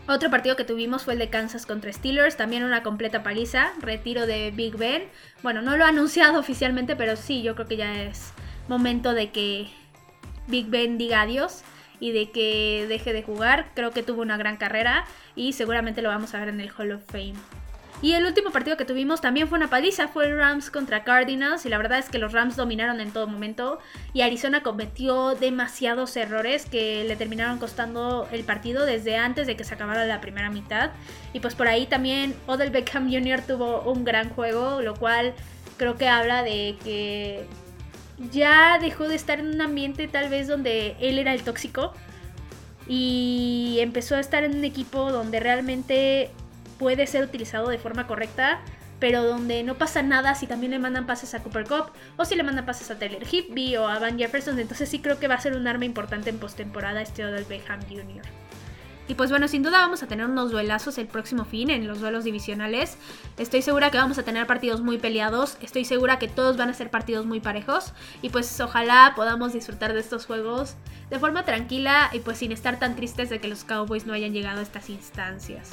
Otro 0.09 0.31
partido 0.31 0.57
que 0.57 0.65
tuvimos 0.65 1.05
fue 1.05 1.13
el 1.13 1.19
de 1.19 1.29
Kansas 1.29 1.67
contra 1.67 1.93
Steelers, 1.93 2.39
también 2.39 2.65
una 2.65 2.83
completa 2.83 3.23
paliza, 3.23 3.73
retiro 3.79 4.27
de 4.27 4.51
Big 4.51 4.75
Ben. 4.77 5.03
Bueno, 5.43 5.61
no 5.61 5.77
lo 5.77 5.85
ha 5.85 5.89
anunciado 5.89 6.39
oficialmente, 6.41 6.97
pero 6.97 7.15
sí, 7.15 7.43
yo 7.43 7.55
creo 7.55 7.69
que 7.69 7.77
ya 7.77 8.03
es 8.03 8.33
momento 8.69 9.13
de 9.13 9.31
que 9.31 9.69
Big 10.47 10.67
Ben 10.69 10.97
diga 10.97 11.21
adiós 11.21 11.63
y 12.01 12.13
de 12.13 12.31
que 12.31 12.87
deje 12.89 13.13
de 13.13 13.23
jugar. 13.23 13.71
Creo 13.75 13.91
que 13.91 14.03
tuvo 14.03 14.23
una 14.23 14.39
gran 14.39 14.57
carrera 14.57 15.05
y 15.37 15.53
seguramente 15.53 16.01
lo 16.01 16.09
vamos 16.09 16.35
a 16.35 16.41
ver 16.41 16.49
en 16.49 16.61
el 16.61 16.71
Hall 16.77 16.93
of 16.93 17.05
Fame. 17.07 17.35
Y 18.01 18.13
el 18.13 18.25
último 18.27 18.51
partido 18.51 18.77
que 18.77 18.85
tuvimos 18.85 19.21
también 19.21 19.49
fue 19.49 19.59
una 19.59 19.69
paliza, 19.69 20.07
fue 20.07 20.33
Rams 20.33 20.71
contra 20.71 21.03
Cardinals 21.03 21.67
y 21.67 21.69
la 21.69 21.79
verdad 21.79 21.99
es 21.99 22.09
que 22.09 22.19
los 22.19 22.33
Rams 22.33 22.55
dominaron 22.55 23.01
en 23.01 23.11
todo 23.11 23.27
momento 23.27 23.81
y 24.13 24.21
Arizona 24.21 24.63
cometió 24.63 25.35
demasiados 25.35 26.17
errores 26.17 26.67
que 26.67 27.03
le 27.03 27.17
terminaron 27.17 27.59
costando 27.59 28.29
el 28.31 28.45
partido 28.45 28.87
desde 28.87 29.17
antes 29.17 29.49
de 29.49 29.57
que 29.57 29.65
se 29.65 29.75
acabara 29.75 30.07
la 30.07 30.21
primera 30.21 30.49
mitad. 30.49 30.93
Y 31.33 31.41
pues 31.41 31.57
por 31.57 31.67
ahí 31.67 31.87
también 31.87 32.37
Odell 32.47 32.71
Beckham 32.71 33.11
Jr. 33.11 33.41
tuvo 33.41 33.83
un 33.83 34.05
gran 34.05 34.31
juego, 34.31 34.81
lo 34.81 34.95
cual 34.95 35.35
creo 35.77 35.97
que 35.97 36.09
habla 36.09 36.45
de 36.45 36.77
que 36.85 37.47
ya 38.31 38.79
dejó 38.81 39.09
de 39.09 39.17
estar 39.17 39.41
en 39.41 39.49
un 39.49 39.61
ambiente 39.61 40.07
tal 40.07 40.29
vez 40.29 40.47
donde 40.47 40.95
él 41.01 41.19
era 41.19 41.35
el 41.35 41.43
tóxico 41.43 41.93
y 42.87 43.79
empezó 43.81 44.15
a 44.15 44.21
estar 44.21 44.45
en 44.45 44.57
un 44.57 44.65
equipo 44.65 45.11
donde 45.11 45.41
realmente 45.41 46.31
puede 46.79 47.07
ser 47.07 47.25
utilizado 47.25 47.69
de 47.69 47.79
forma 47.79 48.07
correcta, 48.07 48.61
pero 49.01 49.23
donde 49.23 49.63
no 49.63 49.77
pasa 49.77 50.03
nada 50.03 50.35
si 50.35 50.47
también 50.47 50.73
le 50.73 50.79
mandan 50.79 51.07
pases 51.07 51.35
a 51.35 51.43
Cooper 51.43 51.65
Cup 51.65 51.91
o 52.17 52.25
si 52.25 52.35
le 52.35 52.43
mandan 52.43 52.67
pases 52.67 52.91
a 52.91 52.99
Taylor 52.99 53.25
Hipby 53.25 53.77
o 53.77 53.89
a 53.89 53.99
Van 53.99 54.19
Jefferson. 54.19 54.59
Entonces 54.59 54.89
sí 54.89 55.01
creo 55.01 55.19
que 55.19 55.29
va 55.29 55.35
a 55.35 55.41
ser 55.41 55.57
un 55.57 55.67
arma 55.69 55.85
importante 55.85 56.31
en 56.31 56.39
postemporada 56.39 57.01
este 57.01 57.25
Odell 57.25 57.45
Beckham 57.45 57.81
Jr. 57.83 58.23
Y 59.09 59.15
pues 59.15 59.31
bueno, 59.31 59.49
sin 59.49 59.63
duda 59.63 59.79
vamos 59.79 60.03
a 60.03 60.07
tener 60.07 60.27
unos 60.27 60.51
duelazos 60.51 60.99
el 60.99 61.07
próximo 61.07 61.47
fin 61.47 61.71
en 61.71 61.89
los 61.89 62.01
duelos 62.01 62.25
divisionales. 62.25 62.99
Estoy 63.39 63.63
segura 63.63 63.91
que 63.91 63.97
vamos 63.97 64.19
a 64.19 64.23
tener 64.23 64.47
partidos 64.47 64.83
muy 64.83 64.99
peleados. 64.99 65.57
Estoy 65.63 65.87
segura 65.87 66.19
que 66.19 66.29
todos 66.29 66.59
van 66.59 66.69
a 66.69 66.75
ser 66.75 66.91
partidos 66.91 67.25
muy 67.25 67.41
parejos. 67.41 67.95
Y 68.21 68.29
pues 68.29 68.61
ojalá 68.61 69.15
podamos 69.17 69.55
disfrutar 69.55 69.95
de 69.95 70.01
estos 70.01 70.27
juegos 70.27 70.77
de 71.09 71.19
forma 71.19 71.47
tranquila 71.47 72.11
y 72.13 72.21
pues 72.21 72.37
sin 72.37 72.53
estar 72.53 72.79
tan 72.79 72.97
tristes 72.97 73.31
de 73.31 73.41
que 73.41 73.49
los 73.49 73.65
Cowboys 73.65 74.05
no 74.05 74.13
hayan 74.13 74.35
llegado 74.35 74.61
a 74.61 74.63
estas 74.63 74.91
instancias. 74.91 75.71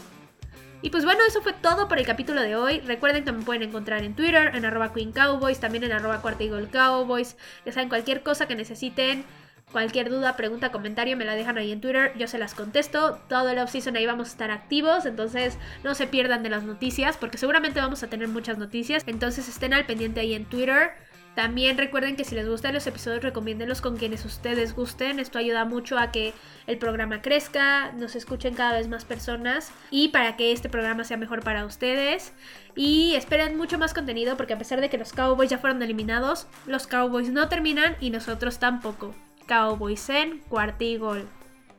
Y 0.82 0.90
pues 0.90 1.04
bueno, 1.04 1.22
eso 1.28 1.42
fue 1.42 1.54
todo 1.54 1.88
por 1.88 1.98
el 1.98 2.06
capítulo 2.06 2.42
de 2.42 2.56
hoy. 2.56 2.80
Recuerden 2.82 3.24
que 3.24 3.32
me 3.32 3.44
pueden 3.44 3.64
encontrar 3.64 4.04
en 4.04 4.16
Twitter, 4.16 4.52
en 4.54 4.66
arroba 4.66 4.94
Queen 4.94 5.12
Cowboys, 5.12 5.60
también 5.60 5.84
en 5.84 5.92
arroba 5.92 6.22
Cowboys. 6.22 7.38
Ya 7.66 7.72
saben, 7.72 7.90
cualquier 7.90 8.22
cosa 8.22 8.48
que 8.48 8.56
necesiten, 8.56 9.26
cualquier 9.72 10.10
duda, 10.10 10.38
pregunta, 10.38 10.72
comentario, 10.72 11.18
me 11.18 11.26
la 11.26 11.36
dejan 11.36 11.58
ahí 11.58 11.72
en 11.72 11.82
Twitter. 11.82 12.14
Yo 12.18 12.28
se 12.28 12.38
las 12.38 12.54
contesto. 12.54 13.20
Todo 13.28 13.50
el 13.50 13.60
off-season 13.60 13.96
ahí 13.96 14.06
vamos 14.06 14.28
a 14.28 14.32
estar 14.32 14.52
activos. 14.52 15.06
Entonces 15.06 15.58
no 15.84 15.96
se 15.96 16.08
pierdan 16.08 16.44
de 16.44 16.50
las 16.50 16.64
noticias, 16.64 17.18
porque 17.18 17.38
seguramente 17.38 17.82
vamos 17.82 18.04
a 18.04 18.08
tener 18.08 18.28
muchas 18.28 18.58
noticias. 18.58 19.04
Entonces 19.08 19.48
estén 19.50 19.74
al 19.74 19.86
pendiente 19.86 20.20
ahí 20.20 20.34
en 20.34 20.46
Twitter. 20.46 20.92
También 21.36 21.78
recuerden 21.78 22.16
que 22.16 22.24
si 22.24 22.34
les 22.34 22.48
gustan 22.48 22.74
los 22.74 22.88
episodios, 22.88 23.22
recomiéndenlos 23.22 23.82
con 23.82 23.98
quienes 23.98 24.24
ustedes 24.24 24.74
gusten. 24.74 25.20
Esto 25.20 25.38
ayuda 25.38 25.66
mucho 25.66 26.00
a 26.00 26.12
que 26.12 26.34
el 26.66 26.78
programa 26.78 27.22
crezca, 27.22 27.92
nos 27.92 28.16
escuchen 28.16 28.54
cada 28.54 28.78
vez 28.78 28.88
más 28.88 29.04
personas 29.04 29.72
y 29.92 30.08
para 30.10 30.38
que 30.38 30.54
este 30.54 30.70
programa 30.70 31.04
sea 31.04 31.18
mejor 31.18 31.44
para 31.44 31.66
ustedes. 31.66 32.32
Y 32.76 33.16
esperen 33.16 33.58
mucho 33.58 33.78
más 33.78 33.94
contenido 33.94 34.38
porque 34.38 34.54
a 34.54 34.58
pesar 34.58 34.80
de 34.80 34.90
que 34.90 34.98
los 34.98 35.12
Cowboys 35.12 35.50
ya 35.50 35.58
fueron 35.58 35.84
eliminados, 35.84 36.48
los 36.66 36.88
Cowboys 36.88 37.30
no 37.30 37.50
terminan 37.50 37.98
y 38.00 38.12
nosotros 38.12 38.58
tampoco. 38.58 39.14
Cowboys 39.46 40.10
en 40.10 40.40
cuartigol. 40.48 41.28